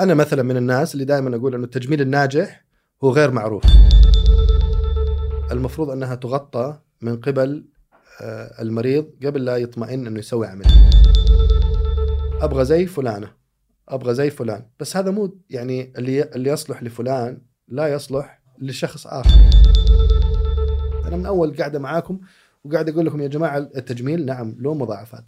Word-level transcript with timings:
أنا 0.00 0.14
مثلا 0.14 0.42
من 0.42 0.56
الناس 0.56 0.94
اللي 0.94 1.04
دائما 1.04 1.36
أقول 1.36 1.54
إنه 1.54 1.64
التجميل 1.64 2.00
الناجح 2.00 2.64
هو 3.04 3.10
غير 3.10 3.30
معروف. 3.30 3.62
المفروض 5.52 5.90
أنها 5.90 6.14
تغطى 6.14 6.78
من 7.02 7.16
قبل 7.20 7.64
آه، 8.20 8.62
المريض 8.62 9.06
قبل 9.26 9.44
لا 9.44 9.56
يطمئن 9.56 10.06
إنه 10.06 10.18
يسوي 10.18 10.46
عمليه 10.46 10.90
أبغى 12.40 12.64
زي 12.64 12.86
فلانة 12.86 13.30
أبغى 13.88 14.14
زي 14.14 14.30
فلان. 14.30 14.62
بس 14.80 14.96
هذا 14.96 15.10
مو 15.10 15.38
يعني 15.50 15.92
اللي 15.98 16.22
اللي 16.22 16.50
يصلح 16.50 16.82
لفلان 16.82 17.42
لا 17.68 17.88
يصلح 17.88 18.42
لشخص 18.58 19.06
آخر. 19.06 19.40
أنا 21.04 21.16
من 21.16 21.26
أول 21.26 21.56
قاعدة 21.56 21.78
معاكم 21.78 22.20
وقاعد 22.64 22.88
أقول 22.88 23.06
لكم 23.06 23.20
يا 23.20 23.28
جماعة 23.28 23.58
التجميل 23.58 24.26
نعم 24.26 24.56
له 24.58 24.74
مضاعفات. 24.74 25.24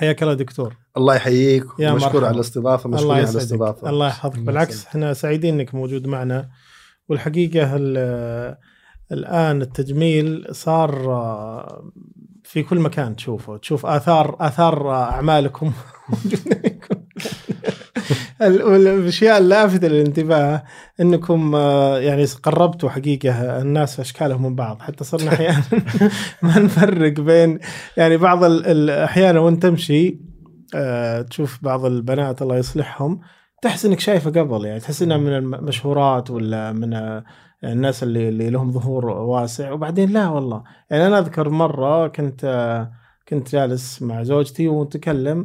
حياك 0.00 0.22
الله 0.22 0.34
دكتور. 0.34 0.76
الله 0.96 1.14
يحييك 1.14 1.64
ومشكور. 1.80 2.24
على 2.24 2.34
الاستضافة 2.34 2.88
مشكورين 2.88 3.12
على 3.24 3.30
الاستضافة. 3.30 3.90
الله 3.90 4.06
يحفظك. 4.06 4.38
بالعكس. 4.38 4.86
إحنا 4.86 5.12
سعيدين 5.12 5.54
إنك 5.60 5.74
موجود 5.74 6.06
معنا. 6.06 6.48
والحقيقة 7.08 7.76
ال- 7.76 8.56
الآن 9.12 9.62
التجميل 9.62 10.46
صار 10.50 11.12
آه، 11.12 11.90
في 12.44 12.62
كل 12.62 12.78
مكان 12.80 13.16
تشوفه 13.16 13.56
تشوف 13.56 13.86
آثار 13.86 14.36
آثار 14.40 14.90
أعمالكم. 14.90 15.72
ال- 16.24 16.79
والاشياء 18.40 19.38
اللافته 19.38 19.88
للانتباه 19.88 20.62
إنكم 21.00 21.54
آه، 21.54 21.98
يعني 21.98 22.24
قربتوا 22.24 22.90
حقيقة 22.90 23.60
الناس 23.60 24.00
أشكالهم 24.00 24.42
من 24.42 24.54
بعض. 24.54 24.82
حتى 24.82 25.04
صرنا 25.04 25.32
أحيانا 25.34 25.62
ما 26.42 26.58
نفرق 26.58 27.20
بين 27.20 27.58
يعني 27.96 28.16
بعض 28.16 28.44
أحيانا 28.90 29.40
وأنت 29.40 29.62
تمشي 29.62 30.20
آه، 30.74 31.22
تشوف 31.22 31.58
بعض 31.62 31.84
البنات 31.84 32.42
الله 32.42 32.56
يصلحهم 32.56 33.20
تحس 33.62 33.86
إنك 33.86 34.00
شايفة 34.00 34.30
قبل 34.30 34.64
يعني 34.64 34.80
تحس 34.80 35.02
إنها 35.02 35.16
من 35.16 35.32
المشهورات 35.36 36.30
ولا 36.30 36.72
من 36.72 36.94
آه، 36.94 37.24
الناس 37.64 38.02
اللي 38.02 38.28
اللي 38.28 38.50
لهم 38.50 38.72
ظهور 38.72 39.06
واسع. 39.06 39.72
وبعدين 39.72 40.10
لا 40.10 40.28
والله. 40.28 40.62
يعني 40.90 41.06
أنا 41.06 41.18
أذكر 41.18 41.48
مرة 41.48 42.08
كنت 42.08 42.88
كنت 43.28 43.52
جالس 43.52 44.02
مع 44.02 44.22
زوجتي 44.22 44.68
ونتكلم 44.68 45.44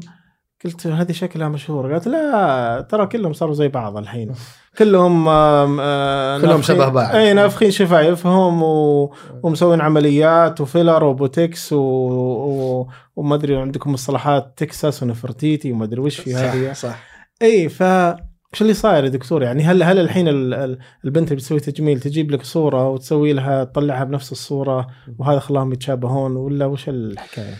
قلت 0.65 0.87
هذه 0.87 1.11
شكلها 1.11 1.49
مشهوره 1.49 1.91
قالت 1.93 2.07
لا 2.07 2.87
ترى 2.89 3.05
كلهم 3.05 3.33
صاروا 3.33 3.53
زي 3.53 3.67
بعض 3.67 3.97
الحين. 3.97 4.31
كلهم 4.77 5.27
آم، 5.27 5.77
آه، 5.81 6.39
كلهم 6.41 6.61
شبه 6.61 6.89
بعض. 6.89 7.15
أي 7.15 7.33
نافخين 7.33 7.71
شفايفهم 7.71 8.63
و... 8.63 9.13
ومسوين 9.43 9.81
عمليات 9.81 10.61
وفيلر 10.61 11.03
وبوتكس 11.03 11.73
و... 11.73 11.77
و... 11.79 12.87
وما 13.15 13.35
أدري 13.35 13.55
عندكم 13.57 13.91
مصطلحات 13.93 14.53
تكساس 14.57 15.03
ونفرتيتي 15.03 15.71
وما 15.71 15.85
أدري 15.85 16.01
وش 16.01 16.19
في 16.19 16.35
هذه. 16.35 16.73
صح. 16.73 16.89
صح 16.89 17.03
أي 17.41 17.69
ف 17.69 17.83
إيش 17.83 18.61
اللي 18.61 18.73
صاير 18.73 19.03
يا 19.03 19.09
دكتور؟ 19.09 19.43
يعني 19.43 19.63
هل 19.63 19.83
هل 19.83 19.99
الحين 19.99 20.27
ال- 20.27 20.53
ال- 20.53 20.79
البنت 21.05 21.27
اللي 21.27 21.35
بتسوي 21.35 21.59
تجميل 21.59 21.99
تجيب 21.99 22.31
لك 22.31 22.43
صورة 22.43 22.89
وتسوي 22.89 23.33
لها 23.33 23.63
تطلعها 23.63 24.03
بنفس 24.03 24.31
الصورة 24.31 24.87
وهذا 25.19 25.39
خلاهم 25.39 25.73
يتشابهون 25.73 26.35
ولا 26.35 26.65
وش 26.65 26.89
الحكاية؟ 26.89 27.53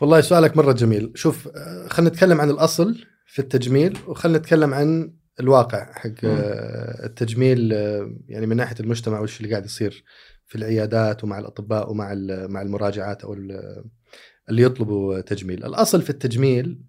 والله 0.00 0.20
سؤالك 0.20 0.56
مرة 0.56 0.72
جميل. 0.72 1.12
شوف 1.14 1.48
آه، 1.48 1.88
خلينا 1.88 2.10
نتكلم 2.10 2.40
عن 2.40 2.50
الأصل 2.50 3.04
في 3.26 3.38
التجميل 3.38 3.98
وخلينا 4.06 4.38
نتكلم 4.38 4.74
عن 4.74 5.12
الواقع 5.40 5.92
حق 5.92 6.10
آه، 6.24 7.06
التجميل 7.06 7.72
آه، 7.72 8.10
يعني 8.28 8.46
من 8.46 8.56
ناحية 8.56 8.76
المجتمع 8.80 9.20
وش 9.20 9.40
اللي 9.40 9.50
قاعد 9.50 9.64
يصير 9.64 10.04
في 10.46 10.58
العيادات 10.58 11.24
ومع 11.24 11.38
الأطباء 11.38 11.90
ومع 11.90 12.14
مع 12.48 12.62
المراجعات 12.62 13.22
أو 13.24 13.34
ال- 13.34 13.84
اللي 14.48 14.62
يطلبوا 14.62 15.20
تجميل. 15.20 15.64
الأصل 15.64 16.02
في 16.02 16.10
التجميل 16.10 16.80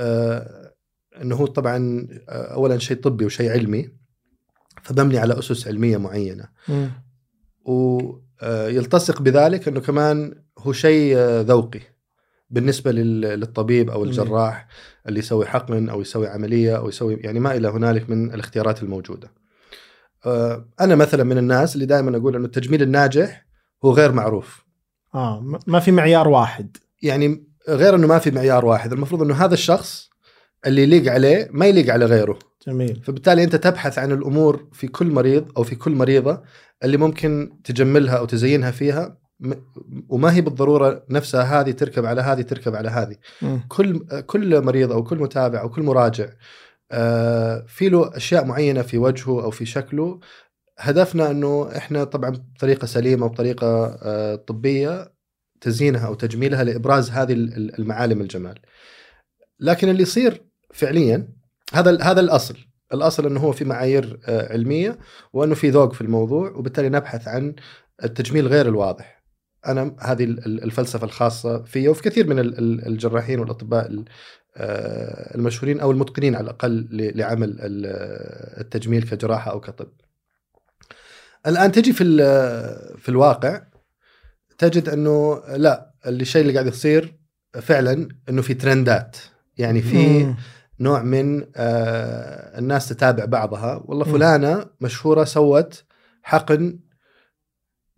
إنه 0.00 1.34
هو 1.36 1.46
طبعا 1.46 2.08
اولا 2.28 2.78
شيء 2.78 2.96
طبي 2.96 3.24
وشيء 3.24 3.50
علمي 3.50 3.90
فمبني 4.82 5.18
على 5.18 5.38
أسس 5.38 5.66
علمية 5.68 5.96
معينة. 5.96 6.48
ويلتصق 7.64 9.22
بذلك 9.22 9.68
إنه 9.68 9.80
كمان 9.80 10.42
هو 10.58 10.72
شيء 10.72 11.16
ذوقي. 11.40 11.80
بالنسبة 12.50 12.92
لل- 12.92 13.20
للطبيب 13.40 13.90
أو 13.90 14.04
الجراح 14.04 14.66
اللي 15.08 15.18
يسوي 15.18 15.46
حقن 15.46 15.88
أو 15.88 16.00
يسوي 16.00 16.28
عملية 16.28 16.76
أو 16.76 16.88
يسوي 16.88 17.14
يعني 17.14 17.40
ما 17.40 17.56
إلى 17.56 17.68
هنالك 17.68 18.10
من 18.10 18.34
الاختيارات 18.34 18.82
الموجودة. 18.82 19.32
آه، 20.26 20.68
أنا 20.80 20.94
مثلا 20.94 21.24
من 21.24 21.38
الناس 21.38 21.74
اللي 21.74 21.86
دائما 21.86 22.16
أقول 22.16 22.36
إنه 22.36 22.44
التجميل 22.46 22.82
الناجح 22.82 23.46
هو 23.84 23.92
غير 23.92 24.12
معروف. 24.12 24.64
آه 25.14 25.40
ما- 25.66 25.80
في 25.80 25.92
معيار 25.92 26.28
واحد 26.28 26.76
يعني 27.02 27.44
غير 27.68 27.94
إنه 27.94 28.06
ما 28.06 28.18
في 28.18 28.30
معيار 28.30 28.64
واحد، 28.64 28.92
المفروض 28.92 29.22
إنه 29.22 29.34
هذا 29.34 29.54
الشخص 29.54 30.10
اللي 30.66 30.82
يليق 30.82 31.12
عليه 31.12 31.48
ما 31.52 31.66
يليق 31.66 31.92
على 31.92 32.04
غيره. 32.04 32.38
جميل 32.66 33.00
فبالتالي 33.04 33.44
أنت 33.44 33.56
تبحث 33.56 33.98
عن 33.98 34.12
الأمور 34.12 34.68
في 34.72 34.88
كل 34.88 35.06
مريض 35.06 35.52
أو 35.56 35.62
في 35.62 35.74
كل 35.74 35.92
مريضة 35.92 36.42
اللي 36.84 36.96
ممكن 36.96 37.60
تجملها 37.64 38.16
أو 38.18 38.24
تزينها 38.24 38.70
فيها 38.70 39.18
وما 40.08 40.32
هي 40.34 40.40
بالضرورة 40.40 41.04
نفسها 41.10 41.60
هذه 41.60 41.70
تركب 41.70 42.04
على 42.06 42.20
هذه 42.20 42.42
تركب 42.42 42.74
على 42.76 42.88
هذه. 42.88 43.16
كل 43.68 44.20
كل 44.20 44.64
مريض 44.64 44.92
أو 44.92 45.04
كل 45.04 45.18
متابع 45.18 45.60
أو 45.60 45.68
كل 45.68 45.82
مراجع 45.82 46.28
آه، 46.92 47.64
في 47.68 47.88
له 47.88 48.16
أشياء 48.16 48.44
معينة 48.44 48.82
في 48.82 48.98
وجهه 48.98 49.42
أو 49.44 49.50
في 49.50 49.66
شكله 49.66 50.20
هدفنا 50.78 51.30
إنه 51.30 51.76
إحنا 51.76 52.04
طبعا 52.04 52.30
بطريقة 52.30 52.86
سليمة 52.86 53.26
وبطريقة 53.26 53.86
آه، 54.02 54.34
طبية 54.34 55.12
تزيينها 55.60 56.06
أو 56.06 56.14
تجميلها 56.14 56.64
لإبراز 56.64 57.10
هذه 57.10 57.32
ال- 57.32 57.78
المعالم 57.78 58.20
الجمال. 58.20 58.54
لكن 59.60 59.88
اللي 59.88 60.02
يصير 60.02 60.42
فعليا 60.74 61.28
هذا 61.72 62.02
هذا 62.02 62.20
الأصل، 62.20 62.56
الأصل 62.94 63.26
إنه 63.26 63.40
هو 63.40 63.52
في 63.52 63.64
معايير 63.64 64.20
آه، 64.26 64.52
علمية 64.52 64.98
وإنه 65.32 65.54
في 65.54 65.70
ذوق 65.70 65.92
في 65.92 66.00
الموضوع 66.00 66.50
وبالتالي 66.50 66.88
نبحث 66.88 67.28
عن 67.28 67.54
التجميل 68.04 68.46
غير 68.46 68.66
الواضح. 68.68 69.17
أنا 69.68 69.96
هذه 70.00 70.24
ال- 70.24 70.46
ال- 70.46 70.64
الفلسفة 70.64 71.04
الخاصة 71.04 71.62
في 71.62 71.88
وفي 71.88 72.02
كثير 72.02 72.26
من 72.26 72.38
ال- 72.38 72.58
ال- 72.58 72.86
الجراحين 72.86 73.40
والأطباء 73.40 73.86
ال- 73.86 74.04
آه، 74.56 75.34
المشهورين 75.34 75.80
أو 75.80 75.90
المتقنين 75.90 76.34
على 76.36 76.44
الأقل 76.44 76.86
لعمل 76.90 77.48
ال- 77.50 78.60
التجميل 78.60 79.02
كجراحة 79.02 79.50
أو 79.50 79.60
كطب. 79.60 79.88
الآن 81.46 81.72
تجي 81.72 81.92
في 81.92 82.04
في 82.98 83.08
الواقع 83.08 83.62
تجد 84.58 84.88
أنه 84.88 85.42
لا 85.56 85.90
الشيء 86.06 86.42
اللي 86.42 86.52
قاعد 86.52 86.66
يصير 86.66 87.14
فعلا 87.60 88.08
أنه 88.28 88.42
في 88.42 88.54
ترندات 88.54 89.16
يعني 89.58 89.82
في. 89.82 90.34
نوع 90.80 91.02
من 91.02 91.44
آه 91.56 92.58
الناس 92.58 92.88
تتابع 92.88 93.24
بعضها 93.24 93.82
والله. 93.84 94.04
فلانة 94.04 94.66
مشهورة 94.80 95.24
سوت 95.24 95.84
حقن 96.22 96.78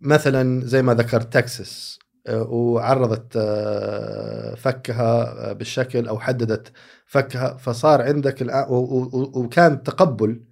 مثلا 0.01 0.65
زي 0.65 0.81
ما 0.81 0.93
ذكرت 0.93 1.33
تكساس 1.33 1.99
آه، 2.27 2.41
وعرضت 2.43 3.33
آه، 3.37 4.55
فكها 4.55 5.49
آه، 5.49 5.53
بالشكل 5.53 6.07
أو 6.07 6.19
حددت 6.19 6.71
فكها 7.05 7.57
فصار 7.57 8.01
عندك 8.01 8.41
و- 8.69 9.39
وكان 9.39 9.83
تقبل 9.83 10.43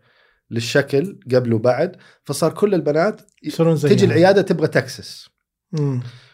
للشكل 0.51 1.19
قبل 1.36 1.54
وبعد 1.54 1.96
فصار 2.24 2.54
كل 2.54 2.74
البنات. 2.74 3.22
تجي 3.90 4.06
العيادة 4.06 4.42
تبغى 4.42 4.68
تكسس. 4.68 5.30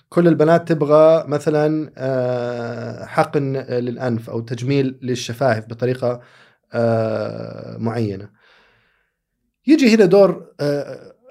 كل 0.09 0.27
البنات 0.27 0.67
تبغى 0.67 1.23
مثلا 1.27 1.91
حقن 3.07 3.57
للأنف 3.57 4.29
أو 4.29 4.39
تجميل 4.39 4.99
للشفايف 5.01 5.65
بطريقة 5.65 6.21
معينة 7.77 8.29
يجي 9.67 9.95
هنا 9.95 10.05
دور 10.05 10.51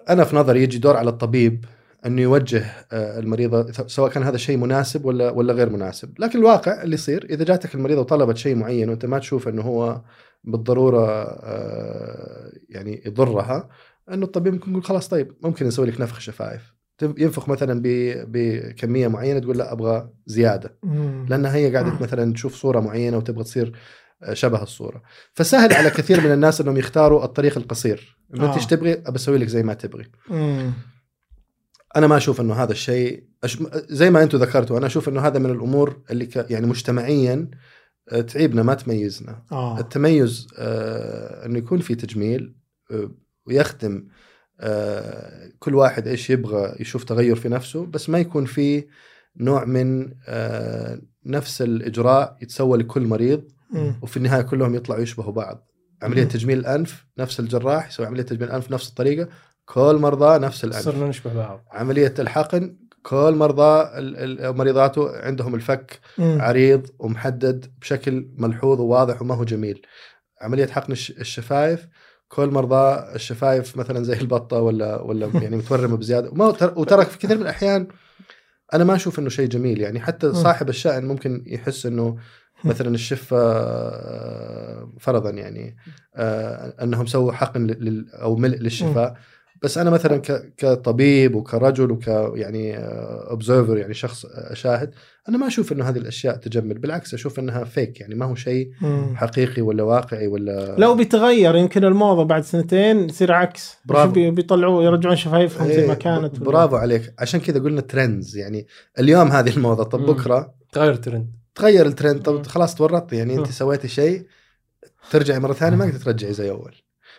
أنا 0.09 0.25
في 0.25 0.37
نظري 0.37 0.63
يجي 0.63 0.79
دور 0.79 0.97
على 0.97 1.11
الطبيب 1.11 1.65
أنه 2.06 2.23
يوجه 2.23 2.65
آه، 2.93 3.19
المريضة 3.19 3.73
سواء 3.73 4.11
كان 4.11 4.23
هذا 4.23 4.35
الشيء 4.35 4.56
مناسب 4.56 5.05
ولا 5.05 5.31
ولا 5.31 5.53
غير 5.53 5.71
مناسب، 5.71 6.15
لكن 6.19 6.39
الواقع 6.39 6.83
اللي 6.83 6.95
يصير 6.95 7.27
إذا 7.31 7.45
جاتك 7.45 7.75
المريضة 7.75 8.01
وطلبت 8.01 8.37
شيء 8.37 8.55
معين 8.55 8.89
وأنت 8.89 9.06
ما 9.06 9.19
تشوف 9.19 9.49
أنه 9.49 9.62
هو 9.62 10.03
بالضرورة 10.45 11.06
آه، 11.23 12.53
يعني 12.69 13.03
يضرها 13.06 13.69
انه 14.12 14.25
الطبيب 14.27 14.53
ممكن 14.53 14.71
يقول 14.71 14.85
خلاص 14.85 15.09
طيب 15.09 15.33
ممكن 15.43 15.67
نسوي 15.67 15.87
لك 15.87 16.01
نفخ 16.01 16.21
شفايف. 16.21 16.75
ينفخ 17.03 17.49
مثلا 17.49 17.83
بكمية 18.27 19.09
معينة 19.09 19.39
تقول 19.39 19.59
لا 19.59 19.73
أبغى 19.73 20.11
زيادة. 20.27 20.79
لانها 21.29 21.55
هي 21.55 21.73
قاعدة 21.73 21.99
مثلا 22.01 22.33
تشوف 22.33 22.55
صورة 22.55 22.81
معينة 22.81 23.17
وتبغى 23.17 23.45
تصير 23.45 23.73
آه، 24.23 24.35
شبه 24.35 24.62
الصورة. 24.62 25.03
فسهل 25.33 25.73
على 25.73 25.91
كثير 25.91 26.21
من 26.21 26.33
الناس 26.33 26.61
إنهم 26.61 26.77
يختاروا 26.77 27.25
الطريق 27.25 27.59
القصير. 27.59 28.19
أنت 28.35 28.55
إيش 28.55 28.67
تبغي؟ 28.67 28.93
ابى 28.93 29.17
أسوي 29.17 29.39
لك 29.39 29.49
زي 29.49 29.62
ما 29.62 29.75
تبغي. 29.75 30.05
أنا 31.96 32.06
ما 32.06 32.17
أشوف 32.17 32.41
إنه 32.41 32.55
هذا 32.55 32.73
الشيء 32.73 33.25
أش... 33.44 33.58
زي 33.75 34.11
ما 34.11 34.23
أنتم 34.23 34.38
ذكرتوا 34.38 34.79
أنا 34.79 34.87
أشوف 34.87 35.08
إنه 35.08 35.20
هذا 35.20 35.38
من 35.38 35.50
الأمور 35.50 36.02
اللي 36.11 36.26
ك... 36.26 36.50
يعني 36.50 36.67
مجتمعيا 36.67 37.50
آه، 38.08 38.20
تعيبنا 38.20 38.62
ما 38.62 38.75
تميزنا 38.75 39.43
آه 39.52 39.81
التميز 39.81 40.46
آه 40.58 41.46
إنه 41.46 41.58
يكون 41.58 41.81
في 41.81 41.94
تجميل 41.94 42.55
آه 42.91 43.11
ويخدم 43.46 44.08
آه 44.61 45.52
كل 45.58 45.75
واحد 45.75 46.08
إيش 46.08 46.31
يبغى 46.31 46.76
يشوف 46.81 47.05
تغير 47.05 47.37
في 47.37 47.49
نفسه 47.49 47.87
بس 47.87 48.08
ما 48.11 48.19
يكون 48.19 48.44
في 48.44 48.87
نوع 49.37 49.64
من 49.64 50.14
آه 50.29 51.00
نفس 51.26 51.62
الإجراء 51.62 52.37
يتسوى 52.43 52.79
لكل 52.79 53.06
مريض 53.06 53.44
مم. 53.70 53.94
وفي 54.02 54.17
النهاية 54.17 54.43
كلهم 54.43 54.75
يطلعوا 54.75 55.00
يشبهوا 55.00 55.32
بعض 55.32 55.70
عملية 56.02 56.23
مم. 56.23 56.29
تجميل 56.29 56.58
الأنف 56.58 57.06
نفس 57.19 57.41
الجراح 57.41 57.88
يسوي 57.88 58.06
عملية 58.06 58.23
تجميل 58.23 58.49
الأنف 58.49 58.70
نفس 58.70 58.88
الطريقة 58.88 59.29
كل 59.65 59.99
مرضى 60.01 60.39
نفس 60.39 60.65
الانف 60.65 60.85
صرنا 60.85 61.07
نشبه 61.09 61.35
بعض. 61.35 61.61
عملية 61.73 62.15
الحقن 62.19 62.77
كل 63.03 63.35
مرضى 63.37 63.89
مريضاته 64.53 65.17
عندهم 65.17 65.55
الفك 65.55 66.01
مم. 66.19 66.39
عريض 66.41 66.87
ومحدد 66.99 67.67
بشكل 67.81 68.29
ملحوظ 68.39 68.81
وواضح 68.81 69.23
وما 69.23 69.35
هو 69.35 69.45
جميل. 69.45 69.83
عملية 70.41 70.67
حقن 70.67 70.93
الش- 70.93 71.11
الشفايف 71.11 71.89
كل 72.29 72.49
مرضى 72.51 73.15
الشفايف 73.15 73.77
مثلا 73.77 74.05
زي 74.05 74.21
البطة 74.21 74.61
ولا 74.61 75.01
ولا 75.01 75.27
يعني 75.43 75.57
متورمة 75.57 75.97
بزيادة. 75.97 76.31
وترى 76.77 77.05
في 77.05 77.19
كثير 77.19 77.37
من 77.37 77.43
الأحيان 77.43 77.89
أنا 78.75 78.85
ما 78.85 78.95
أشوف 78.95 79.19
إنه 79.19 79.29
شيء 79.29 79.49
جميل. 79.49 79.81
يعني 79.81 80.01
حتى 80.01 80.33
صاحب 80.35 80.69
الشأن 80.69 81.05
ممكن 81.05 81.45
يحس 81.47 81.87
إنه 81.87 82.17
مثلا 82.65 82.95
الشفة 82.95 83.37
آه، 83.39 84.93
فرضا 85.01 85.31
يعني 85.31 85.77
آه، 86.17 86.75
أنهم 86.83 87.07
سووا 87.07 87.33
حقن 87.33 87.77
أو 88.15 88.37
ملء 88.37 88.57
للشفاء. 88.59 89.17
بس 89.65 89.79
أنا 89.79 89.91
مثلا 89.91 90.17
ك- 90.17 90.53
كطبيب 90.57 91.35
وكرجل 91.35 91.91
وك 91.91 92.07
يعني 92.35 92.77
اوبزرفر 92.77 93.77
يعني 93.79 93.95
شخص 93.95 94.27
شاهد 94.53 94.95
أنا 95.29 95.39
ما 95.39 95.47
أشوف 95.47 95.73
إنه 95.73 95.89
هذه 95.89 95.99
الأشياء 95.99 96.37
تجمل 96.37 96.79
بالعكس 96.79 97.15
أشوف 97.15 97.39
إنها 97.39 97.65
فيك 97.65 98.01
يعني 98.01 98.15
ما 98.15 98.27
هو 98.27 98.35
شيء. 98.35 98.71
حقيقي 99.15 99.63
ولا 99.63 99.83
واقعي 99.83 100.27
ولا 100.27 100.77
لو 100.79 100.95
بيتغير 100.95 101.57
يمكن 101.57 101.85
الموضة 101.85 102.25
بعد 102.25 102.43
سنتين 102.43 103.09
يصير 103.09 103.33
عكس 103.33 103.77
برافو. 103.85 104.13
بي- 104.13 104.31
بيطلعوا 104.31 104.83
يرجعون 104.85 105.17
شفايفهم 105.17 105.69
زي 105.69 105.87
ما 105.87 105.93
إيه، 105.93 105.99
كانت 105.99 106.39
ب- 106.41 106.45
برافو 106.45 106.77
عليك 106.77 107.15
عشان 107.19 107.41
كذا 107.41 107.59
قلنا 107.59 107.81
trends 107.81 108.37
يعني 108.37 108.67
اليوم 108.99 109.29
هذه 109.29 109.51
الموضة 109.57 109.85
طب. 109.85 110.01
بكرة 110.07 110.55
تغير 110.73 110.95
ترند 110.95 111.31
تغير 111.55 111.87
الترند 111.87 112.23
طب. 112.23 112.47
خلاص 112.47 112.75
تورطت 112.75 113.13
يعني 113.13 113.35
أنت. 113.39 113.47
سويتي 113.51 113.89
شيء 113.89 114.27
ترجعي 115.11 115.39
مرة 115.39 115.53
ثانية 115.53 115.77
ما 115.77 115.87
تقدر 115.91 116.01
ترجعي 116.05 116.33
زي 116.33 116.51
أول 116.51 116.75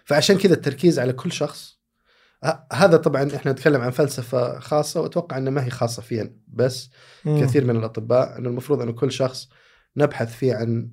فعشان 0.05 0.37
كذا 0.37 0.53
التركيز 0.53 0.99
على 0.99 1.13
كل 1.13 1.31
شخص 1.31 1.74
هذا 2.73 2.97
طبعا 2.97 3.35
إحنا 3.35 3.51
نتكلم 3.51 3.81
عن 3.81 3.91
فلسفة 3.91 4.59
خاصة 4.59 5.01
وأتوقع 5.01 5.37
إنها 5.37 5.51
ما 5.51 5.65
هي 5.65 5.69
خاصة 5.69 6.01
فينا 6.01 6.31
بس 6.47 6.89
مم. 7.25 7.41
كثير 7.41 7.65
من 7.65 7.75
الأطباء 7.75 8.37
إنه 8.37 8.49
المفروض 8.49 8.81
إنه 8.81 8.91
كل 8.91 9.11
شخص 9.11 9.49
نبحث 9.97 10.35
فيه 10.35 10.53
عن 10.53 10.89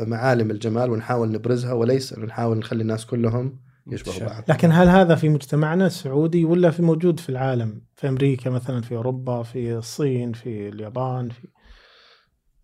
معالم 0.00 0.50
الجمال 0.50 0.90
ونحاول 0.90 1.32
نبرزها 1.32 1.72
وليس 1.72 2.12
إنه 2.12 2.26
نحاول 2.26 2.58
نخلي 2.58 2.82
الناس 2.82 3.06
كلهم 3.06 3.60
يشبهوا 3.86 4.28
بعض. 4.28 4.42
لكن 4.48 4.72
هل 4.72 4.88
هذا 4.88 5.14
في 5.14 5.28
مجتمعنا 5.28 5.86
السعودي 5.86 6.44
ولا 6.44 6.70
في 6.70 6.82
موجود 6.82 7.20
في 7.20 7.28
العالم؟ 7.28 7.82
في 7.94 8.08
أمريكا 8.08 8.50
مثلا 8.50 8.80
في 8.80 8.96
أوروبا 8.96 9.42
في 9.42 9.72
الصين 9.76 10.32
في 10.32 10.68
اليابان 10.68 11.28
في 11.28 11.48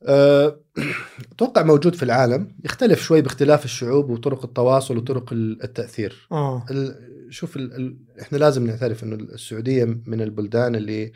أه، 0.07 0.61
أتوقع 1.33 1.63
موجود 1.63 1.95
في 1.95 2.03
العالم. 2.03 2.57
يختلف 2.65 3.03
شوي 3.03 3.23
باختلاف 3.23 3.65
الشعوب 3.65 4.11
وطرق 4.11 4.45
التواصل 4.45 4.97
وطرق 4.97 5.33
ال- 5.33 5.63
التأثير. 5.65 6.29
آه. 6.33 6.65
ال- 6.71 7.13
شوف 7.33 7.57
ال... 7.57 7.77
ال... 7.77 7.99
إحنا 8.21 8.39
لازم 8.39 8.67
نعترف 8.67 9.05
إنه 9.05 9.15
السعودية 9.15 9.85
من 9.85 10.21
البلدان 10.21 10.75
اللي 10.75 11.13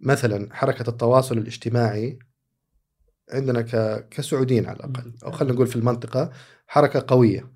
مثلا 0.00 0.54
حركة 0.54 0.90
التواصل 0.90 1.38
الاجتماعي 1.38 2.18
عندنا 3.32 3.62
ك... 3.62 4.08
كسعوديين 4.08 4.66
على 4.66 4.76
الأقل. 4.76 5.14
أو 5.24 5.30
خلينا 5.30 5.54
نقول 5.54 5.66
في 5.66 5.76
المنطقة 5.76 6.30
حركة 6.66 7.04
قوية. 7.08 7.52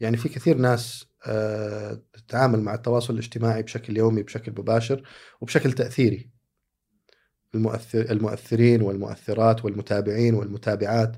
يعني 0.00 0.16
في 0.16 0.28
كثير 0.28 0.56
ناس 0.56 1.06
آه، 1.26 2.02
تتعامل 2.12 2.60
مع 2.60 2.74
التواصل 2.74 3.14
الاجتماعي 3.14 3.62
بشكل 3.62 3.96
يومي 3.96 4.22
بشكل 4.22 4.52
مباشر 4.52 5.02
وبشكل 5.40 5.72
تأثيري. 5.72 6.30
المؤثر 7.54 8.10
المؤثرين 8.10 8.82
والمؤثرات 8.82 9.64
والمتابعين 9.64 10.34
والمتابعات. 10.34 11.16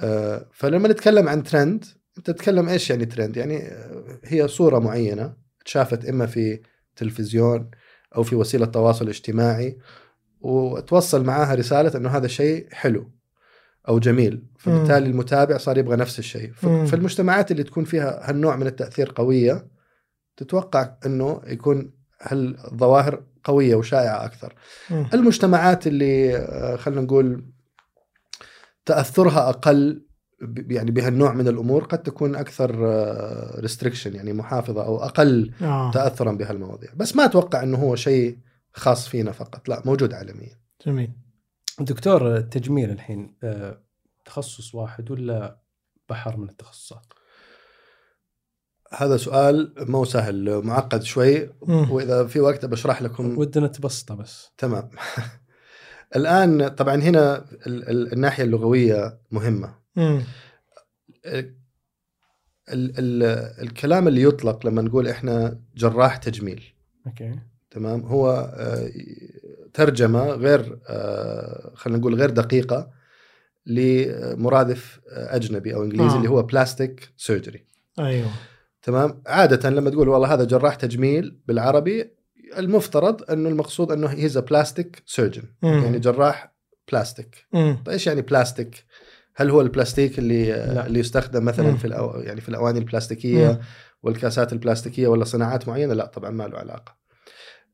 آه، 0.00 0.48
فلما 0.52 0.88
نتكلم 0.88 1.28
عن 1.28 1.42
ترند 1.42 1.84
أنت 2.18 2.30
تتكلم 2.30 2.68
إيش 2.68 2.90
يعني 2.90 3.06
ترند 3.06 3.36
يعني 3.36 3.58
آه، 3.62 4.20
هي 4.24 4.48
صورة 4.48 4.78
معينة. 4.78 5.41
تشافت 5.64 6.04
إما 6.04 6.26
في 6.26 6.60
تلفزيون 6.96 7.70
أو 8.16 8.22
في 8.22 8.34
وسيلة 8.36 8.66
تواصل 8.66 9.08
اجتماعي 9.08 9.78
وتوصل 10.40 11.24
معاها 11.24 11.54
رسالة 11.54 11.96
إنه 11.98 12.08
هذا 12.08 12.26
شيء 12.26 12.66
حلو 12.72 13.10
أو 13.88 13.98
جميل 13.98 14.46
فبالتالي 14.58 15.06
المتابع 15.06 15.56
صار 15.56 15.78
يبغى 15.78 15.96
نفس 15.96 16.18
الشيء 16.18 16.52
ف- 16.52 16.64
مم. 16.66 16.86
في 16.86 16.96
المجتمعات 16.96 17.50
اللي 17.50 17.62
تكون 17.62 17.84
فيها 17.84 18.30
هالنوع 18.30 18.56
من 18.56 18.66
التأثير 18.66 19.12
قوية 19.16 19.66
تتوقع 20.36 20.94
إنه 21.06 21.40
يكون 21.46 21.92
هالظواهر 22.22 23.24
قوية 23.44 23.74
وشائعة 23.74 24.24
أكثر. 24.24 24.54
المجتمعات 24.90 25.86
اللي 25.86 26.36
آه، 26.36 26.76
خلينا 26.76 27.00
نقول 27.00 27.44
تأثرها 28.86 29.48
أقل 29.48 30.06
يعني 30.56 30.90
بهالنوع 30.90 31.32
من 31.32 31.48
الأمور 31.48 31.84
قد 31.84 32.02
تكون 32.02 32.34
أكثر 32.34 32.70
ريستريكشن 33.60 34.14
يعني 34.14 34.32
محافظة 34.32 34.84
أو 34.84 35.02
أقل 35.02 35.52
آه. 35.62 35.90
تاثرا 35.90 36.32
بهالمواضيع. 36.32 36.90
بس 36.96 37.16
ما 37.16 37.24
أتوقع 37.24 37.62
إنه 37.62 37.78
هو 37.78 37.96
شيء 37.96 38.38
خاص 38.72 39.08
فينا 39.08 39.32
فقط 39.32 39.68
لا 39.68 39.82
موجود 39.84 40.14
عالميا. 40.14 40.58
جميل. 40.86 41.12
دكتور 41.80 42.36
التجميل 42.36 42.90
الحين 42.90 43.36
آه، 43.42 43.82
تخصص 44.24 44.74
واحد 44.74 45.10
ولا 45.10 45.60
بحر 46.10 46.36
من 46.36 46.48
التخصصات؟ 46.48 47.06
هذا 48.94 49.16
سؤال 49.16 49.74
مو 49.78 50.04
سهل 50.04 50.62
معقد 50.64 51.02
شوي. 51.02 51.50
مم. 51.62 51.90
وإذا 51.90 52.26
في 52.26 52.40
وقت 52.40 52.64
بشرح 52.64 53.02
لكم. 53.02 53.38
ودنا 53.38 53.66
تبسطة 53.66 54.14
بس. 54.14 54.50
تمام. 54.58 54.90
الآن 56.16 56.68
طبعا 56.68 56.94
هنا 56.96 57.36
ال- 57.66 57.88
ال- 57.88 58.12
الناحية 58.12 58.44
اللغوية 58.44 59.18
مهمة. 59.30 59.81
ال 59.96 60.24
ال 62.98 63.22
الكلام 63.62 64.08
اللي 64.08 64.22
يطلق 64.22 64.66
لما 64.66 64.82
نقول 64.82 65.08
إحنا 65.08 65.60
جراح 65.76 66.16
تجميل. 66.16 66.64
Okay. 67.06 67.34
تمام؟ 67.70 68.00
هو 68.00 68.52
آه، 68.56 68.90
ترجمة 69.74 70.24
غير 70.24 70.78
آه، 70.88 71.72
خلينا 71.74 71.98
نقول 71.98 72.14
غير 72.14 72.30
دقيقة 72.30 72.90
لمرادف 73.66 75.00
آه، 75.10 75.36
أجنبي 75.36 75.74
أو 75.74 75.82
إنجليزي 75.82 76.14
آه. 76.14 76.16
اللي 76.16 76.30
هو 76.30 76.42
plastic 76.42 77.12
surgery 77.16 77.66
أيوه. 77.98 78.28
تمام؟ 78.82 79.22
عادة 79.26 79.70
لما 79.70 79.90
تقول 79.90 80.08
والله 80.08 80.34
هذا 80.34 80.44
جراح 80.44 80.74
تجميل 80.74 81.38
بالعربي 81.48 82.10
المفترض 82.58 83.30
إنه 83.30 83.48
المقصود 83.48 83.92
إنه 83.92 84.06
he's 84.06 84.38
plastic 84.38 85.02
surgeon. 85.06 85.42
يعني 85.62 85.98
جراح 85.98 86.52
بلاستيك. 86.92 87.46
طيب 87.52 87.88
إيش 87.88 88.06
يعني 88.06 88.22
بلاستيك 88.22 88.84
هل 89.34 89.50
هو 89.50 89.60
البلاستيك 89.60 90.18
اللي 90.18 90.52
لا. 90.52 90.86
اللي 90.86 90.98
يستخدم 91.00 91.44
مثلا 91.44 91.70
مم. 91.70 91.76
في 91.76 91.84
الأو 91.86 92.20
يعني 92.20 92.40
في 92.40 92.48
الأواني 92.48 92.78
البلاستيكية 92.78 93.48
مم. 93.48 93.58
والكاسات 94.02 94.52
البلاستيكية 94.52 95.06
ولا 95.08 95.24
صناعات 95.24 95.68
معينة 95.68 95.94
لا 95.94 96.06
طبعا 96.06 96.30
ما 96.30 96.44
له 96.44 96.58
علاقة 96.58 96.96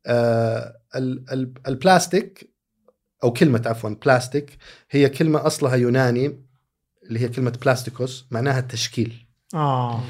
آه 0.07 0.77
ال- 0.97 1.25
ال- 1.33 1.53
البلاستيك 1.69 2.55
أو 3.25 3.33
كلمة 3.33 3.63
عفوا 3.67 3.91
بلاستيك 3.91 4.59
هي 4.91 5.09
كلمة 5.09 5.47
أصلها 5.47 5.75
يوناني 5.77 6.45
اللي 7.09 7.21
هي 7.21 7.29
كلمة 7.29 7.59
بلاستيكوس 7.63 8.27
معناها 8.31 8.59
التشكيل 8.59 9.27
آه 9.55 10.03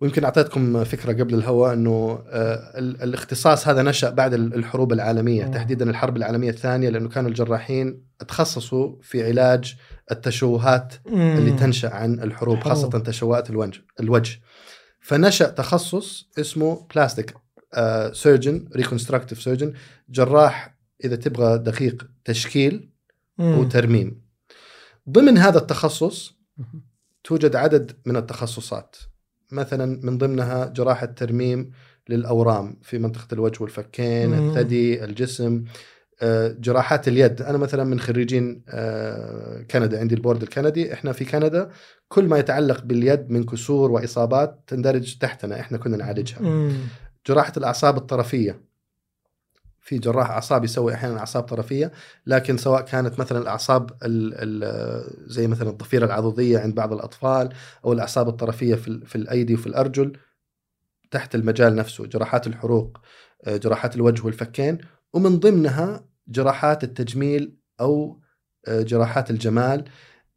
ويمكن 0.00 0.24
أعطيتكم 0.24 0.84
فكرة 0.84 1.12
قبل 1.12 1.34
الهواء 1.34 1.72
إنه 1.72 2.22
آه، 2.28 2.78
ال- 2.78 3.02
الاختصاص 3.02 3.68
هذا 3.68 3.82
نشأ 3.82 4.10
بعد 4.10 4.34
ال- 4.34 4.54
الحروب 4.54 4.92
العالمية. 4.92 5.44
تحديدا 5.46 5.90
الحرب 5.90 6.16
العالمية 6.16 6.50
الثانية 6.50 6.88
لأنه 6.88 7.08
كانوا 7.08 7.30
الجراحين 7.30 8.04
تخصصوا 8.28 8.96
في 9.02 9.24
علاج 9.26 9.76
التشوهات. 10.10 10.94
اللي 11.38 11.52
تنشأ 11.52 11.90
عن 11.94 12.14
الحروب. 12.20 12.56
خاصة 12.64 12.88
تشوهات 12.98 13.50
الوجه 13.50 13.80
الوجه 14.00 14.40
فنشأ 15.00 15.48
تخصص 15.48 16.28
اسمه 16.38 16.86
plastic 16.94 17.34
surgeon 18.12 18.68
reconstructive 18.76 19.42
surgeon 19.42 19.72
جراح 20.08 20.76
إذا 21.04 21.16
تبغى 21.16 21.58
دقيق 21.58 22.06
تشكيل. 22.24 22.90
وترميم 23.38 24.22
ضمن 25.10 25.38
هذا 25.38 25.58
التخصص 25.58 26.34
توجد 27.24 27.56
عدد 27.56 27.92
من 28.06 28.16
التخصصات 28.16 28.96
مثلا 29.52 30.00
من 30.02 30.18
ضمنها 30.18 30.66
جراحة 30.66 31.06
ترميم 31.06 31.70
للأورام 32.08 32.76
في 32.82 32.98
منطقة 32.98 33.26
الوجه 33.32 33.62
والفكين. 33.62 34.34
الثدي 34.48 35.04
الجسم. 35.04 35.64
آه، 36.22 36.56
جراحات 36.60 37.08
اليد. 37.08 37.42
أنا 37.42 37.58
مثلا 37.58 37.84
من 37.84 38.00
خريجين 38.00 38.62
آه، 38.68 39.62
كندا 39.70 40.00
عندي 40.00 40.14
البورد 40.14 40.42
الكندي. 40.42 40.92
إحنا 40.92 41.12
في 41.12 41.24
كندا 41.24 41.70
كل 42.08 42.24
ما 42.24 42.38
يتعلق 42.38 42.84
باليد 42.84 43.30
من 43.30 43.44
كسور 43.44 43.90
وإصابات 43.90 44.60
تندرج 44.66 45.18
تحتنا 45.18 45.60
إحنا 45.60 45.78
كنا 45.78 45.96
نعالجها. 45.96 46.70
جراحة 47.26 47.52
الأعصاب 47.56 47.96
الطرفية. 47.96 48.69
في 49.80 49.98
جراح 49.98 50.30
أعصاب 50.30 50.64
يسوي 50.64 50.94
أحيانا 50.94 51.18
أعصاب 51.18 51.42
طرفية 51.42 51.92
لكن 52.26 52.56
سواء 52.56 52.80
كانت 52.80 53.20
مثلا 53.20 53.38
الأعصاب 53.38 53.90
ال 53.90 54.34
ال 54.34 55.30
زي 55.30 55.46
مثلا 55.46 55.70
الضفيرة 55.70 56.06
العضديه 56.06 56.58
عند 56.58 56.74
بعض 56.74 56.92
الأطفال 56.92 57.48
أو 57.84 57.92
الأعصاب 57.92 58.28
الطرفية 58.28 58.74
في, 58.74 59.06
في 59.06 59.16
الأيدي 59.16 59.54
وفي 59.54 59.66
الأرجل 59.66 60.16
تحت 61.10 61.34
المجال 61.34 61.76
نفسه 61.76 62.06
جراحات 62.06 62.46
الحروق 62.46 62.98
آه، 63.44 63.56
جراحات 63.56 63.96
الوجه 63.96 64.26
والفكين 64.26 64.78
ومن 65.12 65.38
ضمنها 65.38 66.04
جراحات 66.28 66.84
التجميل 66.84 67.56
أو 67.80 68.20
آه، 68.68 68.82
جراحات 68.82 69.30
الجمال 69.30 69.84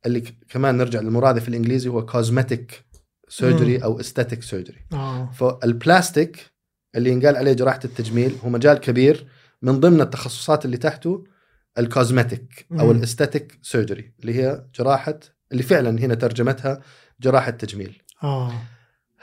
اللي 0.05 0.23
كمان 0.49 0.77
نرجع 0.77 0.99
للمرادف 0.99 1.47
الإنجليزي 1.47 1.89
هو 1.89 2.05
cosmetic 2.05 2.85
surgery. 3.27 3.83
أو 3.83 3.99
aesthetic 3.99 4.43
surgery. 4.43 4.85
فالبلاستيك 5.33 6.52
اللي 6.95 7.09
ينقال 7.09 7.35
عليه 7.37 7.53
جراحة 7.53 7.79
التجميل 7.85 8.35
هو 8.45 8.49
مجال 8.49 8.77
كبير 8.77 9.27
من 9.61 9.79
ضمن 9.79 10.01
التخصصات 10.01 10.65
اللي 10.65 10.77
تحته 10.77 11.23
ال 11.77 11.87
cosmetic 11.87 12.65
أو. 12.79 12.91
ال 12.91 12.98
aesthetic 12.98 13.59
surgery 13.61 14.13
اللي 14.19 14.33
هي 14.43 14.65
جراحة 14.79 15.19
اللي 15.51 15.63
فعلا 15.63 15.89
هنا 15.99 16.15
ترجمتها 16.15 16.81
جراحة 17.21 17.51
تجميل 17.51 18.01
آه. 18.23 18.53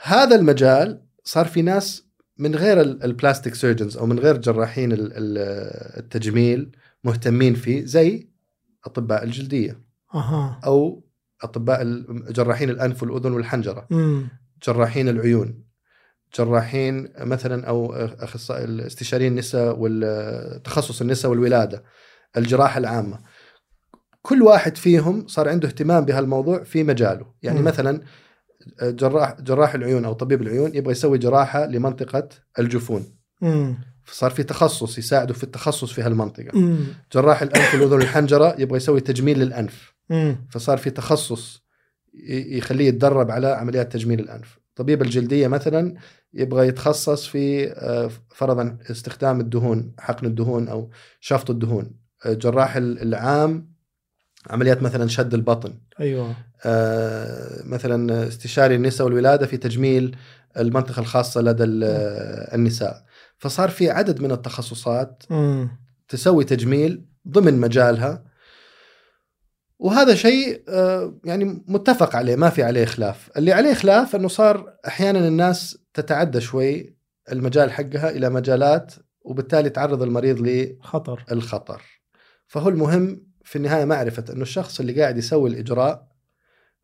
هذا 0.03 0.35
المجال 0.35 1.01
صار 1.23 1.45
في 1.45 1.61
ناس 1.61 2.03
من 2.37 2.55
غير 2.55 2.81
ال- 2.81 3.03
البلاستيك 3.03 3.55
سيرجنز 3.55 3.97
أو 3.97 4.05
من 4.05 4.19
غير 4.19 4.37
جراحين 4.37 4.91
ال- 4.91 4.99
ال- 5.13 5.97
التجميل 5.99 6.71
مهتمين 7.03 7.53
فيه 7.55 7.85
زي 7.85 8.29
أطباء 8.85 9.23
الجلدية 9.23 9.79
أها 10.15 10.59
أو 10.65 11.03
أطباء 11.41 11.83
جراحين 12.31 12.69
الأنف 12.69 13.03
والأذن 13.03 13.31
والحنجرة 13.31 13.87
مم. 13.89 14.27
جراحين 14.67 15.09
العيون 15.09 15.63
جراحين 16.35 17.09
مثلا 17.19 17.67
أو 17.67 17.93
أخصائي 17.95 18.87
استشاري 18.87 19.27
النساء 19.27 19.79
والتخصص 19.79 21.01
النساء 21.01 21.31
والولادة 21.31 21.83
الجراحة 22.37 22.77
العامة 22.77 23.19
كل 24.21 24.41
واحد 24.41 24.77
فيهم 24.77 25.27
صار 25.27 25.49
عنده 25.49 25.67
اهتمام 25.67 26.05
بهالموضوع 26.05 26.63
في 26.63 26.83
مجاله 26.83 27.25
يعني 27.43 27.59
مم. 27.59 27.65
مثلا 27.65 28.01
جراح 28.81 29.41
جراح 29.41 29.73
العيون 29.75 30.05
أو 30.05 30.13
طبيب 30.13 30.41
العيون 30.41 30.75
يبغى 30.75 30.91
يسوي 30.91 31.17
جراحة 31.17 31.65
لمنطقة 31.65 32.29
الجفون 32.59 33.05
مم. 33.41 33.77
فصار 34.05 34.31
في 34.31 34.43
تخصص 34.43 34.97
يساعده 34.97 35.33
في 35.33 35.43
التخصص 35.43 35.91
في 35.91 36.01
هالمنطقة 36.01 36.59
مم. 36.59 36.85
جراح 37.13 37.41
الأنف 37.41 37.73
والاذن 37.73 37.93
والحنجره 37.93 38.55
يبغى 38.59 38.77
يسوي 38.77 39.01
تجميل 39.01 39.39
للأنف 39.39 39.93
مم. 40.09 40.47
فصار 40.51 40.77
في 40.77 40.89
تخصص 40.89 41.61
يخليه 42.29 42.87
يتدرب 42.87 43.31
على 43.31 43.47
عمليات 43.47 43.93
تجميل 43.93 44.19
الأنف 44.19 44.59
طبيب 44.75 45.01
الجلدية 45.01 45.47
مثلا 45.47 45.95
يبغى 46.33 46.67
يتخصص 46.67 47.27
في 47.27 47.71
آه، 47.71 48.09
فرضا 48.35 48.77
استخدام 48.91 49.39
الدهون 49.39 49.91
حقن 49.99 50.27
الدهون 50.27 50.67
أو 50.67 50.89
شفط 51.19 51.49
الدهون. 51.49 51.91
آه، 52.25 52.33
جراح 52.33 52.75
ال- 52.75 53.01
العام 53.01 53.71
عمليات 54.49 54.81
مثلا 54.83 55.07
شد 55.07 55.33
البطن. 55.33 55.73
أيوه. 55.99 56.35
آه، 56.65 57.63
مثلا 57.65 58.27
استشاري 58.27 58.75
النساء 58.75 59.05
والولادة 59.07 59.45
في 59.47 59.57
تجميل 59.57 60.15
المنطقة 60.57 60.99
الخاصة 60.99 61.41
لدى 61.41 61.63
ال- 61.63 61.83
النساء. 62.55 63.03
فصار 63.37 63.69
في 63.69 63.89
عدد 63.89 64.21
من 64.21 64.31
التخصصات. 64.31 65.23
تسوي 66.07 66.43
تجميل 66.43 67.05
ضمن 67.27 67.59
مجالها. 67.59 68.23
وهذا 69.81 70.15
شيء 70.15 70.63
آه، 70.69 71.19
يعني 71.23 71.63
متفق 71.67 72.15
عليه 72.15 72.35
ما 72.35 72.49
في 72.49 72.63
عليه 72.63 72.85
خلاف 72.85 73.29
اللي 73.37 73.53
عليه 73.53 73.73
خلاف 73.73 74.15
إنه 74.15 74.27
صار 74.27 74.73
أحيانا 74.87 75.27
الناس 75.27 75.77
تتعدى 75.93 76.41
شوي 76.41 76.95
المجال 77.31 77.71
حقها 77.71 78.09
إلى 78.09 78.29
مجالات 78.29 78.93
وبالتالي 79.21 79.69
تعرض 79.69 80.01
المريض 80.01 80.75
خطر 80.81 81.25
للخطر 81.31 81.81
فهو 82.47 82.69
المهم 82.69 83.23
في 83.43 83.55
النهاية 83.55 83.85
معرفة 83.85 84.25
إنه 84.29 84.41
الشخص 84.41 84.79
اللي 84.79 85.01
قاعد 85.01 85.17
يسوي 85.17 85.49
الإجراء 85.49 86.07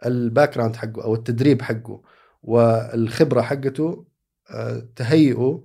ال 0.06 0.56
background 0.56 0.76
حقه 0.76 1.04
أو 1.04 1.16
التدريب 1.16 1.62
حقه 1.62 2.02
والخبرة 2.44 3.42
حقته 3.42 4.06
آه، 4.52 4.88
تهيئه. 4.96 5.64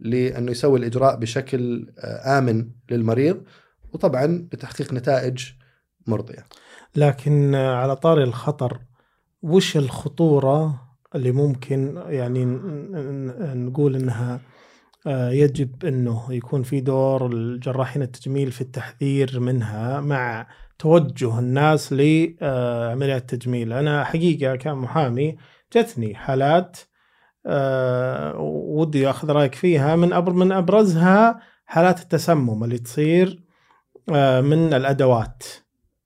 لأنه 0.00 0.50
يسوي 0.50 0.78
الإجراء 0.78 1.16
بشكل 1.16 1.92
آه، 1.98 2.38
آمن 2.38 2.70
للمريض 2.90 3.42
وطبعا 3.92 4.48
بتحقيق 4.52 4.92
نتائج 4.92 5.44
مرضية. 6.06 6.44
لكن 6.96 7.54
آه، 7.54 7.74
على 7.74 7.96
طاري 7.96 8.24
الخطر 8.24 8.80
وش 9.42 9.76
الخطورة 9.76 10.80
اللي 11.14 11.32
ممكن 11.32 12.02
يعني 12.06 12.44
نقول 13.54 13.96
إنها 13.96 14.40
آه، 15.06 15.30
يجب 15.30 15.84
إنه 15.84 16.26
يكون 16.30 16.62
في 16.62 16.80
دور 16.80 17.26
الجراحين 17.26 18.02
التجميل 18.02 18.52
في 18.52 18.60
التحذير 18.60 19.40
منها 19.40 20.00
مع 20.00 20.46
توجه 20.78 21.38
الناس 21.38 21.92
لعمليات 21.92 23.32
التجميل؟ 23.32 23.72
أنا 23.72 24.04
حقيقة 24.04 24.56
كمحامي 24.56 25.36
جتني 25.76 26.14
حالات 26.14 26.78
آه، 27.46 28.38
ودي 28.38 29.10
أخذ 29.10 29.30
رأيك 29.30 29.54
فيها 29.54 29.96
من 29.96 30.08
من 30.14 30.52
أبرزها 30.52 31.40
حالات 31.66 32.00
التسمم 32.00 32.64
اللي 32.64 32.78
تصير 32.78 33.42
آه، 34.14 34.40
من 34.40 34.74
الأدوات. 34.74 35.42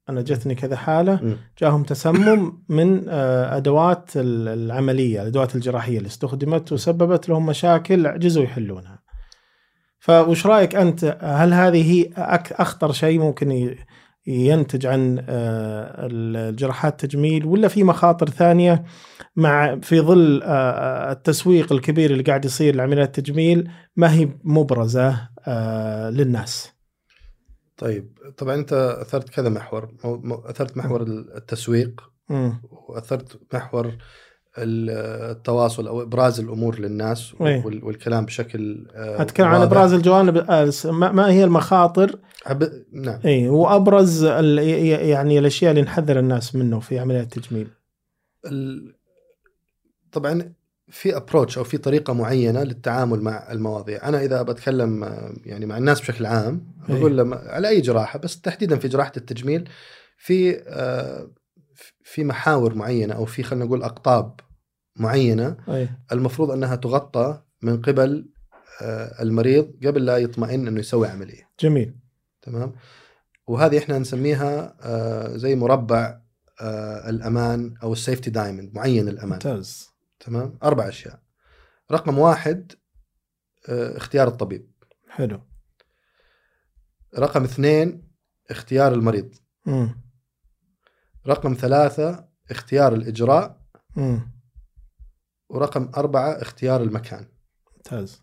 أنا 0.08 0.22
جتني 0.22 0.54
كذا 0.54 0.76
حالة. 0.76 1.36
جاهم 1.60 1.82
تسمم 1.82 2.62
من 2.68 3.04
آه، 3.08 3.56
أدوات 3.56 4.10
ال- 4.16 4.48
العملية 4.48 5.22
الأدوات 5.22 5.54
الجراحية 5.56 5.98
اللي 5.98 6.06
استخدمت 6.06 6.72
وسببت 6.72 7.28
لهم 7.28 7.46
مشاكل 7.46 8.06
عجزوا 8.06 8.42
يحلونها. 8.44 8.98
فوش 10.00 10.46
رأيك 10.46 10.74
أنت 10.74 11.18
هل 11.22 11.52
هذه 11.54 11.92
هي 11.92 12.10
أخطر 12.52 12.92
شيء 12.92 13.18
ممكن 13.20 13.74
ينتج 14.26 14.86
عن 14.86 15.24
آه، 15.28 16.08
الجراحات 16.10 17.04
التجميل 17.04 17.46
ولا 17.46 17.68
في 17.68 17.84
مخاطر 17.84 18.28
ثانية 18.30 18.84
مع 19.36 19.78
في 19.82 20.00
ظل 20.00 20.42
آه، 20.44 21.12
التسويق 21.12 21.72
الكبير 21.72 22.10
اللي 22.10 22.22
قاعد 22.22 22.44
يصير 22.44 22.74
لعمليات 22.76 23.18
التجميل 23.18 23.70
ما 23.96 24.12
هي 24.12 24.28
مبرزة 24.44 25.28
للناس؟ 26.10 26.77
طيب 27.78 28.18
طبعا 28.36 28.54
أنت 28.54 28.72
أثرت 28.72 29.28
كذا 29.28 29.48
محور 29.48 29.88
أثرت 30.46 30.76
محور 30.76 31.02
التسويق. 31.02 32.00
وأثرت 32.88 33.54
محور 33.54 33.86
ال- 34.58 34.90
التواصل 35.30 35.86
أو 35.88 36.02
إبراز 36.02 36.40
الأمور 36.40 36.78
للناس 36.78 37.32
إيه. 37.40 37.64
وال- 37.66 37.84
والكلام 37.84 38.24
بشكل 38.24 38.86
آه، 38.94 39.22
أتكلم 39.22 39.46
عن. 39.46 39.60
إبراز 39.60 39.92
الجوانب 39.92 40.36
آه، 40.36 40.70
ما 40.90 41.30
هي 41.30 41.44
المخاطر 41.44 42.18
حب... 42.44 42.68
نعم 42.92 43.20
اي 43.24 43.48
وأبرز 43.48 44.24
ال- 44.24 44.58
يعني 45.08 45.38
الأشياء 45.38 45.70
اللي 45.70 45.82
نحذر 45.82 46.18
الناس 46.18 46.54
منه 46.54 46.80
في 46.80 46.98
عمليات 46.98 47.36
التجميل 47.36 47.68
ال... 48.46 48.94
طبعا 50.12 50.52
في 50.90 51.16
ابروتش 51.16 51.58
أو 51.58 51.64
في 51.64 51.78
طريقة 51.78 52.12
معينة 52.12 52.62
للتعامل 52.62 53.20
مع 53.20 53.52
المواضيع. 53.52 54.08
أنا 54.08 54.22
إذا 54.24 54.42
بتكلم 54.42 55.04
آه، 55.04 55.32
يعني 55.44 55.66
مع 55.66 55.78
الناس 55.78 56.00
بشكل 56.00 56.26
عام 56.26 56.74
إيه. 56.90 56.98
بقول 56.98 57.16
لهم 57.16 57.34
على 57.34 57.68
أي 57.68 57.80
جراحة 57.80 58.18
بس 58.18 58.40
تحديدا 58.40 58.78
في 58.78 58.88
جراحة 58.88 59.12
التجميل 59.16 59.68
في 60.16 60.62
آه، 60.66 61.30
في 62.02 62.24
محاور 62.24 62.74
معينة 62.74 63.14
أو 63.14 63.24
في 63.24 63.42
خلينا 63.42 63.64
نقول 63.64 63.82
أقطاب 63.82 64.40
معينة 64.96 65.56
اي 65.68 65.88
المفروض 66.12 66.50
أنها 66.50 66.76
تغطى 66.76 67.42
من 67.62 67.82
قبل 67.82 68.28
آه، 68.82 69.22
المريض 69.22 69.86
قبل 69.86 70.06
لا 70.06 70.16
يطمئن 70.16 70.68
إنه 70.68 70.80
يسوي 70.80 71.08
عملية. 71.08 71.48
جميل. 71.60 71.94
تمام؟ 72.42 72.72
وهذه 73.46 73.78
إحنا 73.78 73.98
نسميها 73.98 74.76
زي 75.36 75.56
مربع 75.56 76.20
الأمان 77.08 77.74
أو 77.82 77.92
السيفتي 77.92 78.30
دايموند 78.30 78.74
معين 78.74 79.08
الأمان. 79.08 79.32
ممتاز. 79.32 79.97
تمام؟ 80.20 80.58
أربع 80.62 80.88
أشياء. 80.88 81.22
رقم 81.92 82.18
واحد 82.18 82.72
آه، 83.68 83.96
اختيار 83.96 84.28
الطبيب. 84.28 84.70
حلو. 85.08 85.40
رقم 87.18 87.44
اثنين 87.44 88.08
اختيار 88.50 88.92
المريض. 88.92 89.34
مم. 89.66 90.02
رقم 91.26 91.54
ثلاثة 91.54 92.28
اختيار 92.50 92.94
الإجراء. 92.94 93.60
مم. 93.96 94.32
ورقم 95.48 95.90
أربعة 95.96 96.30
اختيار 96.42 96.82
المكان. 96.82 97.26
ممتاز. 97.76 98.22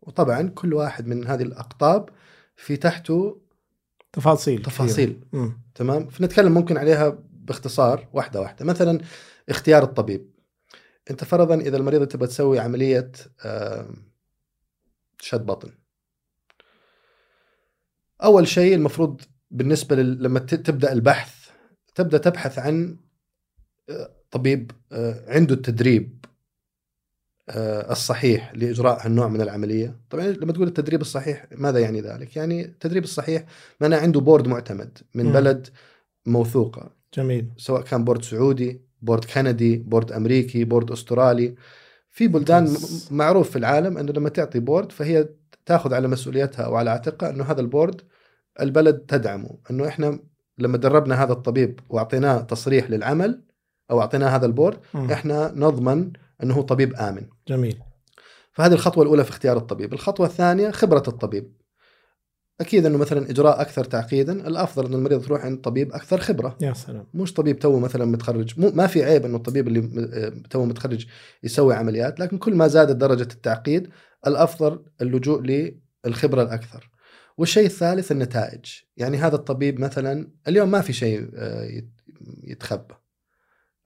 وطبعا 0.00 0.48
كل 0.48 0.74
واحد 0.74 1.06
من 1.06 1.26
هذه 1.26 1.42
الأقطاب 1.42 2.08
في 2.56 2.76
تحته 2.76 3.42
تفاصيل 4.12 4.62
تفاصيل. 4.62 5.24
تمام؟ 5.74 6.08
فنتكلم 6.08 6.54
ممكن 6.54 6.76
عليها 6.76 7.18
باختصار 7.30 8.08
واحدة 8.12 8.40
واحدة. 8.40 8.64
مثلا 8.64 9.00
اختيار 9.48 9.82
الطبيب. 9.82 10.37
أنت 11.10 11.24
فرضا 11.24 11.54
إذا 11.54 11.76
المريض 11.76 12.06
تبغى 12.06 12.26
تسوي 12.26 12.58
عملية 12.58 13.12
شد 15.20 15.46
بطن. 15.46 15.72
أول 18.22 18.48
شيء 18.48 18.74
المفروض 18.74 19.20
بالنسبة 19.50 19.96
لل... 19.96 20.22
لما 20.22 20.40
تبدأ 20.40 20.92
البحث 20.92 21.50
تبدأ 21.94 22.18
تبحث 22.18 22.58
عن 22.58 22.96
آه، 23.90 24.10
طبيب 24.30 24.70
آه، 24.92 25.24
عنده 25.28 25.54
التدريب 25.54 26.24
آه، 27.48 27.92
الصحيح 27.92 28.54
لإجراء 28.54 29.06
هالنوع 29.06 29.28
من 29.28 29.40
العملية. 29.40 30.00
طبعا 30.10 30.26
لما 30.26 30.52
تقول 30.52 30.68
التدريب 30.68 31.00
الصحيح 31.00 31.46
ماذا 31.52 31.78
يعني 31.78 32.00
ذلك؟ 32.00 32.36
يعني 32.36 32.64
التدريب 32.64 33.04
الصحيح 33.04 33.44
معناه 33.80 33.98
عنده 33.98 34.20
board 34.20 34.48
معتمد 34.48 34.98
من 35.14 35.24
مم. 35.24 35.32
بلد 35.32 35.68
موثوقة. 36.26 36.90
جميل. 37.14 37.50
سواء 37.56 37.82
كان 37.82 38.04
board 38.04 38.22
سعودي 38.22 38.87
board 39.02 39.24
كندي 39.24 39.76
board 39.76 40.12
أمريكي 40.12 40.64
board 40.64 40.90
أسترالي. 40.90 41.54
في 42.10 42.28
بلدان. 42.28 42.64
م- 42.64 42.76
معروف 43.10 43.50
في 43.50 43.56
العالم 43.58 43.98
إنه 43.98 44.12
لما 44.12 44.28
تعطي 44.28 44.60
board 44.60 44.92
فهي 44.92 45.28
تاخذ 45.66 45.94
على 45.94 46.08
مسؤوليتها 46.08 46.62
أو 46.62 46.76
على 46.76 46.90
عاتقها 46.90 47.30
إنه 47.30 47.44
هذا 47.44 47.60
ال 47.60 47.67
board 47.67 48.00
البلد 48.60 48.98
تدعمه. 48.98 49.50
إنه 49.70 49.88
إحنا 49.88 50.18
لما 50.58 50.76
دربنا 50.76 51.22
هذا 51.24 51.32
الطبيب 51.32 51.80
وأعطيناه 51.88 52.40
تصريح 52.40 52.90
للعمل 52.90 53.42
أو 53.90 54.00
أعطيناه 54.00 54.28
هذا 54.28 54.46
ال 54.46 54.51
board 54.51 54.78
مم. 54.94 55.10
إحنا 55.10 55.52
نضمن 55.56 56.12
إنه 56.42 56.54
هو 56.54 56.62
طبيب 56.62 56.94
آمن. 56.94 57.26
جميل. 57.48 57.78
فهذه 58.52 58.72
الخطوة 58.72 59.02
الأولى 59.04 59.24
في 59.24 59.30
اختيار 59.30 59.56
الطبيب. 59.56 59.92
الخطوة 59.92 60.26
الثانية 60.26 60.70
خبرة 60.70 61.02
الطبيب. 61.08 61.52
أكيد 62.60 62.86
إنه 62.86 62.98
مثلا 62.98 63.30
إجراء 63.30 63.60
أكثر 63.60 63.84
تعقيدا 63.84 64.32
الأفضل 64.48 64.86
إن 64.86 64.94
المريض 64.94 65.24
تروح 65.24 65.44
عند 65.44 65.60
طبيب 65.60 65.92
أكثر 65.92 66.18
خبرة. 66.18 66.56
يا 66.60 66.72
سلام. 66.72 67.06
مش 67.14 67.32
طبيب 67.34 67.58
تو 67.58 67.78
مثلا 67.78 68.04
متخرج 68.04 68.60
مو 68.60 68.70
ما 68.74 68.86
في 68.86 69.04
عيب 69.04 69.24
إنه 69.24 69.36
الطبيب 69.36 69.68
اللي 69.68 69.80
م- 69.80 70.42
تو 70.50 70.64
متخرج 70.64 71.06
يسوي 71.42 71.74
عمليات 71.74 72.20
لكن 72.20 72.38
كل 72.38 72.54
ما 72.54 72.68
زادت 72.68 72.96
درجة 72.96 73.22
التعقيد 73.32 73.88
الأفضل 74.26 74.84
اللجوء 75.02 75.42
للخبرة 76.04 76.42
الأكثر. 76.42 76.90
والشيء 77.38 77.66
الثالث 77.66 78.12
النتائج. 78.12 78.64
يعني 78.96 79.16
هذا 79.16 79.36
الطبيب 79.36 79.80
مثلا 79.80 80.28
اليوم 80.48 80.70
ما 80.70 80.80
في 80.80 80.92
شيء 80.92 81.30
آه، 81.34 81.64
يت- 81.64 82.00
يتخبى. 82.44 82.94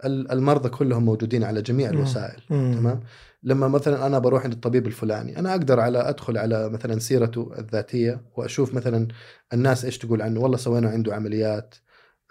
ال- 0.04 0.30
المرضى 0.32 0.68
كلهم 0.68 1.04
موجودين 1.04 1.44
على 1.44 1.62
جميع. 1.62 1.90
الوسائل 1.90 2.42
مم. 2.50 2.74
تمام؟ 2.74 3.00
لما 3.44 3.68
مثلا 3.68 4.06
أنا 4.06 4.18
بروح 4.18 4.44
عند 4.44 4.52
الطبيب 4.52 4.86
الفلاني 4.86 5.38
أنا 5.38 5.50
أقدر 5.50 5.80
على 5.80 5.98
أدخل 6.08 6.38
على 6.38 6.68
مثلا 6.68 6.98
سيرته 6.98 7.52
الذاتية 7.58 8.22
وأشوف 8.36 8.74
مثلا 8.74 9.08
الناس 9.52 9.84
إيش 9.84 9.98
تقول 9.98 10.22
عنه 10.22 10.40
والله 10.40 10.56
سوينا 10.56 10.88
عنده 10.90 11.14
عمليات 11.14 11.74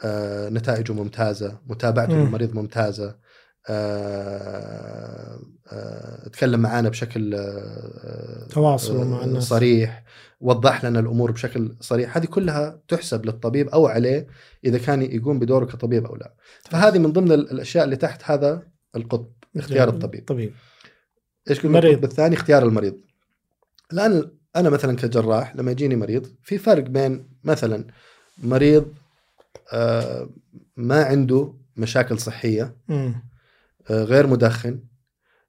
آه، 0.03 0.49
نتائجه 0.49 0.93
ممتازة 0.93 1.59
متابعته. 1.67 2.13
للمريض 2.13 2.53
ممتازة 2.55 3.15
آه، 4.11 5.39
آه، 5.71 6.27
تكلم 6.29 6.59
معانا 6.59 6.89
بشكل 6.89 7.35
آه، 7.35 8.47
تواصل 8.49 9.07
مع 9.07 9.23
الناس. 9.23 9.43
صريح 9.43 10.03
وضح 10.39 10.85
لنا 10.85 10.99
الأمور 10.99 11.31
بشكل 11.31 11.75
صريح 11.79 12.17
هذه 12.17 12.25
كلها 12.25 12.81
تحسب 12.87 13.25
للطبيب 13.25 13.69
أو 13.69 13.87
عليه 13.87 14.27
إذا 14.65 14.77
كان 14.77 15.01
يقوم 15.01 15.39
بدوره 15.39 15.65
كطبيب 15.65 16.05
أو 16.05 16.15
لا 16.15 16.33
فهذه 16.61 16.99
من 16.99 17.11
ضمن 17.11 17.31
ال- 17.31 17.51
الأشياء 17.51 17.83
اللي 17.85 17.95
تحت 17.95 18.21
هذا 18.31 18.63
القطب 18.95 19.31
اختيار. 19.57 19.89
الطبيب 19.89 20.25
طبيب 20.27 20.53
إيش 21.49 21.59
قلنا. 21.59 21.79
القطب 21.79 22.03
الثاني 22.03 22.35
اختيار 22.35 22.63
المريض 22.63 22.95
الآن 23.93 24.31
أنا 24.55 24.69
مثلا 24.69 24.95
كجراح 24.95 25.55
لما 25.55 25.71
يجيني 25.71 25.95
مريض 25.95 26.27
في 26.43 26.57
فرق 26.57 26.83
بين 26.83 27.27
مثلا 27.43 27.85
مريض 28.43 28.85
آه، 29.73 30.29
ما 30.77 31.03
عنده 31.03 31.53
مشاكل 31.77 32.19
صحية. 32.19 32.75
آه، 32.89 34.03
غير 34.03 34.27
مدخن 34.27 34.79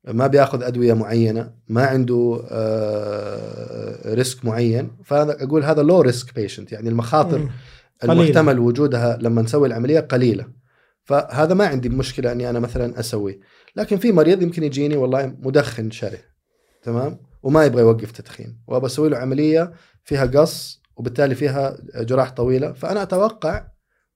ما 0.04 0.26
بيأخذ 0.26 0.62
أدوية 0.62 0.94
معينة 0.94 1.52
ما 1.68 1.86
عنده 1.86 2.42
آه، 2.50 4.14
risk 4.14 4.44
معين 4.44 4.90
فانا 5.04 5.42
أقول 5.42 5.64
هذا 5.64 5.82
low 5.82 6.00
risk 6.00 6.34
patient 6.34 6.72
يعني 6.72 6.88
المخاطر 6.88 7.38
مم. 7.38 7.50
قليلة. 8.02 8.22
المحتمل 8.22 8.58
وجودها 8.58 9.18
لما 9.20 9.42
نسوي 9.42 9.68
العملية 9.68 10.00
قليلة 10.00 10.46
فهذا 11.04 11.54
ما 11.54 11.66
عندي 11.66 11.88
مشكلة 11.88 12.32
إني 12.32 12.50
أنا 12.50 12.60
مثلا 12.60 13.00
أسويه. 13.00 13.40
لكن 13.76 13.96
في 13.96 14.12
مريض 14.12 14.42
يمكن 14.42 14.62
يجيني 14.62 14.96
والله 14.96 15.26
مدخن 15.26 15.90
شره 15.90 16.18
تمام؟ 16.82 17.18
وما 17.42 17.64
يبغى 17.64 17.82
يوقف 17.82 18.10
تدخين. 18.12 18.62
وابى 18.68 18.86
أسوي 18.86 19.08
له 19.08 19.18
عملية 19.18 19.72
فيها 20.04 20.26
قص 20.26 20.82
وبالتالي 20.96 21.34
فيها 21.34 21.76
جراح 21.96 22.30
طويلة. 22.30 22.72
فأنا 22.72 23.02
أتوقع 23.02 23.68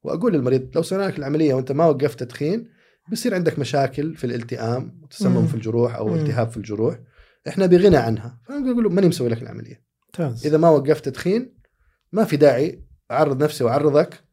وأقول 0.02 0.32
للمريض 0.32 0.70
لو 0.74 0.82
سوينا 0.82 1.02
لك 1.04 1.18
العملية 1.18 1.54
وأنت 1.54 1.72
ما 1.72 1.86
وقفت 1.86 2.20
تدخين 2.20 2.68
بيصير 3.08 3.34
عندك 3.34 3.58
مشاكل 3.58 4.16
في 4.16 4.24
الالتئام 4.24 5.00
وتسمم 5.02 5.40
مم. 5.40 5.46
في 5.46 5.54
الجروح 5.54 5.96
أو 5.96 6.08
مم. 6.08 6.14
التهاب 6.14 6.48
في 6.48 6.56
الجروح. 6.56 6.98
إحنا 7.48 7.66
بغنى 7.66 7.96
عنها. 7.96 8.40
فأنا 8.48 8.70
أقول 8.70 8.84
له 8.84 8.90
ماني 8.90 9.08
مسوي 9.08 9.28
لك 9.28 9.42
العملية. 9.42 9.82
ممتاز. 10.06 10.46
إذا 10.46 10.58
ما 10.58 10.68
وقفت 10.68 11.04
تدخين 11.04 11.56
ما 12.12 12.24
في 12.24 12.36
داعي 12.36 12.84
أعرض 13.10 13.42
نفسي 13.42 13.64
وأعرضك. 13.64 14.24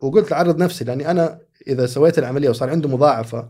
وقلت 0.00 0.32
أعرض 0.32 0.62
نفسي 0.62 0.84
لأني 0.84 1.10
أنا 1.10 1.40
إذا 1.68 1.86
سويت 1.86 2.18
العملية 2.18 2.48
وصار 2.50 2.70
عنده 2.70 2.88
مضاعفة 2.88 3.48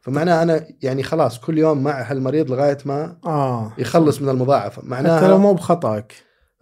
فمعناه 0.00 0.42
أنا 0.42 0.66
يعني 0.82 1.02
خلاص 1.02 1.38
كل 1.38 1.58
يوم 1.58 1.82
مع 1.82 2.02
هالمريض 2.02 2.50
لغاية 2.50 2.78
ما 2.84 3.16
آه. 3.26 3.72
يخلص 3.78 4.22
من 4.22 4.28
المضاعفة. 4.28 4.94
حتى 4.94 5.28
لو 5.28 5.38
مو 5.38 5.54
بخطأك. 5.54 6.12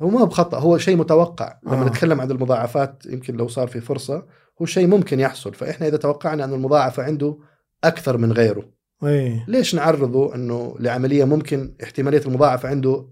هو 0.03 0.09
ما 0.09 0.25
بخطأ 0.25 0.59
هو 0.59 0.79
شيء 0.79 0.97
متوقع. 0.97 1.59
لما 1.67 1.83
آه. 1.83 1.89
نتكلم 1.89 2.21
عن 2.21 2.31
المضاعفات 2.31 3.03
يمكن 3.07 3.37
لو 3.37 3.49
صار 3.49 3.69
في 3.69 3.81
فرصة 3.81 4.27
هو 4.63 4.67
شيء 4.67 4.87
ممكن 4.87 5.21
يحصل. 5.21 5.55
فإحنا 5.55 5.87
إذا 5.87 5.97
توقعنا 5.97 6.45
أن 6.45 6.53
المضاعفة 6.53 7.03
عنده 7.03 7.39
أكثر 7.85 8.17
من 8.17 8.33
غيره 8.33 8.77
إيه. 9.05 9.45
ليش 9.49 9.75
نعرضه 9.75 10.35
أنه 10.35 10.77
لعملية 10.81 11.25
ممكن 11.25 11.77
احتمالية 11.83 12.23
المضاعفة 12.27 12.69
عنده 12.69 13.07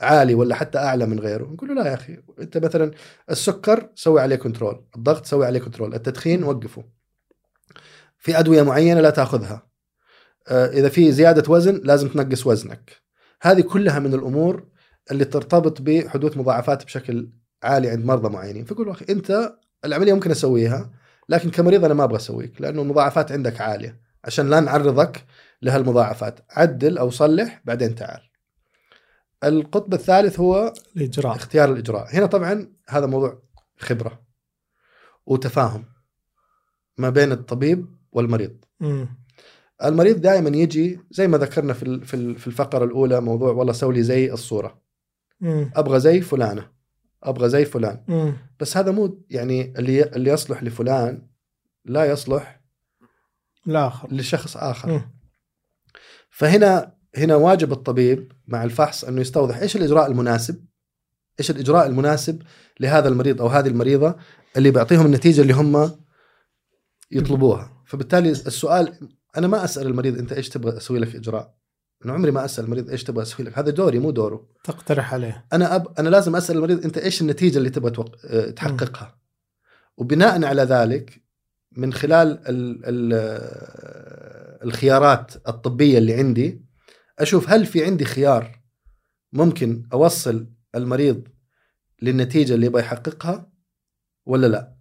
عالي 0.00 0.34
ولا 0.34 0.54
حتى 0.54 0.78
أعلى 0.78 1.06
من 1.06 1.20
غيره؟ 1.20 1.44
نقول 1.44 1.68
له 1.68 1.74
لا 1.74 1.88
يا 1.88 1.94
أخي 1.94 2.18
أنت 2.40 2.58
مثلا 2.58 2.90
السكر 3.30 3.88
سوي 3.94 4.20
عليه 4.20 4.36
control 4.36 4.84
الضغط 4.96 5.26
سوي 5.26 5.46
عليه 5.46 5.60
control 5.60 5.94
التدخين 5.94 6.44
وقفه. 6.44 6.84
في 8.18 8.38
أدوية 8.38 8.62
معينة 8.62 9.00
لا 9.00 9.10
تأخذها. 9.10 9.68
آه، 10.48 10.66
إذا 10.66 10.88
في 10.88 11.12
زيادة 11.12 11.52
وزن 11.52 11.80
لازم 11.84 12.08
تنقص 12.08 12.46
وزنك. 12.46 12.92
هذه 13.42 13.60
كلها 13.60 13.98
من 13.98 14.14
الأمور 14.14 14.68
اللي 15.10 15.24
ترتبط 15.24 15.82
بحدوث 15.82 16.36
مضاعفات 16.36 16.84
بشكل 16.84 17.30
عالي 17.62 17.90
عند 17.90 18.04
مرضى 18.04 18.28
معينين. 18.28 18.64
فيقول 18.64 18.88
أخي 18.88 19.06
أنت 19.10 19.54
العملية 19.84 20.12
ممكن 20.12 20.30
أسويها 20.30 20.90
لكن 21.28 21.50
كمريض 21.50 21.84
أنا 21.84 21.94
ما 21.94 22.04
أبغى 22.04 22.16
أسويك 22.16 22.60
لأنه 22.60 22.82
المضاعفات 22.82 23.32
عندك 23.32 23.60
عالية. 23.60 24.00
عشان 24.24 24.50
لا 24.50 24.60
نعرضك 24.60 25.24
لهالمضاعفات. 25.62 26.40
عدل 26.50 26.98
أو 26.98 27.10
صلح 27.10 27.62
بعدين 27.64 27.94
تعال. 27.94 28.20
القطب 29.44 29.94
الثالث 29.94 30.40
هو 30.40 30.72
الإجراء. 30.96 31.36
اختيار 31.36 31.72
الإجراء. 31.72 32.16
هنا 32.16 32.26
طبعا 32.26 32.72
هذا 32.88 33.06
موضوع 33.06 33.42
خبرة 33.78 34.22
وتفاهم 35.26 35.84
ما 36.98 37.10
بين 37.10 37.32
الطبيب 37.32 37.97
والمريض 38.12 38.56
مم. 38.80 39.08
المريض 39.84 40.20
دائما 40.20 40.56
يجي 40.56 41.00
زي 41.10 41.28
ما 41.28 41.38
ذكرنا 41.38 41.72
في 41.72 42.00
في 42.04 42.14
ال- 42.14 42.38
في 42.38 42.46
الفقرة 42.46 42.84
الأولى 42.84 43.20
موضوع 43.20 43.52
والله 43.52 43.72
سوي 43.72 43.94
لي 43.94 44.02
زي 44.02 44.32
الصورة 44.32 44.80
مم. 45.40 45.70
أبغى 45.76 46.00
زي 46.00 46.20
فلانة 46.20 46.70
أبغى 47.22 47.48
زي 47.48 47.64
فلان 47.64 48.04
مم. 48.08 48.32
بس 48.60 48.76
هذا 48.76 48.90
مو 48.90 49.24
يعني 49.30 49.74
اللي 49.78 50.02
اللي 50.02 50.30
يصلح 50.30 50.62
لفلان 50.62 51.28
لا 51.84 52.04
يصلح 52.04 52.60
الآخر 53.66 54.12
لشخص 54.12 54.56
آخر 54.56 54.88
مم. 54.88 55.12
فهنا 56.30 56.94
هنا 57.16 57.36
واجب 57.36 57.72
الطبيب 57.72 58.32
مع 58.48 58.64
الفحص 58.64 59.04
أنه 59.04 59.20
يستوضح 59.20 59.56
إيش 59.56 59.76
الإجراء 59.76 60.06
المناسب 60.10 60.64
إيش 61.40 61.50
الإجراء 61.50 61.86
المناسب 61.86 62.42
لهذا 62.80 63.08
المريض 63.08 63.40
أو 63.42 63.46
هذه 63.48 63.66
المريضة 63.68 64.16
اللي 64.56 64.70
بيعطيهم 64.70 65.06
النتيجة 65.06 65.40
اللي 65.40 65.52
هم 65.52 65.98
يطلبوها 67.10 67.77
فبالتالي 67.88 68.30
السؤال 68.30 69.08
أنا 69.36 69.46
ما 69.46 69.64
أسأل 69.64 69.86
المريض 69.86 70.18
أنت 70.18 70.32
إيش 70.32 70.48
تبغى 70.48 70.76
أسوي 70.76 70.98
لك 70.98 71.16
إجراء؟ 71.16 71.54
أنا 72.04 72.12
عمري 72.12 72.30
ما 72.30 72.44
أسأل 72.44 72.64
المريض 72.64 72.90
إيش 72.90 73.04
تبغى 73.04 73.22
أسوي 73.22 73.46
لك 73.46 73.58
هذا 73.58 73.70
دوري 73.70 73.98
مو 73.98 74.10
دوره. 74.10 74.48
تقترح 74.64 75.14
عليه. 75.14 75.46
أنا 75.52 75.74
أب... 75.76 75.98
أنا 75.98 76.08
لازم 76.08 76.36
أسأل 76.36 76.56
المريض 76.56 76.84
أنت 76.84 76.98
إيش 76.98 77.20
النتيجة 77.20 77.58
اللي 77.58 77.70
تبغى 77.70 77.90
توق... 77.90 78.16
آه، 78.24 78.50
تحققها؟ 78.50 79.18
وبناء 79.96 80.44
على 80.44 80.62
ذلك 80.62 81.22
من 81.72 81.92
خلال 81.92 82.48
ال... 82.48 82.80
ال... 82.84 83.12
الخيارات 84.64 85.48
الطبية 85.48 85.98
اللي 85.98 86.14
عندي 86.14 86.64
أشوف 87.18 87.50
هل 87.50 87.66
في 87.66 87.84
عندي 87.84 88.04
خيار 88.04 88.60
ممكن 89.32 89.88
أوصل 89.92 90.46
المريض 90.74 91.28
للنتيجة 92.02 92.54
اللي 92.54 92.66
يبغى 92.66 92.82
يحققها 92.82 93.52
ولا 94.26 94.46
لا. 94.46 94.74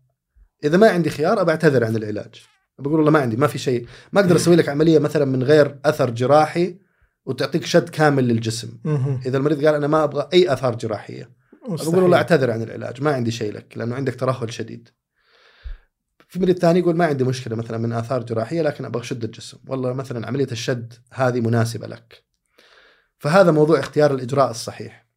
إذا 0.63 0.77
ما 0.77 0.89
عندي 0.89 1.09
خيار 1.09 1.41
ابى 1.41 1.51
اعتذر 1.51 1.83
عن 1.83 1.95
العلاج. 1.95 2.43
بقول 2.79 2.95
والله 2.95 3.11
ما 3.11 3.19
عندي 3.19 3.37
ما 3.37 3.47
في 3.47 3.57
شيء. 3.57 3.87
ما 4.13 4.21
أقدر 4.21 4.35
أسوي 4.35 4.55
لك 4.55 4.69
عملية 4.69 4.99
مثلا 4.99 5.25
من 5.25 5.43
غير 5.43 5.79
أثر 5.85 6.09
جراحي 6.09 6.79
وتعطيك 7.25 7.65
شد 7.65 7.89
كامل 7.89 8.27
للجسم. 8.27 8.77
إذا 9.25 9.37
المريض 9.37 9.65
قال 9.65 9.75
أنا 9.75 9.87
ما 9.87 10.03
أبغى 10.03 10.29
أي 10.33 10.53
أثار 10.53 10.75
جراحية. 10.75 11.37
أقول 11.65 11.99
والله 11.99 12.17
أعتذر 12.17 12.51
عن 12.51 12.61
العلاج 12.61 13.01
ما 13.01 13.11
عندي 13.11 13.31
شيء 13.31 13.53
لك 13.53 13.77
لأنه 13.77 13.95
عندك 13.95 14.15
ترهل 14.15 14.53
شديد. 14.53 14.89
في 16.29 16.39
مريض 16.39 16.57
ثاني 16.57 16.79
يقول 16.79 16.95
ما 16.95 17.05
عندي 17.05 17.23
مشكلة 17.23 17.55
مثلا 17.55 17.77
من 17.77 17.93
أثار 17.93 18.23
جراحية 18.23 18.61
لكن 18.61 18.85
أبغى 18.85 19.01
أشد 19.01 19.23
الجسم. 19.23 19.57
والله 19.67 19.93
مثلا 19.93 20.27
عملية 20.27 20.47
الشد 20.51 20.93
هذه 21.13 21.41
مناسبة 21.41 21.87
لك. 21.87 22.23
فهذا 23.17 23.51
موضوع 23.51 23.79
اختيار 23.79 24.13
الإجراء 24.13 24.51
الصحيح. 24.51 25.07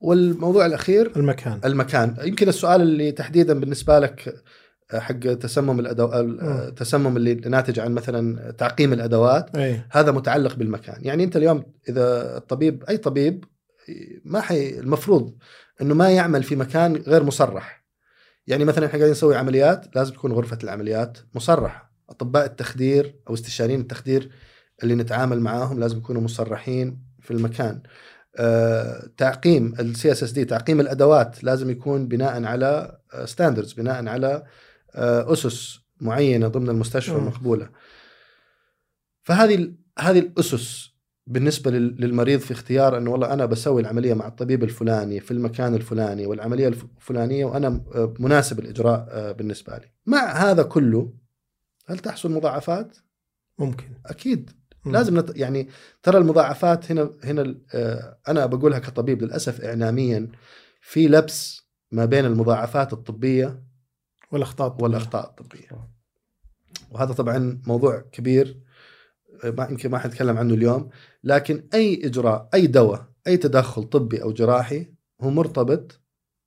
والموضوع 0.00 0.66
الأخير 0.66 1.12
المكان. 1.16 1.60
المكان. 1.64 2.16
يمكن 2.22 2.48
السؤال 2.48 2.80
اللي 2.80 3.12
تحديدا 3.12 3.60
بالنسبة 3.60 3.98
لك 3.98 4.44
حق 4.94 5.18
تسمم 5.18 5.80
الأدو... 5.80 6.12
التسمم 6.12 7.16
اللي 7.16 7.34
ناتج 7.34 7.80
عن 7.80 7.92
مثلا 7.92 8.50
تعقيم 8.50 8.92
الأدوات 8.92 9.56
أي. 9.56 9.82
هذا 9.90 10.12
متعلق 10.12 10.54
بالمكان. 10.54 10.96
يعني 11.00 11.24
أنت 11.24 11.36
اليوم 11.36 11.64
إذا 11.88 12.36
الطبيب 12.36 12.84
أي 12.88 12.96
طبيب 12.96 13.44
ما 14.24 14.40
حي 14.40 14.78
المفروض 14.78 15.34
إنه 15.82 15.94
ما 15.94 16.10
يعمل 16.10 16.42
في 16.42 16.56
مكان 16.56 16.96
غير 16.96 17.22
مصرح. 17.22 17.86
يعني 18.46 18.64
مثلا 18.64 18.86
إحنا 18.86 18.98
قاعدين 18.98 19.10
نسوي 19.12 19.36
عمليات 19.36 19.96
لازم 19.96 20.14
تكون 20.14 20.32
غرفة 20.32 20.58
العمليات 20.64 21.18
مصرحة. 21.34 21.92
أطباء 22.10 22.46
التخدير 22.46 23.20
أو 23.28 23.34
استشاريين 23.34 23.80
التخدير 23.80 24.30
اللي 24.82 24.94
نتعامل 24.94 25.40
معاهم 25.40 25.80
لازم 25.80 25.98
يكونوا 25.98 26.22
مصرحين 26.22 27.02
في 27.20 27.30
المكان. 27.30 27.82
آه، 28.38 29.08
تعقيم 29.16 29.74
ال 29.80 30.12
CSSD 30.12 30.44
تعقيم 30.44 30.80
الأدوات 30.80 31.44
لازم 31.44 31.70
يكون 31.70 32.08
بناء 32.08 32.44
على 32.44 32.98
standards 33.24 33.72
بناء 33.72 34.08
على 34.08 34.42
أسس 34.96 35.80
معينة 36.00 36.48
ضمن 36.48 36.68
المستشفى 36.68 37.12
مم. 37.12 37.18
المقبولة 37.18 37.68
فهذه 39.22 39.72
هذه 39.98 40.18
الأسس 40.18 40.90
بالنسبة 41.26 41.70
لل- 41.70 41.96
للمريض 42.00 42.40
في 42.40 42.50
اختيار 42.52 42.98
إنه 42.98 43.10
والله 43.10 43.32
أنا 43.32 43.46
بسوي 43.46 43.82
العملية 43.82 44.14
مع 44.14 44.26
الطبيب 44.26 44.64
الفلاني 44.64 45.20
في 45.20 45.30
المكان 45.30 45.74
الفلاني 45.74 46.26
والعملية 46.26 46.68
الف- 46.68 46.86
الفلانية 46.96 47.44
وأنا 47.44 47.84
آه، 47.94 48.14
مناسب 48.18 48.58
الإجراء 48.58 49.06
آه، 49.10 49.32
بالنسبة 49.32 49.78
لي. 49.78 49.90
مع 50.06 50.32
هذا 50.32 50.62
كله 50.62 51.12
هل 51.86 51.98
تحصل 51.98 52.30
مضاعفات؟ 52.32 52.96
ممكن 53.58 53.84
أكيد 54.06 54.50
مم. 54.84 54.92
لازم 54.92 55.18
نت... 55.18 55.32
يعني 55.36 55.68
ترى 56.02 56.18
المضاعفات 56.18 56.90
هنا 56.92 57.10
هنا 57.24 57.54
آه، 57.74 58.18
أنا 58.28 58.46
بقولها 58.46 58.78
كطبيب 58.78 59.22
للأسف 59.22 59.60
اعلاميا 59.60 60.28
في 60.80 61.08
لبس 61.08 61.66
ما 61.92 62.04
بين 62.04 62.24
المضاعفات 62.24 62.92
الطبية 62.92 63.62
والأخطاء 64.36 64.76
والأخطاء 64.82 65.26
الطبيه. 65.30 65.68
وهذا 66.90 67.12
طبعا 67.12 67.60
موضوع 67.66 68.00
كبير 68.12 68.60
ما 69.44 69.66
يمكن 69.70 69.90
ما 69.90 69.98
حنتكلم 69.98 70.36
عنه 70.38 70.54
اليوم 70.54 70.88
لكن 71.24 71.68
أي 71.74 72.06
إجراء 72.06 72.48
أي 72.54 72.66
دواء 72.66 73.06
أي 73.26 73.36
تدخل 73.36 73.82
طبي 73.84 74.22
أو 74.22 74.32
جراحي 74.32 74.92
هو 75.20 75.30
مرتبط 75.30 76.00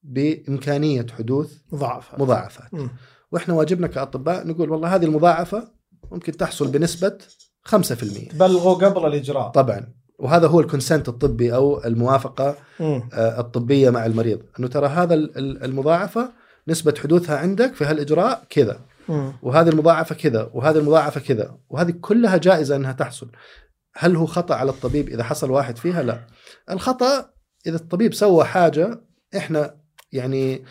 بإمكانية 0.03 1.05
حدوث 1.17 1.57
مضاعفات. 1.71 2.19
مضاعفات. 2.19 2.73
مم. 2.73 2.89
وإحنا 3.31 3.53
واجبنا 3.53 3.87
كأطباء 3.87 4.47
نقول 4.47 4.71
والله 4.71 4.95
هذه 4.95 5.05
المضاعفة 5.05 5.71
ممكن 6.11 6.37
تحصل 6.37 6.67
بنسبة 6.67 7.17
5% 7.65 8.29
تبلغوا 8.31 8.73
قبل 8.73 9.05
الإجراء. 9.07 9.49
طبعا. 9.49 9.93
وهذا 10.19 10.47
هو 10.47 10.59
الكونسنت 10.59 11.09
الطبي 11.09 11.55
أو 11.55 11.83
الموافقة 11.85 12.55
مم. 12.79 13.09
آه، 13.13 13.39
الطبية 13.39 13.89
مع 13.89 14.05
المريض. 14.05 14.41
أنه 14.59 14.67
ترى 14.67 14.87
هذا 14.87 15.13
ال- 15.13 15.37
ال- 15.37 15.63
المضاعفة 15.63 16.33
نسبة 16.69 16.93
حدوثها 17.03 17.37
عندك 17.37 17.73
في 17.73 17.85
هالإجراء 17.85 18.43
كذا. 18.49 18.79
وهذه 19.41 19.69
المضاعفة 19.69 20.15
كذا 20.15 20.49
وهذه 20.53 20.77
المضاعفة 20.77 21.19
كذا 21.19 21.57
وهذه 21.69 21.93
كلها 22.01 22.37
جائزة 22.37 22.75
إنها 22.75 22.91
تحصل. 22.91 23.27
هل 23.97 24.15
هو 24.15 24.25
خطأ 24.25 24.55
على 24.55 24.71
الطبيب 24.71 25.09
إذا 25.09 25.23
حصل 25.23 25.51
واحد 25.51 25.77
فيها؟ 25.77 26.03
لا. 26.03 26.27
الخطأ 26.71 27.29
إذا 27.67 27.75
الطبيب 27.75 28.13
سوى 28.13 28.43
حاجة 28.43 29.01
إحنا 29.37 29.75
يعني 30.11 30.63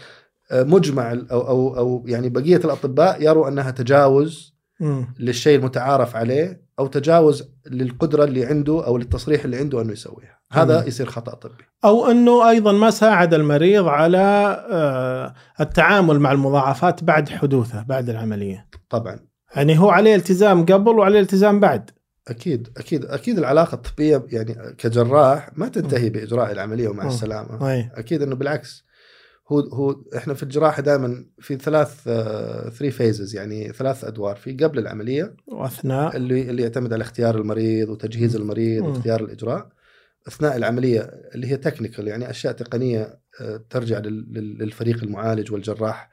آه، 0.51 0.63
مجمع 0.63 1.13
أو 1.13 1.49
أو 1.49 1.77
أو 1.79 2.05
يعني 2.07 2.29
بقية 2.29 2.57
الأطباء 2.57 3.23
يروا 3.23 3.49
أنها 3.49 3.71
تجاوز. 3.71 4.55
للشيء 5.19 5.59
المتعارف 5.59 6.17
عليه. 6.17 6.68
أو 6.79 6.87
تجاوز 6.87 7.49
للقدرة 7.71 8.25
اللي 8.25 8.47
عنده 8.47 8.87
أو 8.87 8.99
للتصريح 8.99 9.45
اللي 9.45 9.57
عنده 9.57 9.83
أنه 9.83 9.93
يسويها. 9.93 10.39
هذا 10.53 10.75
جميل. 10.77 10.89
يصير 10.89 11.07
خطأ 11.07 11.35
طبي. 11.35 11.65
أو 11.85 12.11
أنه 12.11 12.51
أيضا 12.51 12.73
ما 12.73 12.91
ساعد 12.91 13.35
المريض 13.35 13.87
على 13.87 14.19
آه، 14.71 15.35
التعامل 15.61 16.21
مع 16.21 16.33
المضاعفات 16.33 17.05
بعد 17.05 17.29
حدوثها 17.29 17.85
بعد 17.89 18.09
العملية. 18.11 18.69
طبعا. 18.91 19.19
يعني 19.57 19.79
هو 19.79 19.91
عليه 19.91 20.15
التزام 20.15 20.67
قبل 20.67 20.99
وعليه 20.99 21.21
التزام 21.21 21.61
بعد. 21.61 21.91
أكيد 22.29 22.69
أكيد 22.77 23.05
أكيد 23.05 23.39
العلاقة 23.39 23.75
الطبية 23.75 24.27
يعني 24.33 24.75
كجراح 24.79 25.51
ما 25.57 25.69
تنتهي 25.69 26.11
بإجراء 26.11 26.53
العملية 26.53 26.89
ومع 26.89 27.03
مم. 27.03 27.09
السلامة. 27.09 27.71
أي. 27.71 27.91
أكيد 27.95 28.23
إنه 28.23 28.37
بالعكس. 28.37 28.85
هو 29.49 29.61
هو 29.61 29.97
إحنا 30.17 30.35
في 30.35 30.43
الجراحة 30.43 30.83
دائما 30.83 31.25
في 31.39 31.57
ثلاث 31.57 32.03
three 32.79 32.91
phases 32.91 33.35
يعني 33.37 33.73
ثلاث 33.73 34.05
أدوار. 34.05 34.37
في 34.37 34.53
قبل 34.53 34.79
العملية 34.79 35.35
وأثناء. 35.47 36.17
اللي 36.17 36.51
اللي 36.51 36.63
يعتمد 36.63 36.93
على 36.93 37.03
اختيار 37.03 37.37
المريض 37.39 37.89
وتجهيز 37.89 38.37
المريض. 38.37 38.85
واختيار 38.85 39.21
الإجراء. 39.25 39.69
أثناء 40.29 40.57
العملية 40.57 41.01
اللي 41.35 41.47
هي 41.47 41.57
technical 41.57 42.09
يعني 42.09 42.31
أشياء 42.31 42.53
تقنية 42.53 43.19
آه، 43.41 43.61
ترجع 43.71 43.99
لل- 43.99 44.27
لل- 44.33 44.59
للفريق 44.59 45.03
المعالج 45.03 45.53
والجراح 45.53 46.11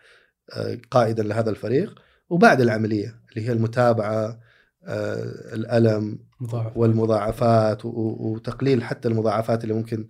آه، 0.54 0.78
قائدا 0.92 1.24
لهذا 1.24 1.50
الفريق. 1.50 2.02
وبعد 2.30 2.62
العملية 2.62 3.20
اللي 3.30 3.48
هي 3.48 3.52
المتابعة 3.52 4.40
آه، 4.88 5.24
الألم 5.56 6.20
مضاعف 6.42 6.78
والمضاعفات 6.78 7.82
وتقليل 7.86 8.84
حتى 8.84 9.08
المضاعفات 9.08 9.64
اللي 9.64 9.74
ممكن 9.74 10.08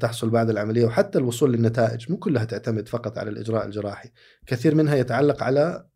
تحصل 0.00 0.30
بعد 0.30 0.50
العملية 0.50 0.84
وحتى 0.84 1.18
الوصول 1.18 1.52
للنتائج 1.52 2.10
مو 2.12 2.16
كلها 2.18 2.44
تعتمد 2.44 2.88
فقط 2.88 3.18
على 3.18 3.30
الإجراء 3.30 3.66
الجراحي. 3.66 4.10
كثير 4.46 4.74
منها 4.74 4.94
يتعلق 4.96 5.42
على 5.42 5.88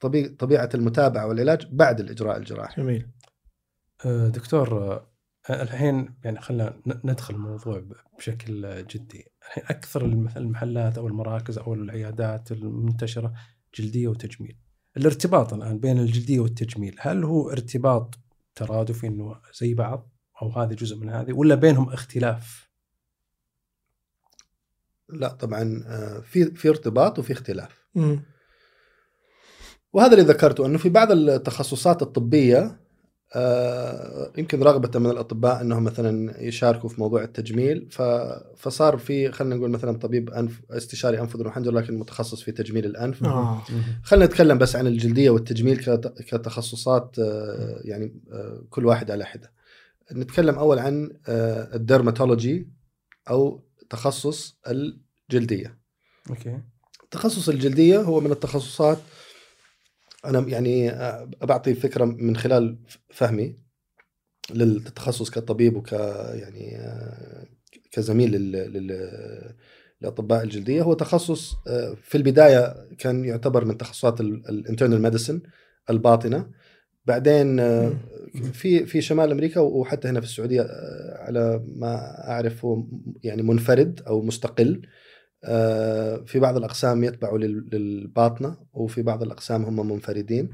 طبي- 0.00 0.28
طبيعة 0.28 0.68
المتابعة 0.74 1.26
والعلاج 1.26 1.66
بعد 1.72 2.00
الإجراء 2.00 2.36
الجراحي. 2.36 2.82
جميل. 2.82 3.08
آه، 4.04 4.28
دكتور 4.28 4.82
آه، 5.50 5.62
الحين 5.62 6.14
يعني 6.24 6.40
خلينا 6.40 6.80
ندخل 7.04 7.34
الموضوع 7.34 7.84
بشكل 8.18 8.84
جدي. 8.86 9.32
الحين 9.70 10.02
المح- 10.02 10.36
المحلات 10.36 10.98
أو 10.98 11.06
المراكز 11.08 11.58
أو 11.58 11.74
العيادات 11.74 12.52
المنتشرة 12.52 13.32
جلدية 13.74 14.08
وتجميل. 14.08 14.58
الارتباط 14.96 15.52
الآن 15.54 15.78
بين 15.78 15.98
الجلدية 15.98 16.40
والتجميل 16.40 16.96
هل 17.00 17.24
هو 17.24 17.50
ارتباط 17.50 18.14
ترادفي 18.54 19.06
إنه 19.06 19.36
زي 19.60 19.74
بعض 19.74 20.08
أو 20.42 20.50
هذه 20.50 20.74
جزء 20.74 20.96
من 20.96 21.08
هذه 21.10 21.32
ولا 21.32 21.54
بينهم 21.54 21.88
اختلاف؟ 21.92 22.67
لا 25.08 25.28
طبعا 25.28 25.84
آه، 25.86 26.20
في 26.20 26.44
في 26.44 26.68
ارتباط 26.68 27.18
وفي 27.18 27.32
اختلاف 27.32 27.70
مم. 27.94 28.22
وهذا 29.92 30.12
اللي 30.12 30.24
ذكرته 30.24 30.66
إنه 30.66 30.78
في 30.78 30.88
بعض 30.88 31.12
التخصصات 31.12 32.02
الطبية 32.02 32.80
آه، 33.34 34.32
يمكن 34.38 34.62
رغبه 34.62 34.98
من 34.98 35.10
الأطباء 35.10 35.60
إنهم 35.60 35.84
مثلا 35.84 36.42
يشاركوا 36.42 36.88
في 36.88 37.00
موضوع 37.00 37.22
التجميل 37.22 37.88
فصار 38.56 38.98
في 38.98 39.32
خلينا 39.32 39.54
نقول 39.56 39.70
مثلا 39.70 39.98
طبيب 39.98 40.30
انف 40.30 40.60
استشاري 40.70 41.20
انف 41.20 41.34
اذن 41.36 41.46
وحنجر 41.46 41.72
لكن 41.72 41.98
متخصص 41.98 42.42
في 42.42 42.52
تجميل 42.52 42.84
الأنف 42.84 43.24
آه. 43.24 43.62
خلينا 44.02 44.26
نتكلم 44.26 44.58
بس 44.58 44.76
عن 44.76 44.86
الجلدية 44.86 45.30
والتجميل 45.30 45.76
كت- 45.76 46.14
كتخصصات 46.22 47.16
آه، 47.18 47.80
يعني 47.84 48.20
آه، 48.32 48.62
كل 48.70 48.86
واحد 48.86 49.10
على 49.10 49.24
حدة. 49.24 49.52
نتكلم 50.12 50.54
أول 50.54 50.78
عن 50.78 51.10
آه، 51.28 51.74
ال 51.76 51.84
dermatology 51.84 52.68
أو 53.30 53.67
تخصص 53.90 54.58
الجلدية. 54.66 55.78
okay. 56.30 56.60
تخصص 57.10 57.48
الجلدية 57.48 57.98
هو 58.00 58.20
من 58.20 58.32
التخصصات 58.32 58.98
أنا 60.24 60.40
يعني 60.48 60.90
بعطي 61.40 61.74
فكرة 61.74 62.04
من 62.04 62.36
خلال 62.36 62.78
فهمي 63.10 63.56
للتخصص 64.50 65.30
كطبيب 65.30 65.76
وك 65.76 65.92
يعني 66.32 66.78
كزميل 67.90 68.32
لل 68.32 69.56
لاطباء 70.00 70.44
الجلدية. 70.44 70.82
هو 70.82 70.94
تخصص 70.94 71.56
في 72.02 72.14
البداية 72.14 72.88
كان 72.98 73.24
يعتبر 73.24 73.64
من 73.64 73.78
تخصصات 73.78 74.20
ال 74.20 74.29
internal 74.29 75.02
medicine 75.02 75.42
الباطنة. 75.90 76.50
بعدين 77.08 77.60
آه، 77.60 77.92
في 78.52 78.86
في 78.86 79.00
شمال 79.00 79.30
أمريكا 79.30 79.60
وحتى 79.60 80.08
هنا 80.08 80.20
في 80.20 80.26
السعودية 80.26 80.62
آه، 80.62 81.16
على 81.18 81.62
ما 81.76 81.94
أعرف 82.30 82.64
هو 82.64 82.84
يعني 83.22 83.42
منفرد 83.42 84.00
أو 84.06 84.22
مستقل. 84.22 84.82
آه، 85.44 86.16
في 86.26 86.38
بعض 86.38 86.56
الأقسام 86.56 87.04
يتبعوا 87.04 87.38
لل- 87.38 87.68
للباطنة 87.72 88.56
وفي 88.72 89.02
بعض 89.02 89.22
الأقسام 89.22 89.64
هم 89.64 89.90
منفردين. 89.92 90.48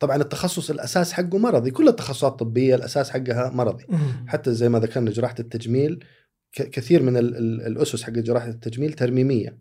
طبعا 0.00 0.16
التخصص 0.16 0.70
الأساس 0.70 1.12
حقه 1.12 1.38
مرضي. 1.38 1.70
كل 1.70 1.88
التخصصات 1.88 2.32
الطبية 2.32 2.74
الأساس 2.74 3.10
حقها 3.10 3.50
مرضي. 3.50 3.84
حتى 4.26 4.52
زي 4.54 4.68
ما 4.68 4.78
ذكرنا 4.78 5.10
جراحة 5.10 5.34
التجميل 5.40 6.04
كثير 6.52 7.02
من 7.02 7.16
ال- 7.16 7.36
ال- 7.36 7.66
الأسس 7.66 8.02
حق 8.02 8.10
جراحة 8.12 8.48
التجميل 8.48 8.92
ترميمية. 8.92 9.58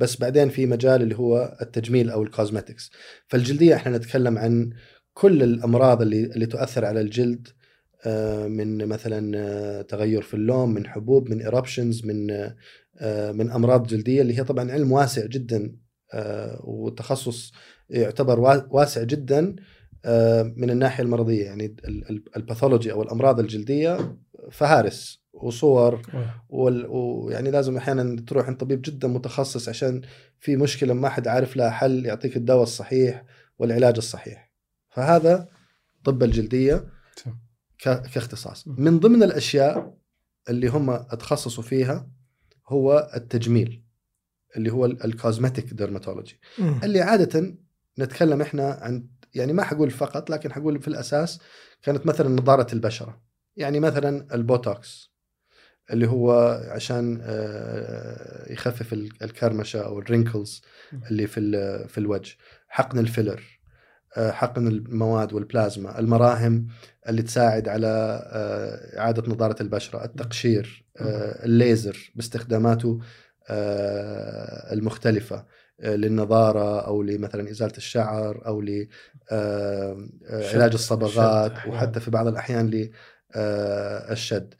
بس 0.00 0.16
بعدين 0.20 0.48
في 0.48 0.66
مجال 0.66 1.02
اللي 1.02 1.16
هو 1.18 1.56
التجميل 1.62 2.10
أو 2.10 2.22
ال 2.22 2.29
cosmetics 2.29 2.90
فالجلدية 3.28 3.74
إحنا 3.74 3.96
نتكلم 3.98 4.38
عن 4.38 4.70
كل 5.14 5.42
الأمراض 5.42 6.02
اللي 6.02 6.24
اللي 6.24 6.46
تؤثر 6.46 6.84
على 6.84 7.00
الجلد 7.00 7.48
آه، 8.06 8.46
من 8.46 8.86
مثلا 8.86 9.38
آه، 9.38 9.82
تغير 9.82 10.22
في 10.22 10.34
اللون 10.34 10.68
من 10.74 10.86
حبوب 10.86 11.30
من 11.30 11.40
eruptions 11.42 12.04
من 12.06 12.30
آه، 13.00 13.32
من 13.32 13.50
أمراض 13.50 13.86
جلدية 13.86 14.22
اللي 14.22 14.38
هي 14.38 14.44
طبعا 14.44 14.72
علم 14.72 14.92
واسع 14.92 15.26
جدا 15.26 15.76
والتخصص 16.60 17.52
يعتبر 17.90 18.40
وا- 18.40 18.66
واسع 18.74 19.02
جدا 19.02 19.40
من 20.56 20.70
الناحية 20.70 21.04
المرضية. 21.04 21.44
يعني 21.44 21.64
ال- 21.84 22.10
ال- 22.10 22.24
ال 22.36 22.42
pathology 22.42 22.92
أو 22.92 23.02
الأمراض 23.02 23.40
الجلدية 23.40 24.16
فهارس. 24.50 25.19
وصور 25.32 26.02
وال... 26.48 26.86
ويعني 26.86 27.50
لازم 27.50 27.76
أحيانا 27.76 28.20
تروح 28.26 28.46
عند 28.46 28.56
طبيب 28.56 28.82
جدا 28.82 29.08
متخصص 29.08 29.68
عشان 29.68 30.02
في 30.40 30.56
مشكلة 30.56 30.94
ما 30.94 31.08
حد 31.08 31.28
عارف 31.28 31.56
لها 31.56 31.70
حل 31.70 32.06
يعطيك 32.06 32.36
الدواء 32.36 32.62
الصحيح 32.62 33.24
والعلاج 33.58 33.96
الصحيح 33.96 34.50
فهذا 34.90 35.48
طب 36.04 36.22
الجلدية. 36.22 36.86
ك... 37.78 38.02
كاختصاص. 38.02 38.68
من 38.68 38.98
ضمن 38.98 39.22
الأشياء 39.22 39.96
اللي 40.48 40.68
هم 40.68 40.90
أتخصصوا 40.90 41.62
فيها 41.62 42.10
هو 42.68 43.10
التجميل 43.16 43.82
اللي 44.56 44.72
هو 44.72 44.86
ال 44.86 44.96
cosmetic 44.96 45.74
dermatology. 45.74 46.40
اللي 46.84 47.00
عادة 47.00 47.54
نتكلم 47.98 48.40
إحنا 48.40 48.78
عن 48.82 49.06
يعني 49.34 49.52
ما 49.52 49.62
حقول 49.62 49.90
فقط 49.90 50.30
لكن 50.30 50.52
حقول 50.52 50.80
في 50.80 50.88
الأساس 50.88 51.40
كانت 51.82 52.06
مثلا 52.06 52.28
نضارة 52.28 52.72
البشرة 52.72 53.22
يعني 53.56 53.80
مثلا 53.80 54.34
البوتوكس 54.34 55.09
اللي 55.92 56.08
هو 56.08 56.60
عشان 56.68 57.20
آه، 57.22 58.52
يخفف 58.52 58.92
ال- 58.92 59.10
الكرمشة 59.22 59.80
أو 59.84 59.98
ال 59.98 60.05
wrinkles 60.05 60.62
اللي 61.10 61.26
في 61.26 61.40
في 61.88 61.98
الوجه. 61.98 62.36
حقن 62.68 62.98
ال 62.98 63.04
filler 63.04 63.42
آه، 64.16 64.30
حقن 64.30 64.66
المواد 64.68 65.32
والبلازما 65.32 65.98
المراهم 65.98 66.66
اللي 67.08 67.22
تساعد 67.22 67.68
على 67.68 67.86
آه، 68.32 68.98
إعادة 68.98 69.22
نضاره 69.32 69.62
البشرة 69.62 70.04
التقشير 70.04 70.84
الليزر 71.44 72.12
باستخداماته 72.14 73.00
المختلفة 74.72 75.44
للنضارة 75.82 76.80
أو 76.86 77.02
لمثلا 77.02 77.50
إزالة 77.50 77.72
الشعر 77.76 78.46
أو 78.46 78.60
لعلاج 78.60 78.82
الصبغات 80.72 81.52
أحياناً. 81.52 81.76
وحتى 81.76 82.00
في 82.00 82.10
بعض 82.10 82.26
الأحيان 82.26 82.90
للشد 83.36 84.54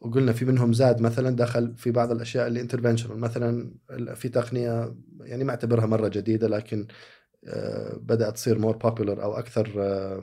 وقلنا 0.00 0.32
في 0.32 0.44
منهم 0.44 0.72
زاد 0.72 1.00
مثلا 1.00 1.36
دخل 1.36 1.74
في 1.76 1.90
بعض 1.90 2.10
الأشياء 2.10 2.46
اللي 2.46 2.60
interventional 2.60 3.18
مثلا 3.18 3.74
في 4.14 4.28
تقنية 4.28 4.94
يعني 5.20 5.44
ما 5.44 5.50
اعتبرها 5.50 5.86
مرة 5.86 6.08
جديدة 6.08 6.48
لكن 6.48 6.86
آه، 7.44 7.96
بدأت 8.02 8.34
تصير 8.34 8.58
more 8.58 8.76
popular 8.76 9.22
أو 9.22 9.32
أكثر 9.32 9.72
آه، 9.78 10.22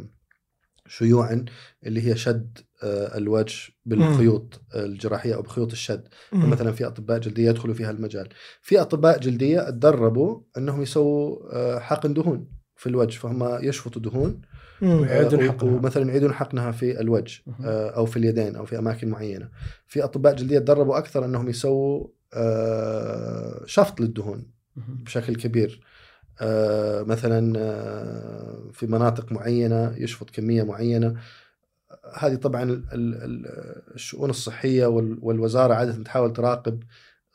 شيوعا 0.87 1.45
اللي 1.85 2.07
هي 2.07 2.15
شد 2.17 2.57
آه، 2.83 3.17
الوجه 3.17 3.73
بالخيوط 3.85 4.61
الجراحية 4.75 5.35
أو 5.35 5.41
بخيوط 5.41 5.71
الشد. 5.71 6.07
مثلا 6.33 6.71
في 6.71 6.87
أطباء 6.87 7.19
جلدية 7.19 7.49
يدخلوا 7.49 7.73
في 7.73 7.83
هالمجال 7.83 8.29
في 8.61 8.81
أطباء 8.81 9.19
جلدية 9.19 9.69
تدربوا 9.69 10.41
إنهم 10.57 10.81
يسووا 10.81 11.79
حقن 11.79 12.13
دهون 12.13 12.47
في 12.75 12.87
الوجه 12.87 13.17
فهم 13.19 13.63
يشفطوا 13.63 14.01
دهون. 14.01 14.41
ويعيدون 14.81 15.47
حقنها. 15.47 15.73
ومثلا 15.75 16.07
يعيدون 16.09 16.33
حقنها 16.33 16.71
في 16.71 16.99
الوجه. 17.01 17.41
آه، 17.65 17.89
أو 17.89 18.05
في 18.05 18.17
اليدين 18.17 18.55
أو 18.55 18.65
في 18.65 18.77
أماكن 18.79 19.09
معينة 19.09 19.49
في 19.87 20.03
أطباء 20.03 20.35
جلدية 20.35 20.59
تدربوا 20.59 20.97
أكثر 20.97 21.25
أنهم 21.25 21.49
يسووا 21.49 22.07
آه، 22.33 23.61
شفط 23.65 23.99
للدهون. 24.01 24.45
بشكل 24.75 25.35
كبير 25.35 25.81
آه، 26.41 27.03
مثلا 27.03 27.53
في 28.73 28.87
مناطق 28.87 29.31
معينة 29.31 29.93
يشفط 29.97 30.29
كمية 30.29 30.63
معينة 30.63 31.15
هذه 32.17 32.35
طبعا 32.35 32.63
ال- 32.63 32.83
ال- 32.93 33.23
ال- 33.23 33.45
الشؤون 33.95 34.29
الصحية 34.29 34.85
وال- 34.85 35.17
والوزارة 35.21 35.73
عادة 35.73 36.03
تحاول 36.03 36.33
تراقب 36.33 36.83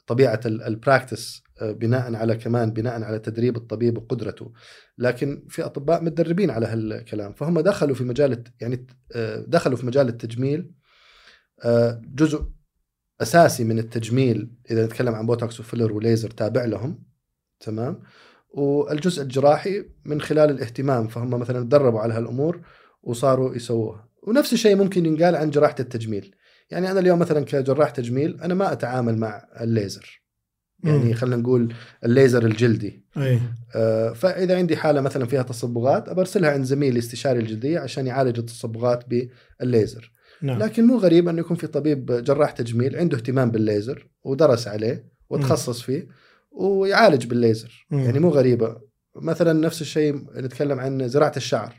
طبيعة 0.06 0.40
ال- 0.46 0.62
البراكتس 0.62 1.42
بناء 1.70 2.14
على 2.14 2.36
كمان 2.36 2.70
بناء 2.70 3.02
على 3.02 3.18
تدريب 3.18 3.56
الطبيب 3.56 3.98
وقدرته. 3.98 4.52
لكن 4.98 5.46
في 5.48 5.62
أطباء 5.62 6.04
متدربين 6.04 6.50
على 6.50 6.66
هالكلام 6.66 7.32
فهم 7.32 7.60
دخلوا 7.60 7.94
في 7.94 8.04
مجال 8.04 8.44
يعني 8.60 8.86
آه، 9.14 9.44
دخلوا 9.48 9.76
في 9.76 9.86
مجال 9.86 10.08
التجميل 10.08 10.72
آه، 11.64 12.02
جزء 12.14 12.44
أساسي 13.22 13.64
من 13.64 13.78
التجميل 13.78 14.52
إذا 14.70 14.86
نتكلم 14.86 15.14
عن 15.14 15.26
بوتوكس 15.26 15.60
وفيلر 15.60 15.92
وليزر 15.92 16.30
تابع 16.30 16.64
لهم 16.64 17.04
تمام؟ 17.60 18.02
والجزء 18.50 19.22
الجراحي 19.22 19.84
من 20.04 20.20
خلال 20.20 20.50
الاهتمام 20.50 21.08
فهم 21.08 21.30
مثلا 21.30 21.62
تدربوا 21.62 22.00
على 22.00 22.14
هالأمور 22.14 22.60
وصاروا 23.02 23.54
يسووها. 23.54 24.08
ونفس 24.22 24.52
الشيء 24.52 24.76
ممكن 24.76 25.06
ينقال 25.06 25.36
عن 25.36 25.50
جراحة 25.50 25.76
التجميل. 25.80 26.34
يعني 26.70 26.90
أنا 26.90 27.00
اليوم 27.00 27.18
مثلا 27.18 27.44
كجراح 27.44 27.90
تجميل 27.90 28.40
أنا 28.40 28.54
ما 28.54 28.72
أتعامل 28.72 29.18
مع 29.18 29.48
الليزر. 29.60 30.21
يعني. 30.84 31.14
خلينا 31.14 31.36
نقول 31.36 31.74
الليزر 32.04 32.44
الجلدي. 32.44 33.04
أي. 33.16 33.40
آه، 33.74 34.12
فإذا 34.12 34.56
عندي 34.56 34.76
حالة 34.76 35.00
مثلا 35.00 35.26
فيها 35.26 35.42
تصبغات 35.42 36.08
أبرسلها 36.08 36.50
عند 36.50 36.64
زميلي 36.64 36.98
استشاري 36.98 37.38
الجلدية 37.38 37.78
عشان 37.78 38.06
يعالج 38.06 38.38
التصبغات 38.38 39.04
بالليزر. 39.08 40.12
نعم. 40.42 40.58
لكن 40.58 40.86
مو 40.86 40.98
غريب 40.98 41.28
انه 41.28 41.40
يكون 41.40 41.56
في 41.56 41.66
طبيب 41.66 42.06
جراح 42.12 42.50
تجميل 42.50 42.96
عنده 42.96 43.16
اهتمام 43.16 43.50
بالليزر 43.50 44.08
ودرس 44.24 44.68
عليه 44.68 45.12
وتخصص 45.30 45.82
فيه 45.82 46.08
ويعالج 46.52 47.26
بالليزر. 47.26 47.86
مم. 47.90 47.98
يعني 48.00 48.18
مو 48.18 48.28
غريبة. 48.28 48.76
مثلا 49.16 49.52
نفس 49.52 49.80
الشيء 49.80 50.14
نتكلم 50.36 50.80
عن 50.80 51.08
زراعة 51.08 51.32
الشعر. 51.36 51.74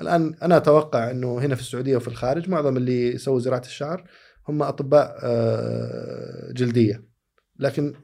الآن 0.00 0.34
أنا 0.42 0.56
أتوقع 0.56 1.10
إنه 1.10 1.38
هنا 1.38 1.54
في 1.54 1.60
السعودية 1.60 1.96
وفي 1.96 2.08
الخارج 2.08 2.48
معظم 2.48 2.76
اللي 2.76 3.14
يسووا 3.14 3.40
زراعة 3.40 3.62
الشعر 3.66 4.04
هم 4.48 4.62
أطباء 4.62 5.18
آه، 5.22 6.52
جلدية. 6.52 7.15
لكن. 7.58 7.94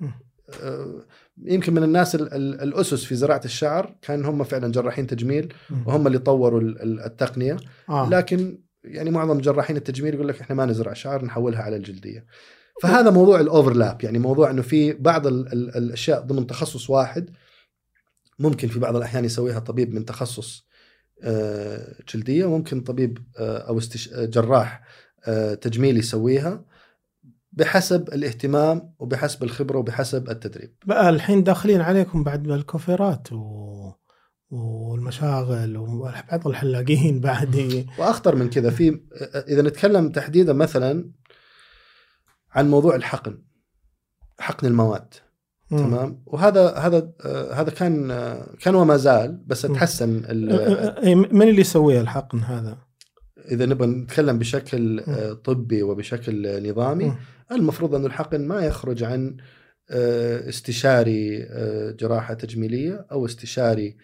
آه، 0.63 1.03
يمكن 1.45 1.75
من 1.75 1.83
الناس 1.83 2.15
ال- 2.15 2.33
ال- 2.35 2.61
الأسس 2.61 3.05
في 3.05 3.15
زراعة 3.15 3.41
الشعر 3.45 3.95
كان 4.03 4.25
هم 4.25 4.45
فعلا 4.45 4.73
جراحين 4.73 5.07
تجميل. 5.07 5.55
وهم 5.87 6.07
اللي 6.07 6.19
طوروا 6.19 6.61
ال- 6.61 6.83
ال- 6.83 7.01
التقنية 7.01 7.57
آه. 7.89 8.09
لكن 8.09 8.59
يعني 8.85 9.11
معظم 9.11 9.41
جراحين 9.41 9.77
التجميل 9.77 10.15
يقول 10.15 10.29
لك 10.29 10.41
إحنا 10.41 10.57
ما 10.57 10.67
نزرع 10.67 10.93
شعر 10.93 11.25
نحولها 11.25 11.63
على 11.63 11.77
الجلدية 11.77 12.27
فهذا 12.83 13.11
موضوع 13.11 13.41
الأوفرلاب 13.41 14.05
يعني 14.05 14.19
موضوع 14.19 14.51
إنه 14.51 14.63
في 14.63 14.93
بعض 14.93 15.27
ال 15.27 15.53
ال 15.53 15.77
الأشياء 15.77 16.21
ضمن 16.21 16.47
تخصص 16.47 16.91
واحد 16.91 17.31
ممكن 18.39 18.69
في 18.69 18.79
بعض 18.79 18.97
الأحيان 18.97 19.25
يسويها 19.25 19.59
طبيب 19.59 19.95
من 19.95 20.05
تخصص 20.05 20.67
آه، 21.23 21.95
جلدية 22.15 22.45
وممكن 22.45 22.81
طبيب 22.81 23.19
أو 23.39 23.81
جراح 24.17 24.83
تجميل 25.61 25.97
يسويها 25.97 26.65
بحسب 27.53 28.09
الاهتمام 28.09 28.95
وبحسب 28.99 29.43
الخبرة 29.45 29.79
وبحسب 29.79 30.31
التدريب 30.31 30.75
بقى 30.87 31.09
الحين 31.11 31.43
داخلين 31.45 31.81
عليكم 31.81 32.25
بعد 32.25 32.43
بالكوفيرات 32.43 33.33
و... 33.33 33.73
والمشاغل 34.51 35.77
وبعض 35.77 36.49
الحلاقين 36.49 37.21
بعد 37.31 37.87
وأخطر 37.99 38.35
من 38.37 38.51
كذا 38.51 38.71
في 38.71 39.01
إذا 39.49 39.63
نتكلم 39.63 40.09
تحديدا 40.11 40.53
مثلا 40.53 41.11
عن 42.53 42.71
موضوع 42.71 42.95
الحقن 42.95 43.39
حقن 44.39 44.67
المواد 44.67 45.15
مم. 45.71 45.79
تمام 45.79 46.23
وهذا 46.27 46.75
هذا 46.75 47.13
آه، 47.25 47.53
هذا 47.55 47.71
كان 47.71 48.11
آه، 48.11 48.47
كان 48.61 48.75
وما 48.75 48.97
زال 48.97 49.43
بس. 49.47 49.63
تحسن 49.63 50.23
ال- 50.25 50.53
أي 51.05 51.15
من 51.15 51.43
اللي 51.43 51.61
يسوي 51.61 52.01
الحقن 52.01 52.39
هذا؟ 52.39 52.79
إذا 53.51 53.67
نبغى 53.67 53.87
نتكلم 53.87 54.39
بشكل 54.39 55.01
آه، 55.01 55.33
طبي 55.33 55.83
وبشكل 55.83 56.69
نظامي. 56.71 57.05
المفروض 57.53 57.95
أن 57.95 58.07
الحقن 58.07 58.41
ما 58.41 58.61
يخرج 58.67 59.03
عن 59.03 59.37
آه، 59.91 60.49
استشاري 60.49 61.43
آه، 61.43 61.91
جراحة 61.91 62.35
تجميلية 62.35 63.07
أو 63.13 63.27
استشاري 63.27 63.97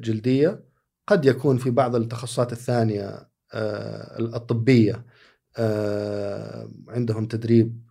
جلدية. 0.00 0.64
قد 1.06 1.24
يكون 1.24 1.58
في 1.58 1.70
بعض 1.70 1.96
التخصصات 1.96 2.52
الثانية 2.52 3.28
الطبية 4.18 5.04
آه، 5.58 6.70
عندهم 6.88 7.26
تدريب 7.26 7.90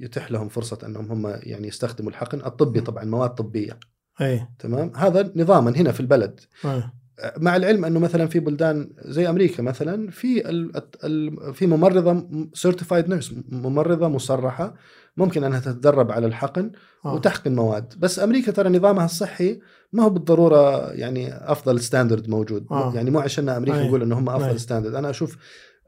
يتيح 0.00 0.30
لهم 0.30 0.48
فرصة 0.48 0.78
أنهم 0.86 1.12
هم 1.12 1.38
يعني 1.42 1.68
يستخدموا 1.68 2.10
الحقن. 2.10 2.40
الطبي 2.40 2.80
طبعا 2.80 3.04
مواد 3.04 3.30
طبية. 3.30 3.78
اي 4.20 4.48
تمام؟ 4.58 4.92
هذا 4.96 5.32
نظاما 5.36 5.70
هنا 5.70 5.92
في 5.92 6.00
البلد. 6.00 6.40
آه. 6.64 6.92
مع 7.38 7.56
العلم 7.56 7.84
أنه 7.84 8.00
مثلا 8.00 8.26
في 8.26 8.40
بلدان 8.40 8.90
زي 9.04 9.28
أمريكا 9.28 9.62
مثلا 9.62 10.10
في 10.10 10.48
ال 10.50 10.72
ال 11.04 11.54
في 11.54 11.66
ممرضة 11.66 12.28
certified 12.54 13.08
nurse 13.08 13.34
ممرضة 13.48 14.08
مصرحة 14.08 14.74
ممكن 15.16 15.44
أنها 15.44 15.60
تتدرب 15.60 16.12
على 16.12 16.26
الحقن 16.26 16.72
آه. 17.04 17.14
وتحقن 17.14 17.54
مواد 17.54 17.94
بس 17.98 18.18
أمريكا 18.18 18.52
ترى 18.52 18.68
نظامها 18.68 19.04
الصحي 19.04 19.60
ما 19.92 20.02
هو 20.02 20.10
بالضرورة 20.10 20.90
يعني 20.92 21.34
أفضل 21.52 21.80
standard 21.80 22.28
موجود 22.28 22.66
آه. 22.70 22.94
يعني 22.94 23.10
مو 23.10 23.18
عشان 23.18 23.48
أمريكا 23.48 23.80
أي. 23.80 23.88
نقول 23.88 24.02
انه 24.02 24.18
هم. 24.18 24.28
افضل 24.28 24.60
standard 24.60 24.94
أنا 24.94 25.10
أشوف 25.10 25.36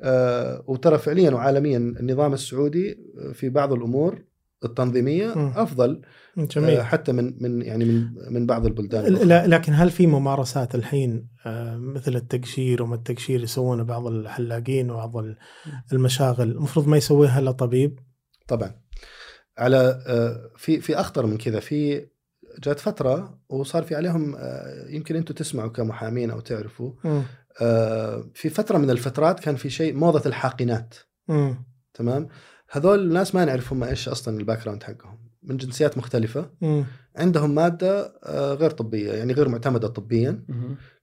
آه 0.01 0.65
وترى 0.67 0.99
فعليا 0.99 1.31
وعالميا 1.31 1.79
النظام 1.79 2.33
السعودي 2.33 2.99
في 3.33 3.49
بعض 3.49 3.73
الأمور 3.73 4.23
التنظيمية 4.65 5.35
مم. 5.39 5.53
أفضل 5.57 6.03
آه 6.39 6.45
جميل 6.45 6.83
حتى 6.83 7.13
من 7.13 7.43
من 7.43 7.63
يعني 7.63 7.85
من 7.85 8.09
من 8.31 8.47
بعض 8.47 8.67
البلدان 8.67 9.07
الأخرى. 9.07 9.29
لا- 9.29 9.47
لكن 9.47 9.73
هل 9.73 9.91
في 9.91 10.07
ممارسات 10.07 10.75
الحين 10.75 11.29
آه، 11.47 11.77
مثل 11.77 12.17
التقشير 12.17 12.83
وما 12.83 12.95
التقشير 12.95 13.43
يسوونه 13.43 13.83
بعض 13.83 14.07
الحلاقين 14.07 14.91
وبعض 14.91 15.17
ال- 15.17 15.37
المشاغل 15.93 16.51
المفروض 16.51 16.89
ما 16.89 16.97
يسويها 16.97 17.39
إلا 17.39 17.51
طبيب 17.51 17.99
طبعا 18.49 18.75
على 19.59 20.03
آه، 20.07 20.51
في 20.57 20.81
في 20.81 21.01
أخطر 21.01 21.27
من 21.27 21.39
كذا 21.39 21.61
في 21.61 22.07
جات 22.63 22.81
فترة 22.81 23.39
وصار 23.49 23.83
في 23.83 23.95
عليهم 23.95 24.37
يمكن 24.89 25.17
أنتم 25.17 25.35
تسمعوا 25.35 25.71
كمحامين 25.71 26.31
أو 26.31 26.41
تعرفوا 26.41 26.93
مم. 27.05 27.23
في 28.35 28.49
فترة 28.49 28.79
من 28.79 28.91
الفترات 28.91 29.41
كان 29.41 29.57
في 29.57 29.71
شيء 29.71 29.95
موضة 29.95 30.23
الحاقنات 30.27 30.95
مم. 31.29 31.65
تمام 31.95 32.29
هذول 32.75 33.01
الناس 33.01 33.35
ما 33.35 33.45
نعرف 33.45 33.73
هم 33.73 33.85
إيش 33.85 34.09
أصلا 34.09 34.39
ال 34.39 34.65
background 34.65 34.83
حقهم. 34.83 35.19
من 35.43 35.57
جنسيات 35.57 35.99
مختلفة. 35.99 36.51
مم. 36.61 36.85
عندهم 37.17 37.55
مادة 37.55 38.15
آه، 38.25 38.55
غير 38.55 38.71
طبية 38.71 39.13
يعني 39.13 39.33
غير 39.33 39.49
معتمدة 39.49 39.89
طبيا. 39.89 40.45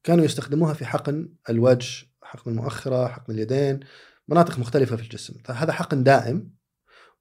كانوا 0.03 0.25
يستخدموها 0.25 0.73
في 0.73 0.85
حقن 0.85 1.29
الوجه 1.49 2.07
حقن 2.23 2.51
المؤخره 2.51 3.07
حقن 3.07 3.33
اليدين 3.33 3.79
مناطق 4.27 4.59
مختلفة 4.59 4.95
في 4.95 5.03
الجسم. 5.03 5.33
فهذا 5.45 5.71
حقن 5.71 6.03
دائم 6.03 6.51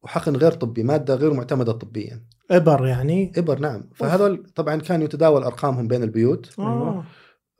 وحقن 0.02 0.36
غير 0.36 0.52
طبي 0.52 0.82
مادة 0.82 1.14
غير 1.14 1.32
معتمدة 1.34 1.72
طبيا. 1.72 2.26
إبر 2.50 2.86
يعني؟ 2.86 3.32
إبر 3.36 3.58
نعم. 3.58 3.90
فهذول 3.94 4.46
طبعا 4.54 4.76
كان 4.76 5.02
يتداول 5.02 5.42
أرقامهم 5.42 5.88
بين 5.88 6.02
البيوت. 6.02 6.58
آه. 6.58 7.04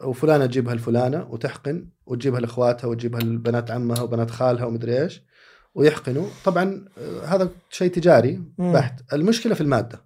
وفلانة 0.05 0.47
تجيبها 0.47 0.75
لفلانه 0.75 1.27
وتحقن 1.31 1.89
وتجيبها 2.07 2.41
لأخواتها 2.41 2.89
وتجيبها 2.89 3.21
لبنات 3.21 3.71
عمها 3.71 4.01
وبنات 4.01 4.31
خالها 4.31 4.65
ومدري 4.65 5.03
إيش. 5.03 5.28
ويحقنوا. 5.75 6.27
طبعا 6.45 6.85
آه، 6.99 7.25
هذا 7.25 7.51
شيء 7.71 7.91
تجاري. 7.93 8.43
بحت. 8.59 9.13
المشكلة 9.13 9.55
في 9.55 9.61
المادة. 9.61 10.05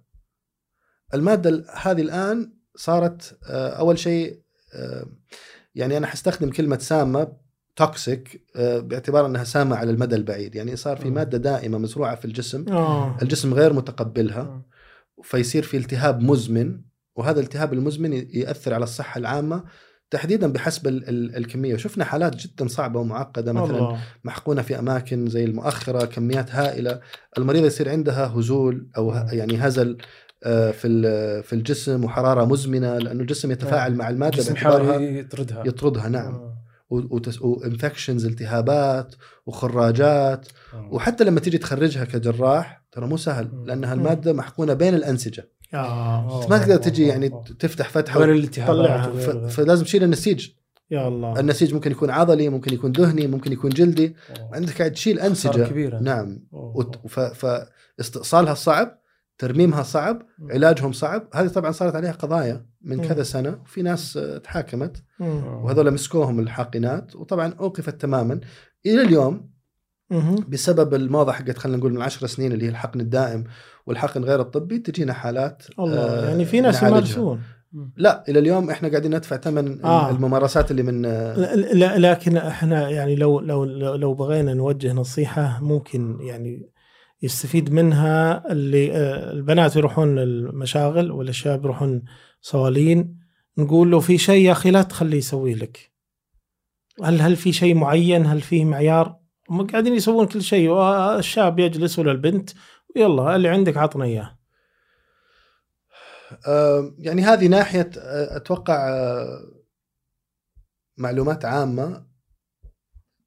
المادة 1.13 1.49
ال- 1.49 1.65
هذه 1.81 2.01
الآن 2.01 2.53
صارت 2.75 3.37
آه، 3.49 3.69
أول 3.69 3.99
شيء 3.99 4.41
آه، 4.73 5.05
يعني 5.75 5.97
أنا 5.97 6.07
حستخدم 6.07 6.49
كلمة 6.49 6.77
سامة 6.77 7.27
توكسيك 7.75 8.41
باعتبار 8.55 9.25
أنها 9.25 9.43
سامة 9.43 9.75
على 9.75 9.91
المدى 9.91 10.15
البعيد. 10.15 10.55
يعني 10.55 10.75
صار 10.75 10.97
في. 10.97 11.09
مادة 11.09 11.37
دائمة 11.37 11.77
مزروعة 11.77 12.15
في 12.15 12.25
الجسم. 12.25 12.65
الجسم 13.21 13.53
غير 13.53 13.73
متقبلها. 13.73 14.61
فيصير 15.23 15.63
في 15.63 15.77
التهاب 15.77 16.21
مزمن 16.21 16.81
وهذا 17.15 17.39
الالتهاب 17.39 17.73
المزمن 17.73 18.13
ياثر 18.13 18.73
على 18.73 18.83
الصحة 18.83 19.17
العامة. 19.17 19.63
تحديدا 20.13 20.51
بحسب 20.53 20.87
ال- 20.87 21.09
ال- 21.09 21.35
الكمية 21.35 21.73
وشفنا 21.73 22.05
حالات 22.05 22.35
جدا 22.35 22.67
صعبة 22.67 22.99
ومعقدة 22.99 23.53
مثلا 23.53 23.77
الله. 23.77 23.99
محقونة 24.23 24.61
في 24.61 24.79
أماكن 24.79 25.27
زي 25.27 25.43
المؤخرة 25.45 26.05
كميات 26.05 26.51
هائلة 26.51 26.99
المريضه 27.37 27.65
يصير 27.67 27.89
عندها 27.89 28.27
هزول 28.35 28.87
أو. 28.97 29.11
يعني 29.13 29.57
هزل 29.57 29.97
آه، 30.45 30.71
في 30.71 30.87
في 31.43 31.53
الجسم 31.53 32.03
وحرارة 32.03 32.45
مزمنة 32.45 32.97
لأنه 32.97 33.21
الجسم 33.21 33.51
يتفاعل 33.51 33.95
مع 33.95 34.09
المادة 34.09 34.33
الجسم 34.37 34.55
يطردها 34.99 35.63
يطردها 35.67 36.09
نعم 36.09 36.33
آه. 36.33 36.53
وانفكشنز 37.41 38.25
التهابات 38.25 39.15
وخراجات 39.45 40.47
آه. 40.73 40.89
وحتى 40.91 41.23
لما 41.23 41.39
تيجي 41.39 41.57
تخرجها 41.57 42.05
كجراح 42.05 42.83
ترى 42.91 43.07
مو 43.07 43.17
سهل. 43.17 43.49
لأنها 43.65 43.93
المادة 43.93 44.33
محقونة 44.33 44.73
بين 44.73 44.93
الأنسجة 44.95 45.49
آه. 45.73 46.47
ما 46.49 46.57
تقدر 46.57 46.75
تجي 46.75 47.07
يعني 47.07 47.29
تفتح 47.59 47.89
فتحة 47.89 48.19
غير 48.19 48.29
و- 48.29 48.33
الالتهابات 48.33 48.75
طلعها. 48.75 49.03
ف- 49.11 49.27
وغير- 49.29 49.47
فلازم 49.47 49.83
تشيل 49.83 50.03
النسيج 50.03 50.49
يا 50.91 51.07
الله 51.07 51.39
النسيج 51.39 51.73
ممكن 51.73 51.91
يكون 51.91 52.09
عضلي 52.09 52.49
ممكن 52.49 52.73
يكون 52.73 52.91
دهني 52.91 53.27
ممكن 53.27 53.51
يكون 53.51 53.69
جلدي 53.69 54.15
آه. 54.39 54.49
عندك 54.53 54.77
قاعد 54.77 54.91
تشيل 54.91 55.19
أنسجة 55.19 55.63
كبيرة 55.67 55.99
نعم 55.99 56.39
أوه. 56.53 56.77
وت- 56.77 57.07
ف- 57.07 57.19
فاستئصالها 57.97 58.53
صعب 58.53 58.99
ترميمها 59.37 59.83
صعب 59.83 60.21
علاجهم 60.51 60.91
صعب 60.91 61.27
هذه 61.33 61.47
طبعا 61.47 61.71
صارت 61.71 61.95
عليها 61.95 62.11
قضايا 62.11 62.65
من 62.81 62.97
مم. 62.97 63.03
كذا 63.03 63.23
سنة 63.23 63.59
وفي 63.63 63.81
ناس 63.81 64.17
آه، 64.17 64.37
تحاكمت 64.37 65.03
مم. 65.19 65.27
آه. 65.27 65.61
وهذول 65.65 65.91
مسكوهم 65.93 66.39
الحاقنات 66.39 67.15
وطبعا 67.15 67.53
أوقفت 67.59 68.01
تماما 68.01 68.39
إلى 68.85 69.01
اليوم 69.01 69.49
مهم. 70.09 70.35
بسبب 70.49 70.93
الموضة 70.93 71.31
حقت 71.31 71.57
خلينا 71.57 71.77
نقول 71.77 71.93
من 71.93 72.01
عشر 72.01 72.27
سنين 72.27 72.51
اللي 72.51 72.65
هي 72.65 72.69
الحقن 72.69 73.01
الدائم 73.01 73.43
والحقن 73.85 74.23
غير 74.23 74.41
الطبي 74.41 74.77
تجينا 74.77 75.13
حالات 75.13 75.63
الله 75.79 75.97
آه، 75.97 76.29
يعني 76.29 76.45
في 76.45 76.61
ناس. 76.61 76.83
يمارسون 76.83 77.41
لا 77.97 78.23
إلى 78.29 78.39
اليوم 78.39 78.69
إحنا 78.69 78.89
قاعدين 78.89 79.15
ندفع 79.15 79.37
ثمن 79.37 79.85
آه. 79.85 80.09
الممارسات 80.09 80.71
اللي 80.71 80.83
من 80.83 81.01
لا 81.01 81.97
لكن 81.97 82.37
إحنا 82.37 82.89
يعني 82.89 83.15
لو 83.15 83.39
لو 83.39 83.65
لو 83.95 84.13
بغينا 84.13 84.53
نوجه 84.53 84.93
نصيحة 84.93 85.59
ممكن 85.61 86.17
يعني 86.21 86.73
يستفيد 87.21 87.73
منها 87.73 88.51
اللي 88.51 88.91
آه، 88.91 89.31
البنات 89.31 89.75
يروحون 89.75 90.19
المشاغل 90.19 91.11
والشباب 91.11 91.63
يروحون 91.63 92.03
صوالين 92.41 93.19
نقول 93.57 93.91
له 93.91 93.99
في 93.99 94.17
شيء 94.17 94.45
يا 94.45 94.51
أخي 94.51 94.71
لا 94.71 94.81
تخليه 94.81 95.17
يسويه 95.17 95.55
لك 95.55 95.91
هل 97.03 97.21
هل 97.21 97.35
في 97.35 97.51
شيء 97.51 97.75
معين 97.75 98.25
هل 98.25 98.41
فيه 98.41 98.65
معيار 98.65 99.17
هم 99.49 99.67
قاعدين 99.67 99.93
يسوون 99.93 100.25
كل 100.25 100.41
شيء 100.41 100.69
والشاب 100.69 101.59
يجلس 101.59 101.99
ولا 101.99 102.11
البنت 102.11 102.49
يلا 102.95 103.35
اللي 103.35 103.49
عندك 103.49 103.77
عطنا 103.77 104.05
إياه 104.05 104.37
يعني 106.97 107.21
هذه 107.21 107.47
ناحية 107.47 107.89
أتوقع 108.35 108.89
آه، 108.89 109.51
معلومات 110.97 111.45
عامة 111.45 112.05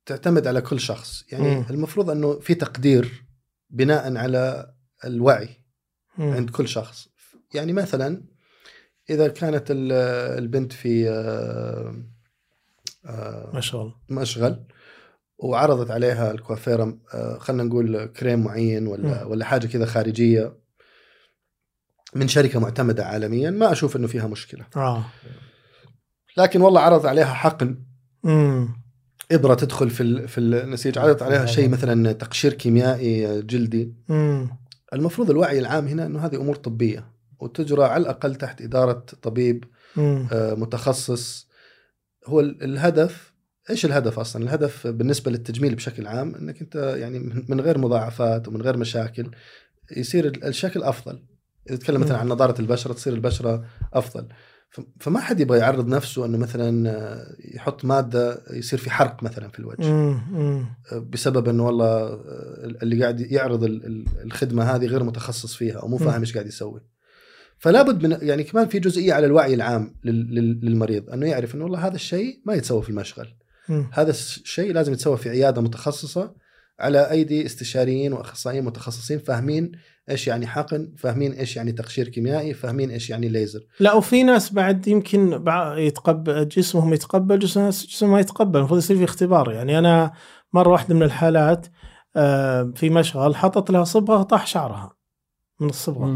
تعتمد 0.07 0.46
على 0.46 0.61
كل 0.61 0.81
شخص 0.81 1.24
يعني 1.33 1.57
مم. 1.57 1.66
المفروض 1.70 2.11
أنه 2.11 2.38
في 2.40 2.55
تقدير 2.55 3.24
بناء 3.70 4.16
على 4.16 4.72
الوعي 5.05 5.48
مم. 6.18 6.33
عند 6.33 6.50
كل 6.50 6.68
شخص 6.68 7.09
يعني 7.55 7.72
مثلا 7.72 8.22
إذا 9.11 9.29
كانت 9.29 9.70
ال- 9.70 9.92
البنت 10.38 10.72
في 10.72 11.05
ما 13.52 13.61
شاء 13.61 13.83
الله 13.83 13.94
مشغل 14.11 14.64
وعرضت 15.38 15.90
عليها 15.90 16.31
الكوافيره 16.31 16.99
آه، 17.14 17.38
خلينا 17.38 17.62
نقول 17.62 18.07
كريم 18.07 18.44
معين 18.44 18.87
ولا 18.87 19.25
مم. 19.25 19.31
ولا 19.31 19.44
حاجة 19.44 19.66
كذا 19.66 19.87
خارجية 19.87 20.53
من 22.14 22.29
شركة 22.29 22.59
معتمدة 22.61 23.05
عالميا 23.07 23.51
ما 23.51 23.72
أشوف 23.72 23.96
إنه 23.96 24.07
فيها 24.07 24.27
مشكلة. 24.27 24.66
آه. 24.77 25.05
لكن 26.37 26.61
والله 26.61 26.81
عرض 26.81 27.07
عليها 27.07 27.35
حقن. 27.35 27.83
امم 28.25 28.68
إبرة 29.33 29.55
تدخل 29.55 29.90
في 29.90 30.29
في 30.29 30.38
النسيج 30.38 30.99
عرضت 30.99 31.22
عليها 31.22 31.46
شيء 31.46 31.68
مثلا 31.68 32.12
تقشير 32.12 32.53
كيميائي 32.53 33.42
جلدي. 33.42 33.94
امم 34.11 34.51
المفروض 34.92 35.31
الوعي 35.31 35.59
العام 35.59 35.87
هنا 35.87 36.07
إنه 36.07 36.27
هذه 36.27 36.37
أمور 36.37 36.57
طبية 36.57 37.11
وتجرى 37.40 37.85
على 37.85 38.03
الأقل 38.03 38.35
تحت 38.35 38.62
إدارة 38.62 39.05
طبيب 39.22 39.64
آه، 39.99 40.55
متخصص. 40.55 41.49
هو 42.27 42.40
ال- 42.40 42.62
الهدف 42.62 43.33
إيش 43.70 43.85
الهدف 43.85 44.18
أصلا؟ 44.18 44.42
الهدف 44.44 44.87
بالنسبة 44.87 45.31
للتجميل 45.31 45.74
بشكل 45.74 46.07
عام 46.07 46.35
إنك 46.35 46.61
أنت 46.61 46.74
يعني 46.98 47.18
من 47.48 47.61
غير 47.61 47.79
مضاعفات 47.79 48.48
ومن 48.48 48.62
غير 48.62 48.76
مشاكل 48.76 49.31
يصير 49.96 50.26
ال- 50.26 50.44
الشكل 50.44 50.83
أفضل. 50.83 51.22
إذا 51.70 51.76
تتكلم 51.76 52.00
مثلا. 52.00 52.16
عن 52.18 52.29
نضاره 52.29 52.61
البشرة 52.61 52.92
تصير 52.92 53.12
البشرة 53.12 53.64
أفضل. 53.94 54.29
فما 55.00 55.20
حد 55.20 55.40
يبغى 55.40 55.59
يعرض 55.59 55.88
نفسه 55.88 56.24
إنه 56.26 56.38
مثلا 56.38 56.90
آه، 56.90 57.37
يحط 57.55 57.85
مادة 57.85 58.42
يصير 58.50 58.79
في 58.79 58.90
حرق 58.90 59.22
مثلا 59.22 59.48
في 59.48 59.59
الوجه 59.59 59.87
آه، 59.87 60.98
بسبب 61.11 61.48
إنه 61.48 61.66
والله 61.66 61.87
آه، 61.87 62.20
اللي 62.83 63.02
قاعد 63.02 63.20
يعرض 63.20 63.64
ال- 63.64 63.87
ال- 63.87 64.05
الخدمة 64.24 64.62
هذه 64.64 64.87
غير 64.87 65.02
متخصص 65.05 65.55
فيها 65.55 65.79
أو 65.79 65.88
مو 65.88 65.96
فاهم. 65.98 66.20
إيش 66.20 66.35
قاعد 66.35 66.46
يسوي. 66.46 66.81
فلا 67.59 67.83
بد 67.83 68.07
من 68.07 68.18
يعني 68.22 68.44
كمان 68.44 68.68
في 68.68 68.79
جزئية 68.79 69.12
على 69.14 69.26
الوعي 69.26 69.55
العام 69.55 69.94
لل- 70.05 70.35
لل- 70.35 70.61
للمريض 70.62 71.11
إنه 71.11 71.26
يعرف 71.26 71.55
إنه 71.55 71.64
والله 71.64 71.87
هذا 71.87 71.94
الشيء 71.94 72.40
ما 72.46 72.55
يتسوى 72.55 72.83
في 72.83 72.90
المشغل 72.90 73.29
هذا 73.92 74.11
الشيء 74.11 74.72
لازم 74.72 74.92
يتسوى 74.92 75.16
في 75.16 75.29
عيادة 75.29 75.62
متخصصة 75.62 76.35
على 76.81 77.11
أيدي 77.11 77.46
استشاريين 77.46 78.12
وأخصائيين 78.12 78.64
متخصصين 78.64 79.18
فاهمين 79.18 79.72
إيش 80.11 80.26
يعني 80.26 80.46
حقن 80.46 80.92
فاهمين 80.98 81.33
إيش 81.33 81.57
يعني 81.57 81.72
تقشير 81.72 82.09
كيميائي 82.09 82.55
فاهمين 82.55 82.90
إيش 82.90 83.11
يعني 83.11 83.29
ليزر. 83.29 83.61
لا 83.81 83.92
وفي 83.92 84.22
ناس 84.22 84.52
بعد 84.52 84.88
يمكن 84.88 85.44
بع- 85.44 85.79
يتقبل 85.79 86.48
جسمهم 86.48 86.94
يتقبل 86.94 87.38
جسم 87.38 87.61
ناس 87.61 87.87
جسمهم 87.87 88.12
ما 88.12 88.20
يتقبل. 88.20 88.59
المفروض 88.59 88.79
يصير 88.79 88.96
في 88.96 89.05
اختبار. 89.05 89.52
يعني 89.52 89.79
أنا 89.79 90.12
مرة 90.52 90.68
واحدة 90.68 90.94
من 90.94 91.02
الحالات 91.02 91.66
آه، 92.16 92.72
في 92.76 92.90
مشغل 92.90 93.37
حطت 93.37 93.70
لها 93.70 93.85
صبغة 93.85 94.22
طاح 94.22 94.46
شعرها 94.46 94.96
من 95.61 95.68
الصبغة. 95.68 96.07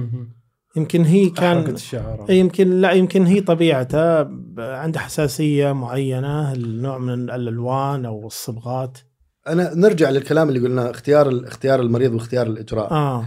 يمكن 0.76 1.04
هي 1.04 1.30
كان 1.30 1.66
الشعر. 1.66 2.26
إيه، 2.28 2.40
يمكن 2.40 2.80
لا 2.80 2.92
يمكن 2.92 3.26
هي 3.26 3.40
طبيعتها 3.40 4.22
ب- 4.22 4.60
عندها 4.60 5.02
حساسية 5.02 5.72
معينة 5.72 6.52
النوع 6.52 6.98
من 6.98 7.30
الألوان 7.30 8.04
أو 8.04 8.26
الصبغات. 8.26 8.98
أنا 9.48 9.74
نرجع 9.74 10.10
للكلام 10.10 10.48
اللي 10.48 10.60
قلناه 10.60 10.90
اختيار 10.90 11.44
اختيار 11.46 11.80
المريض 11.80 12.14
واختيار 12.14 12.46
الإجراء. 12.46 12.92
آه. 12.92 13.26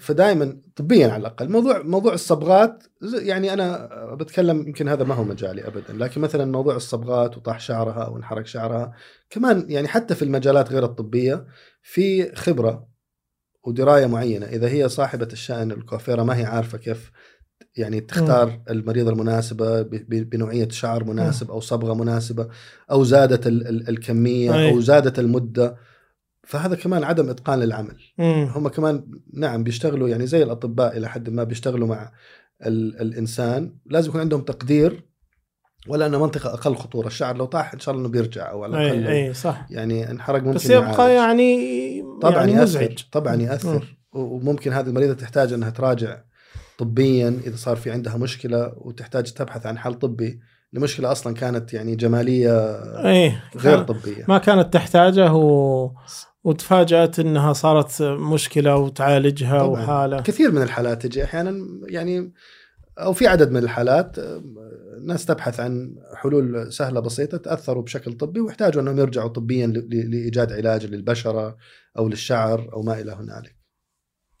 فدائما 0.00 0.56
طبيا 0.76 1.08
على 1.08 1.20
الأقل 1.20 1.48
موضوع 1.50 1.82
موضوع 1.82 2.12
الصبغات 2.14 2.82
يعني 3.22 3.52
أنا 3.52 3.88
بتكلم 4.20 4.60
يمكن 4.66 4.88
هذا 4.88 5.04
ما 5.04 5.14
هو 5.14 5.24
مجالي 5.24 5.66
ابدا 5.66 5.92
لكن 5.92 6.20
مثلا 6.20 6.44
موضوع 6.52 6.76
الصبغات 6.76 7.36
وطاح 7.36 7.60
شعرها 7.60 8.02
أو 8.04 8.16
انحرق 8.16 8.46
شعرها 8.46 8.92
كمان 9.30 9.64
يعني 9.68 9.88
حتى 9.88 10.14
في 10.14 10.22
المجالات 10.24 10.72
غير 10.72 10.84
الطبية 10.84 11.46
في 11.82 12.34
خبرة 12.36 12.86
ودراية 13.66 14.06
معينة. 14.06 14.46
إذا 14.46 14.68
هي 14.68 14.88
صاحبة 14.88 15.28
الشأن 15.32 15.70
الكوافيرة 15.72 16.22
ما 16.22 16.36
هي 16.36 16.44
عارفة 16.44 16.78
كيف 16.78 17.10
يعني 17.76 18.00
تختار 18.00 18.60
المريضة 18.70 19.10
المناسبة 19.10 19.82
بنوعية 20.02 20.68
شعر 20.68 21.04
مناسب 21.04 21.50
أو 21.50 21.60
صبغة 21.60 21.94
مناسبة 21.94 22.48
أو 22.90 23.04
زادت 23.04 23.46
ال- 23.46 23.68
ال- 23.68 23.88
الكمية 23.88 24.54
أي. 24.54 24.70
أو 24.70 24.80
زادت 24.80 25.18
المدة. 25.18 25.76
فهذا 26.46 26.74
كمان 26.76 27.04
عدم 27.04 27.28
إتقان 27.30 27.60
للعمل. 27.60 27.96
مم. 28.18 28.48
هم 28.54 28.68
كمان 28.68 29.04
نعم 29.32 29.64
بيشتغلوا 29.64 30.08
يعني 30.08 30.26
زي 30.26 30.42
الأطباء 30.42 30.96
إلى 30.96 31.08
حد 31.08 31.30
ما 31.30 31.44
بيشتغلوا 31.44 31.88
مع 31.88 32.12
ال 32.66 33.00
الإنسان. 33.00 33.76
لازم 33.86 34.08
يكون 34.08 34.20
عندهم 34.20 34.40
تقدير 34.40 35.04
ولا 35.88 36.06
إنه 36.06 36.18
منطقة 36.20 36.54
أقل 36.54 36.76
خطورة 36.76 37.06
الشعر 37.06 37.36
لو 37.36 37.44
طاح 37.44 37.72
إن 37.74 37.78
شاء 37.80 37.94
الله 37.94 38.06
إنه 38.06 38.12
بيرجع 38.12 38.50
أو 38.50 38.64
على 38.64 38.76
الأقل 38.82 39.02
لو 39.02 39.08
اي 39.10 39.26
اي 39.28 39.34
صح 39.34 39.66
يعني 39.70 40.10
انحرق 40.10 40.42
ممكن 40.42 40.54
بس 40.56 40.70
يبقى 40.70 41.14
يعالج. 41.14 41.40
يعني 41.40 42.02
طبعا 42.22 42.34
يعني 42.36 42.52
يأثر 42.52 42.62
مزعج 42.62 42.98
طبعا 43.12 43.34
مم. 43.36 43.40
يأثر 43.40 43.96
وممكن 44.12 44.72
هذه 44.72 44.86
المريضة 44.86 45.14
تحتاج 45.14 45.52
إنها 45.52 45.70
تراجع 45.70 46.16
طبيا 46.78 47.40
إذا 47.46 47.56
صار 47.56 47.76
في 47.76 47.90
عندها 47.90 48.16
مشكلة 48.16 48.72
وتحتاج 48.76 49.32
تبحث 49.32 49.66
عن 49.66 49.78
حل 49.78 49.94
طبي 49.94 50.40
لمشكلة 50.72 51.12
أصلا 51.12 51.34
كانت 51.34 51.74
يعني 51.74 51.96
جمالية 51.96 52.60
إيه 53.04 53.42
غير 53.56 53.76
كان- 53.76 53.84
طبية 53.84 54.24
ما 54.28 54.38
كانت 54.38 54.74
تحتاجه 54.74 55.32
و... 55.32 55.90
وتفاجأت 56.44 57.18
إنها 57.18 57.52
صارت 57.52 58.02
مشكلة 58.02 58.76
وتعالجها 58.76 59.58
طبعاً. 59.58 59.82
وحالة 59.82 60.20
كثير 60.20 60.52
من 60.52 60.62
الحالات 60.62 61.02
تجي 61.06 61.24
أحيانا 61.24 61.54
يعني 61.88 62.32
أو 62.98 63.12
في 63.12 63.26
عدد 63.26 63.50
من 63.50 63.56
الحالات 63.56 64.18
آه، 64.18 64.42
ناس 65.06 65.26
تبحث 65.26 65.60
عن 65.60 65.94
حلول 66.14 66.72
سهلة 66.72 67.00
بسيطة 67.00 67.36
تأثروا 67.38 67.82
بشكل 67.82 68.12
طبي 68.12 68.40
واحتاجوا 68.40 68.82
أنهم 68.82 68.98
يرجعوا 68.98 69.28
طبيا 69.28 69.66
ل- 69.66 69.88
ل- 69.90 70.10
لإيجاد 70.10 70.52
علاج 70.52 70.86
للبشرة 70.86 71.56
أو 71.98 72.08
للشعر 72.08 72.72
أو 72.72 72.82
ما 72.82 73.00
إلى 73.00 73.12
هنالك. 73.12 73.56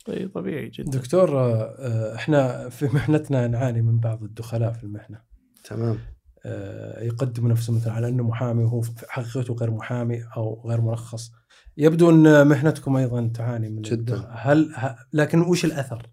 إي 0.08 0.28
طبيعي 0.28 0.68
جدا 0.68 0.90
دكتور 0.98 1.38
آه، 1.40 2.14
إحنا 2.14 2.68
في 2.68 2.84
محنتنا 2.86 3.46
نعاني 3.46 3.82
من 3.82 3.98
بعض 4.00 4.22
الدخلاء 4.22 4.72
في 4.72 4.84
المحنه 4.84 5.20
تمام 5.64 5.98
آه، 6.46 7.02
يقدم 7.04 7.48
نفسه 7.48 7.72
مثلا 7.72 7.92
على 7.92 8.08
إنه 8.08 8.22
محامي 8.22 8.64
وهو 8.64 8.80
في 8.80 8.92
حقيقته 9.08 9.54
غير 9.54 9.70
محامي 9.70 10.22
أو 10.36 10.62
غير 10.68 10.80
مرخص 10.80 11.32
يبدو 11.76 12.10
إن 12.10 12.48
محنتكم 12.48 12.96
أيضا 12.96 13.30
تعاني 13.34 13.68
من 13.70 13.82
جداً. 13.82 14.14
الدخ- 14.16 14.26
هل 14.30 14.72
ه- 14.74 14.96
لكن 15.12 15.40
وش 15.40 15.64
الأثر؟ 15.64 16.06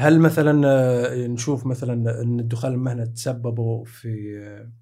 هل 0.00 0.18
مثلا 0.20 0.62
آه، 0.68 1.26
نشوف 1.26 1.66
مثلا 1.66 2.22
إن 2.22 2.40
الدخول 2.40 2.70
المهنة 2.70 3.04
تسببوا 3.04 3.84
في 3.84 4.38
آه، 4.42 4.72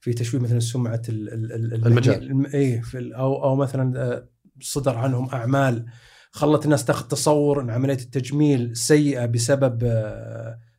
في 0.00 0.12
تشويه 0.12 0.40
مثلا 0.40 0.60
سمعة 0.60 1.02
ال- 1.08 1.32
ال- 1.32 1.52
ال- 1.52 1.86
المجال. 1.86 2.22
الم- 2.22 2.46
اي 2.46 2.82
أو 2.96 3.44
أو 3.44 3.56
مثلا 3.56 4.02
آه، 4.02 4.28
صدر 4.60 4.96
عنهم 4.98 5.28
أعمال 5.28 5.86
خلت 6.30 6.64
الناس 6.64 6.84
تاخذ 6.84 7.08
تصور 7.08 7.60
إن 7.60 7.70
عملية 7.70 7.94
التجميل 7.94 8.76
سيئة 8.76 9.26
بسبب 9.26 9.82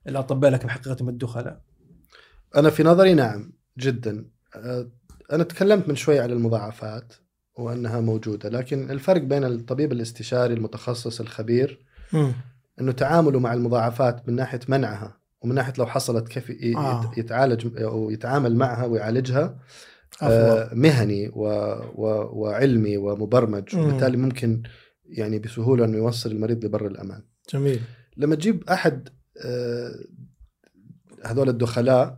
الأطباء 0.07 0.51
لكن 0.51 0.69
حقيقتهم 0.69 1.09
الدخلاء 1.09 1.61
أنا 2.57 2.69
في 2.69 2.83
نظري 2.83 3.13
نعم 3.13 3.53
جدا 3.79 4.25
أنا 5.33 5.43
تكلمت 5.43 5.89
من 5.89 5.95
شوي 5.95 6.19
على 6.19 6.33
المضاعفات 6.33 7.13
وأنها 7.57 8.01
موجودة 8.01 8.49
لكن 8.49 8.91
الفرق 8.91 9.21
بين 9.21 9.43
الطبيب 9.43 9.91
الاستشاري 9.91 10.53
المتخصص 10.53 11.19
الخبير. 11.19 11.85
إنه 12.81 12.91
تعامله 12.91 13.39
مع 13.39 13.53
المضاعفات 13.53 14.27
من 14.29 14.35
ناحية 14.35 14.59
منعها 14.67 15.19
ومن 15.41 15.55
ناحية 15.55 15.73
لو 15.77 15.85
حصلت 15.85 16.27
كيف 16.27 16.51
آه. 16.77 17.01
يت- 17.11 17.17
يتعالج 17.17 17.81
أو 17.83 18.09
يتعامل 18.09 18.55
معها 18.55 18.85
ويعالجها 18.85 19.59
افضل 20.21 20.31
آه، 20.31 20.73
مهني 20.73 21.27
و... 21.29 21.43
و... 21.95 22.05
وعلمي 22.41 22.97
ومبرمج. 22.97 23.75
وبالتالي 23.75 24.17
ممكن 24.17 24.63
يعني 25.05 25.39
بسهولة 25.39 25.85
إنه 25.85 25.97
يوصل 25.97 26.31
المريض 26.31 26.65
لبر 26.65 26.87
الأمان 26.87 27.21
جميل 27.53 27.79
لما 28.17 28.35
تجيب 28.35 28.63
أحد 28.69 29.09
آه، 29.45 29.91
هذول 31.25 31.49
الدخلاء 31.49 32.17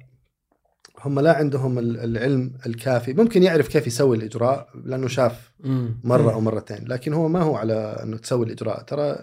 هم 1.05 1.19
لا 1.19 1.33
عندهم 1.37 1.79
ال- 1.79 1.99
العلم 1.99 2.53
الكافي. 2.65 3.13
ممكن 3.13 3.43
يعرف 3.43 3.67
كيف 3.67 3.87
يسوي 3.87 4.17
الإجراء 4.17 4.69
لأنه 4.85 5.07
شاف 5.07 5.51
مرة 6.03 6.33
أو 6.33 6.41
مرتين 6.41 6.87
لكن 6.87 7.13
هو 7.13 7.27
ما 7.27 7.41
هو 7.41 7.55
على 7.55 7.73
إنه 8.03 8.17
تسوي 8.17 8.45
الإجراء. 8.45 8.81
ترى 8.81 9.17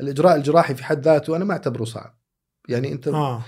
الإجراء 0.00 0.36
الجراحي 0.36 0.74
في 0.74 0.84
حد 0.84 1.02
ذاته 1.04 1.36
أنا 1.36 1.44
ما 1.44 1.52
أعتبره 1.52 1.84
صعب. 1.84 2.18
يعني 2.68 2.92
أنت 2.92 3.08
آه. 3.08 3.42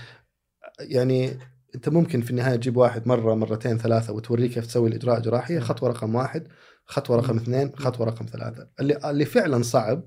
يعني 0.79 1.39
أنت 1.75 1.89
ممكن 1.89 2.21
في 2.21 2.31
النهاية 2.31 2.55
تجيب 2.55 2.77
واحد 2.77 3.07
مرة 3.07 3.35
مرتين 3.35 3.77
ثلاثة 3.77 4.13
وتوريه 4.13 4.47
كيف 4.49 4.65
تسوي 4.65 4.89
الإجراء 4.89 5.17
الجراحي 5.17 5.59
خطوة 5.59 5.89
رقم 5.89 6.15
واحد 6.15 6.47
خطوة 6.85 7.17
رقم 7.17 7.37
اثنين 7.37 7.71
خطوة 7.75 8.05
رقم 8.07 8.25
ثلاثة. 8.25 8.67
اللي 8.79 8.99
اللي 9.09 9.25
فعلا 9.25 9.63
صعب 9.63 10.03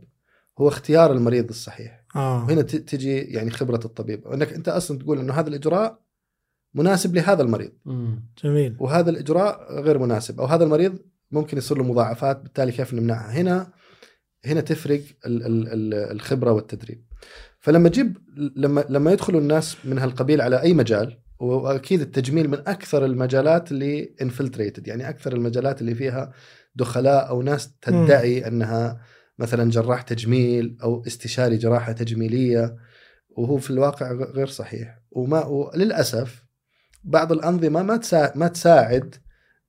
هو 0.59 0.69
اختيار 0.69 1.13
المريض 1.13 1.49
الصحيح. 1.49 2.05
آه. 2.17 2.45
وهنا 2.45 2.63
تجي 2.63 3.19
يعني 3.19 3.51
خبرة 3.51 3.81
الطبيب. 3.85 4.27
انك 4.29 4.53
أنت 4.53 4.69
أصلا 4.69 4.99
تقول 4.99 5.19
إنه 5.19 5.33
هذا 5.35 5.49
الإجراء 5.49 6.04
مناسب 6.75 7.15
لهذا 7.15 7.43
المريض. 7.43 7.71
جميل. 8.45 8.77
وهذا 8.81 9.11
الإجراء 9.11 9.81
غير 9.83 9.99
مناسب 9.99 10.41
أو 10.41 10.47
هذا 10.47 10.65
المريض 10.65 10.99
ممكن 11.31 11.59
يصير 11.59 11.79
له 11.79 11.85
مضاعفات 11.85 12.43
بالتالي 12.43 12.73
كيف 12.73 12.95
نمنعها؟ 12.95 13.33
هنا 13.33 13.73
هنا 14.45 14.61
تفرق 14.61 15.01
ال- 15.27 15.47
ال- 15.47 15.69
ال- 15.69 15.95
الخبرة 16.13 16.53
والتدريب. 16.53 17.05
فلما 17.61 17.89
تجيب 17.89 18.17
لما 18.57 18.85
لما 18.89 19.13
يدخلوا 19.13 19.41
الناس 19.41 19.77
من 19.85 19.99
هالقبيل 19.99 20.41
على 20.41 20.63
أي 20.63 20.75
مجال 20.75 21.19
وأكيد 21.41 22.01
التجميل 22.01 22.49
من 22.51 22.59
أكثر 22.67 23.05
المجالات 23.05 23.73
اللي 23.73 24.15
انفلتريتد 24.23 24.89
يعني 24.89 25.09
أكثر 25.09 25.33
المجالات 25.33 25.81
اللي 25.81 25.95
فيها 25.95 26.33
دخلاء 26.75 27.29
أو 27.29 27.43
ناس 27.43 27.71
تدعي 27.83 28.47
أنها 28.47 29.01
مثلا 29.39 29.71
جراح 29.71 30.03
تجميل 30.03 30.77
أو 30.83 31.03
استشاري 31.07 31.57
جراحة 31.57 31.93
تجميلية 31.93 32.77
وهو 33.31 33.57
في 33.57 33.71
الواقع 33.71 34.13
غير 34.13 34.47
صحيح. 34.47 34.99
وما 35.11 35.45
وللأسف 35.45 36.44
بعض 37.05 37.33
الأنظمة 37.33 37.83
ما 37.83 37.97
تساعد 37.97 38.37
ما 38.39 38.49
تساعد 38.49 39.15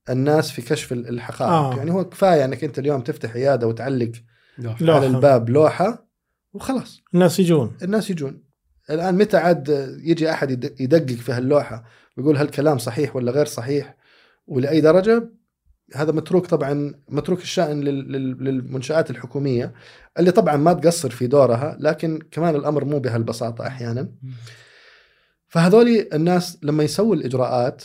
الناس 0.10 0.52
في 0.52 0.62
كشف 0.62 0.92
ال- 0.94 1.08
الحقائق. 1.10 1.52
آه. 1.54 1.78
يعني 1.78 1.92
هو 1.92 2.06
كفاية 2.10 2.46
إنك 2.46 2.64
أنت 2.64 2.80
اليوم 2.80 3.02
تفتح 3.02 3.36
عيادة 3.36 3.68
وتعلق. 3.68 4.12
لوحة. 4.58 4.94
على 5.00 5.08
الباب 5.08 5.50
لوحة 5.50 6.08
وخلاص. 6.54 7.02
الناس 7.14 7.40
يجون. 7.40 7.78
الناس 7.84 8.10
يجون. 8.10 8.44
الآن 8.90 9.16
متى 9.16 9.38
عاد 9.38 9.70
يجي 10.04 10.32
أحد 10.32 10.52
يد- 10.52 10.76
يدقق 10.82 11.16
في 11.16 11.32
هاللوحة؟ 11.32 11.84
ويقول 12.18 12.38
هالكلام 12.38 12.78
صحيح 12.78 13.16
ولا 13.16 13.32
غير 13.32 13.46
صحيح؟ 13.46 13.96
ولأي 14.48 14.82
درجة؟ 14.82 15.30
هذا 15.96 16.12
متروك 16.12 16.46
طبعا 16.48 16.94
متروك 17.10 17.42
الشأن 17.42 17.82
لل- 17.82 18.12
لل- 18.12 18.44
للمنشآت 18.44 19.10
الحكومية 19.10 19.74
اللي 20.20 20.32
طبعا 20.32 20.56
ما 20.58 20.74
تقصر 20.74 21.10
في 21.10 21.28
دورها 21.28 21.78
لكن 21.80 22.20
كمان 22.32 22.56
الأمر 22.56 22.86
مو 22.86 23.00
بهالبساطة 23.00 23.68
أحيانا. 23.68 24.10
فهذولي 25.56 26.10
الناس 26.14 26.58
لما 26.64 26.84
يسووا 26.84 27.16
الإجراءات 27.16 27.84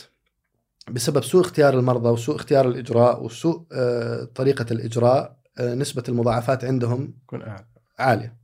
بسبب 0.89 1.23
سوء 1.23 1.41
اختيار 1.41 1.79
المرضى 1.79 2.09
وسوء 2.09 2.35
اختيار 2.35 2.67
الإجراء 2.67 3.23
وسوء 3.23 3.65
آه، 3.71 4.23
طريقة 4.23 4.65
الإجراء 4.71 5.37
آه، 5.59 5.75
نسبة 5.75 6.03
المضاعفات 6.09 6.65
عندهم 6.65 7.13
أعلى 7.33 7.65
عالية. 7.99 8.37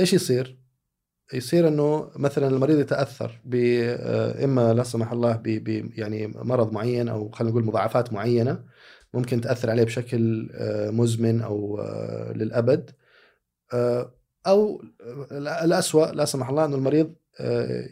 إيش 0.00 0.12
يصير؟ 0.12 0.58
يصير 1.34 1.68
إنه 1.68 2.10
مثلا 2.16 2.48
المريض 2.48 2.78
يتأثر 2.78 3.40
ب 3.44 3.54
آه، 3.54 4.44
إما 4.44 4.74
لا 4.74 4.82
سمح 4.82 5.12
الله 5.12 5.36
ب 5.36 5.68
يعني 5.98 6.26
مرض 6.26 6.72
معين 6.72 7.08
أو 7.08 7.30
خلينا 7.30 7.50
نقول 7.50 7.64
مضاعفات 7.64 8.12
معينة 8.12 8.64
ممكن 9.14 9.40
تأثر 9.40 9.70
عليه 9.70 9.84
بشكل 9.84 10.50
مزمن 10.92 11.40
أو 11.40 11.80
للأبد 12.34 12.90
أو 14.46 14.82
الاسوء 15.32 16.12
لا 16.12 16.24
سمح 16.24 16.48
الله 16.48 16.64
إنه 16.64 16.76
المريض 16.76 17.14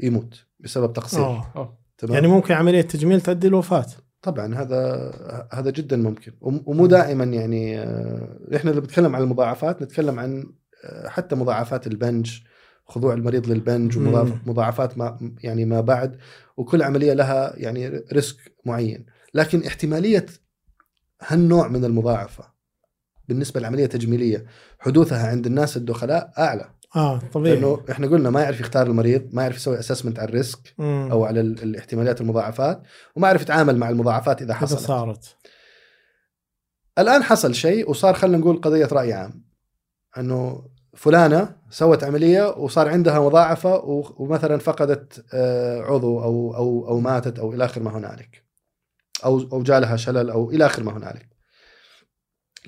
يموت 0.03 0.47
بسبب 0.61 0.92
تقصير. 0.92 1.20
آه. 1.20 1.78
تمام؟ 1.99 2.14
يعني 2.14 2.26
ممكن 2.28 2.55
عملية 2.55 2.80
تجميل 2.82 3.20
تؤدي 3.20 3.47
الوفاه 3.47 3.86
طبعا 4.22 4.55
هذا 4.55 5.11
هذا 5.53 5.70
جدا 5.70 5.97
ممكن. 5.97 6.32
وم- 6.40 6.62
ومو 6.66 6.86
دائما 6.86 7.24
يعني 7.24 7.78
آه، 7.80 8.38
إحنا 8.57 8.70
اللي 8.70 8.80
بنتكلم 8.80 9.16
عن 9.16 9.22
المضاعفات 9.22 9.82
نتكلم 9.82 10.18
عن 10.20 10.45
آه، 10.84 11.09
حتى 11.09 11.34
مضاعفات 11.36 11.86
البنج 11.86 12.38
خضوع 12.86 13.14
المريض 13.14 13.47
للبنج. 13.47 13.99
ومضاعفات 14.47 14.99
ما 14.99 15.32
يعني 15.42 15.64
ما 15.64 15.80
بعد 15.80 16.16
وكل 16.57 16.82
عملية 16.82 17.12
لها 17.12 17.53
يعني 17.57 17.88
risk 18.12 18.36
معين. 18.64 19.07
لكن 19.34 19.64
احتمالية 19.66 20.26
هالنوع 21.26 21.68
من 21.68 21.84
المضاعفة 21.84 22.45
بالنسبة 23.28 23.61
لعملية 23.61 23.86
تجميلية 23.86 24.45
حدوثها 24.78 25.28
عند 25.28 25.47
الناس 25.47 25.76
الدخلاء 25.76 26.32
أعلى. 26.38 26.70
آه 26.97 27.18
طبيعي. 27.32 27.55
لأنه 27.57 27.84
إحنا 27.90 28.07
قلنا 28.07 28.30
ما 28.30 28.42
يعرف 28.42 28.61
يختار 28.61 28.86
المريض 28.86 29.28
ما 29.32 29.42
يعرف 29.42 29.57
يسوي 29.57 29.78
assessment 29.78 30.18
على 30.18 30.28
ال 30.28 30.38
risk 30.38 30.74
مم. 30.78 31.09
أو 31.12 31.24
على 31.24 31.40
ال- 31.40 31.62
الاحتماليات 31.62 32.20
المضاعفات 32.20 32.82
وما 33.16 33.28
يعرف 33.28 33.42
يتعامل 33.42 33.76
مع 33.76 33.88
المضاعفات 33.88 34.42
إذا 34.42 34.51
إذا 34.53 34.55
حصلت. 34.61 34.80
صارت. 34.80 35.36
الآن 36.99 37.22
حصل 37.22 37.55
شيء 37.55 37.90
وصار 37.90 38.14
خلينا 38.14 38.38
نقول 38.38 38.61
قضية 38.61 38.88
رأي 38.92 39.12
عام 39.12 39.45
إنه 40.18 40.68
فلانة 40.97 41.57
سوت 41.70 42.05
عملية 42.05 42.49
وصار 42.49 42.88
عندها 42.88 43.20
مضاعفة 43.20 43.74
ومثلا 44.16 44.59
فقدت 44.59 45.24
آه، 45.34 45.80
عضو 45.82 46.22
أو 46.22 46.57
أو 46.57 46.88
أو 46.88 47.01
ماتت 47.01 47.38
أو 47.38 47.53
إلى 47.53 47.64
آخر 47.64 47.82
ما 47.82 47.99
هنالك 47.99 48.45
أو 49.24 49.40
أو 49.53 49.62
جالها 49.62 49.97
شلل 49.97 50.30
أو 50.30 50.51
إلى 50.51 50.66
آخر 50.66 50.82
ما 50.82 50.97
هنالك. 50.97 51.28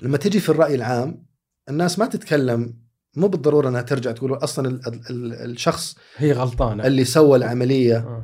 لما 0.01 0.17
تجي 0.17 0.39
في 0.39 0.49
الرأي 0.49 0.75
العام 0.75 1.25
الناس 1.69 1.99
ما 1.99 2.05
تتكلم 2.05 2.86
مو 3.15 3.27
بالضرورة 3.27 3.69
إنها 3.69 3.81
ترجع 3.81 4.11
تقول 4.11 4.33
أصلا 4.33 4.67
ال- 4.67 4.87
ال- 4.87 5.01
ال- 5.09 5.51
الشخص 5.51 5.95
هي 6.17 6.31
غلطانة. 6.31 6.87
اللي 6.87 7.05
سوى 7.05 7.37
العملية. 7.37 7.97
آه. 7.97 8.23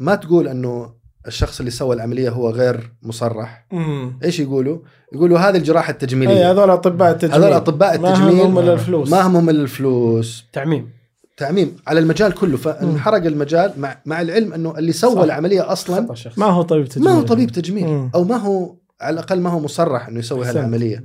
ما 0.00 0.14
تقول 0.14 0.48
إنه 0.48 0.94
الشخص 1.26 1.58
اللي 1.58 1.70
سوى 1.70 1.94
العملية 1.96 2.30
هو 2.30 2.50
غير 2.50 2.92
مصرح. 3.02 3.66
امم 3.72 4.18
إيش 4.24 4.40
يقولوا؟ 4.40 4.78
يقولوا 5.12 5.38
هذه 5.38 5.56
الجراحة 5.56 5.88
اي 5.88 5.92
التجميليه 5.92 6.50
هذول 6.50 6.70
أطباء 6.70 7.10
التجميل. 7.10 7.34
هذول 7.36 7.52
أطباء 7.52 7.98
ما 7.98 8.08
التجميل. 8.12 8.40
همهم 8.40 8.58
الا 8.58 8.72
الفلوس 8.72 9.10
ما 9.10 9.26
همهم 9.26 9.50
الا 9.50 9.62
الفلوس 9.62 10.44
تعميم. 10.52 10.90
تعميم. 11.36 11.76
على 11.86 12.00
المجال 12.00 12.32
كله. 12.34 12.56
فانحرق 12.56 13.24
المجال 13.24 13.72
مع 13.76 13.98
مع 14.06 14.20
العلم 14.20 14.52
إنه 14.52 14.78
اللي 14.78 14.92
سوى 14.92 15.14
صح. 15.14 15.20
العملية 15.22 15.72
أصلا 15.72 16.08
ما 16.36 16.46
هو 16.46 16.62
طبيب 16.62 16.86
تجميل 16.88 17.08
ما 17.08 17.14
هو 17.18 17.22
طبيب 17.22 17.50
تجميل 17.50 17.86
مم. 17.86 18.10
أو 18.14 18.24
ما 18.24 18.36
هو 18.36 18.76
على 19.00 19.14
الأقل 19.14 19.40
ما 19.40 19.50
هو 19.50 19.60
مصرح 19.60 20.08
إنه 20.08 20.18
يسوي. 20.18 20.46
هالعملية. 20.46 21.04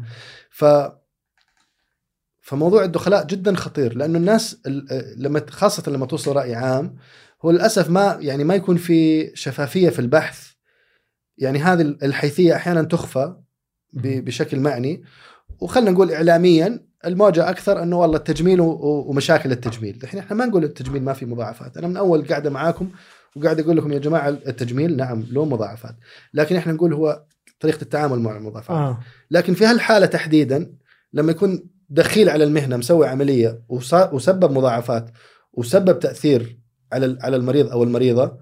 ف 0.51 0.65
فموضوع 2.51 2.83
الدخلاء 2.83 3.25
جدا 3.25 3.55
خطير 3.55 3.97
لأنه 3.97 4.17
الناس 4.17 4.57
ال- 4.67 5.15
لما 5.17 5.41
خاصة 5.49 5.91
لما 5.91 6.05
توصل 6.05 6.35
رأي 6.35 6.55
عام 6.55 6.95
هو 7.45 7.51
للأسف 7.51 7.89
ما 7.89 8.17
يعني 8.19 8.43
ما 8.43 8.55
يكون 8.55 8.77
في 8.77 9.31
شفافية 9.35 9.89
في 9.89 9.99
البحث. 9.99 10.47
يعني 11.37 11.59
هذه 11.59 11.81
الحيثية 11.81 12.55
أحيانا 12.55 12.83
تخفى 12.83 13.35
بشكل 13.93 14.59
معني. 14.59 15.03
وخلنا 15.59 15.91
نقول 15.91 16.11
اعلاميا 16.11 16.85
الموجة 17.05 17.49
أكثر 17.49 17.83
أنه 17.83 17.99
والله 17.99 18.17
التجميل 18.17 18.57
ومشاكل 18.61 19.51
التجميل، 19.51 19.99
الحين 20.03 20.19
إحنا 20.19 20.35
ما 20.35 20.45
نقول 20.45 20.63
التجميل 20.63 21.03
ما 21.03 21.13
في 21.13 21.25
مضاعفات، 21.25 21.77
أنا 21.77 21.87
من 21.87 21.97
أول 21.97 22.27
قاعدة 22.27 22.49
معاكم 22.49 22.89
وقاعد 23.35 23.59
أقول 23.59 23.77
لكم 23.77 23.93
يا 23.93 23.99
جماعة 23.99 24.29
التجميل 24.29 24.97
نعم 24.97 25.23
له 25.31 25.45
مضاعفات، 25.45 25.95
لكن 26.33 26.55
إحنا 26.55 26.73
نقول 26.73 26.93
هو 26.93 27.23
طريقة 27.59 27.81
التعامل 27.81 28.19
مع 28.19 28.37
المضاعفات. 28.37 28.77
آه. 28.77 28.99
لكن 29.31 29.53
في 29.53 29.65
هالحالة 29.65 30.05
تحديدا 30.05 30.73
لما 31.13 31.31
يكون 31.31 31.63
دخيل 31.91 32.29
على 32.29 32.43
المهنة 32.43 32.77
مسوي 32.77 33.07
عملية 33.07 33.61
وسبب 34.11 34.51
مضاعفات 34.51 35.09
وسبب 35.53 35.99
تأثير 35.99 36.59
على 36.93 37.17
على 37.21 37.35
المريض 37.35 37.69
أو 37.69 37.83
المريضة 37.83 38.37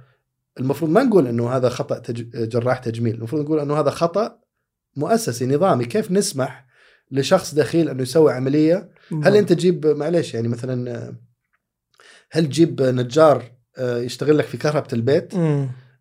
المفروض 0.59 0.91
ما 0.91 1.03
نقول 1.03 1.27
إنه 1.27 1.49
هذا 1.49 1.69
خطأ 1.69 1.99
تج... 1.99 2.47
جراح 2.47 2.77
تجميل، 2.77 3.15
المفروض 3.15 3.41
نقول 3.41 3.59
إنه 3.59 3.79
هذا 3.79 3.89
خطأ 3.89 4.39
مؤسسي 4.95 5.45
نظامي، 5.45 5.85
كيف 5.85 6.11
نسمح 6.11 6.65
لشخص 7.11 7.55
دخيل 7.55 7.89
إنه 7.89 8.01
يسوي 8.01 8.33
عملية؟ 8.33 8.89
هل 9.23 9.35
أنت 9.35 9.53
تجيب 9.53 9.87
معليش 9.87 10.33
يعني 10.33 10.47
مثلا 10.47 11.13
هل 12.31 12.45
تجيب 12.45 12.81
نجار 12.81 13.43
آه، 13.77 13.97
يشتغل 13.97 14.37
لك 14.37 14.45
في 14.45 14.57
كهرباء 14.57 14.93
البيت؟ 14.93 15.33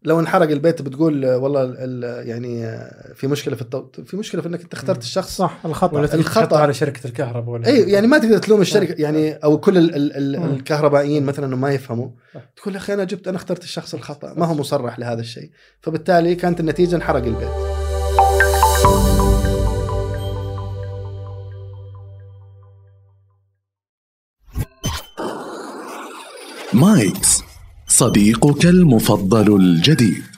لو 0.09 0.21
انحرق 0.21 0.51
البيت 0.51 0.83
بتقول 0.83 1.27
والله 1.27 1.63
ال- 1.63 1.77
ال- 1.79 2.29
يعني 2.29 2.79
في 3.15 3.27
مشكلة 3.27 3.57
في 3.57 3.63
التو... 3.63 3.87
في 4.07 4.17
مشكلة 4.17 4.43
في 4.43 4.49
إنك 4.49 4.63
أنت 4.63 4.75
اخترت 4.75 5.03
الشخص 5.03 5.37
صح 5.37 5.59
الخطأ. 5.65 5.97
ولا. 5.97 6.07
تحطها 6.07 6.59
على 6.59 6.75
شركة 6.75 7.07
الكهرباء 7.07 7.51
ولا 7.55 7.67
اي 7.67 7.81
يعني 7.91 8.07
ما 8.07 8.19
تقدر 8.19 8.39
تلوم 8.39 8.61
الشركة 8.61 8.95
يعني 9.03 9.33
أو 9.33 9.59
كل 9.61 9.79
ال 9.79 9.95
ال 9.95 10.17
ال. 10.17 10.37
الكهربائيين 10.37 11.25
مثلا 11.27 11.47
انه 11.47 11.57
ما 11.57 11.71
يفهموا. 11.73 12.09
تقول 12.57 12.75
يا 12.75 12.79
أخي 12.81 12.95
أنا 12.95 13.05
جبت 13.05 13.29
أنا 13.29 13.37
اخترت 13.37 13.65
الشخص 13.65 13.95
الخطأ 13.95 14.35
ما 14.37 14.47
هو 14.47 14.55
مصرح 14.55 14.99
لهذا 14.99 15.21
الشيء. 15.21 15.51
فبالتالي 15.81 16.35
كانت 16.35 16.61
النتيجة 16.61 16.97
انحرق 16.97 17.25
البيت. 17.25 17.49
مايكس 26.73 27.28
صديقك 27.99 28.67
المفضل 28.67 29.57
الجديد. 29.57 30.38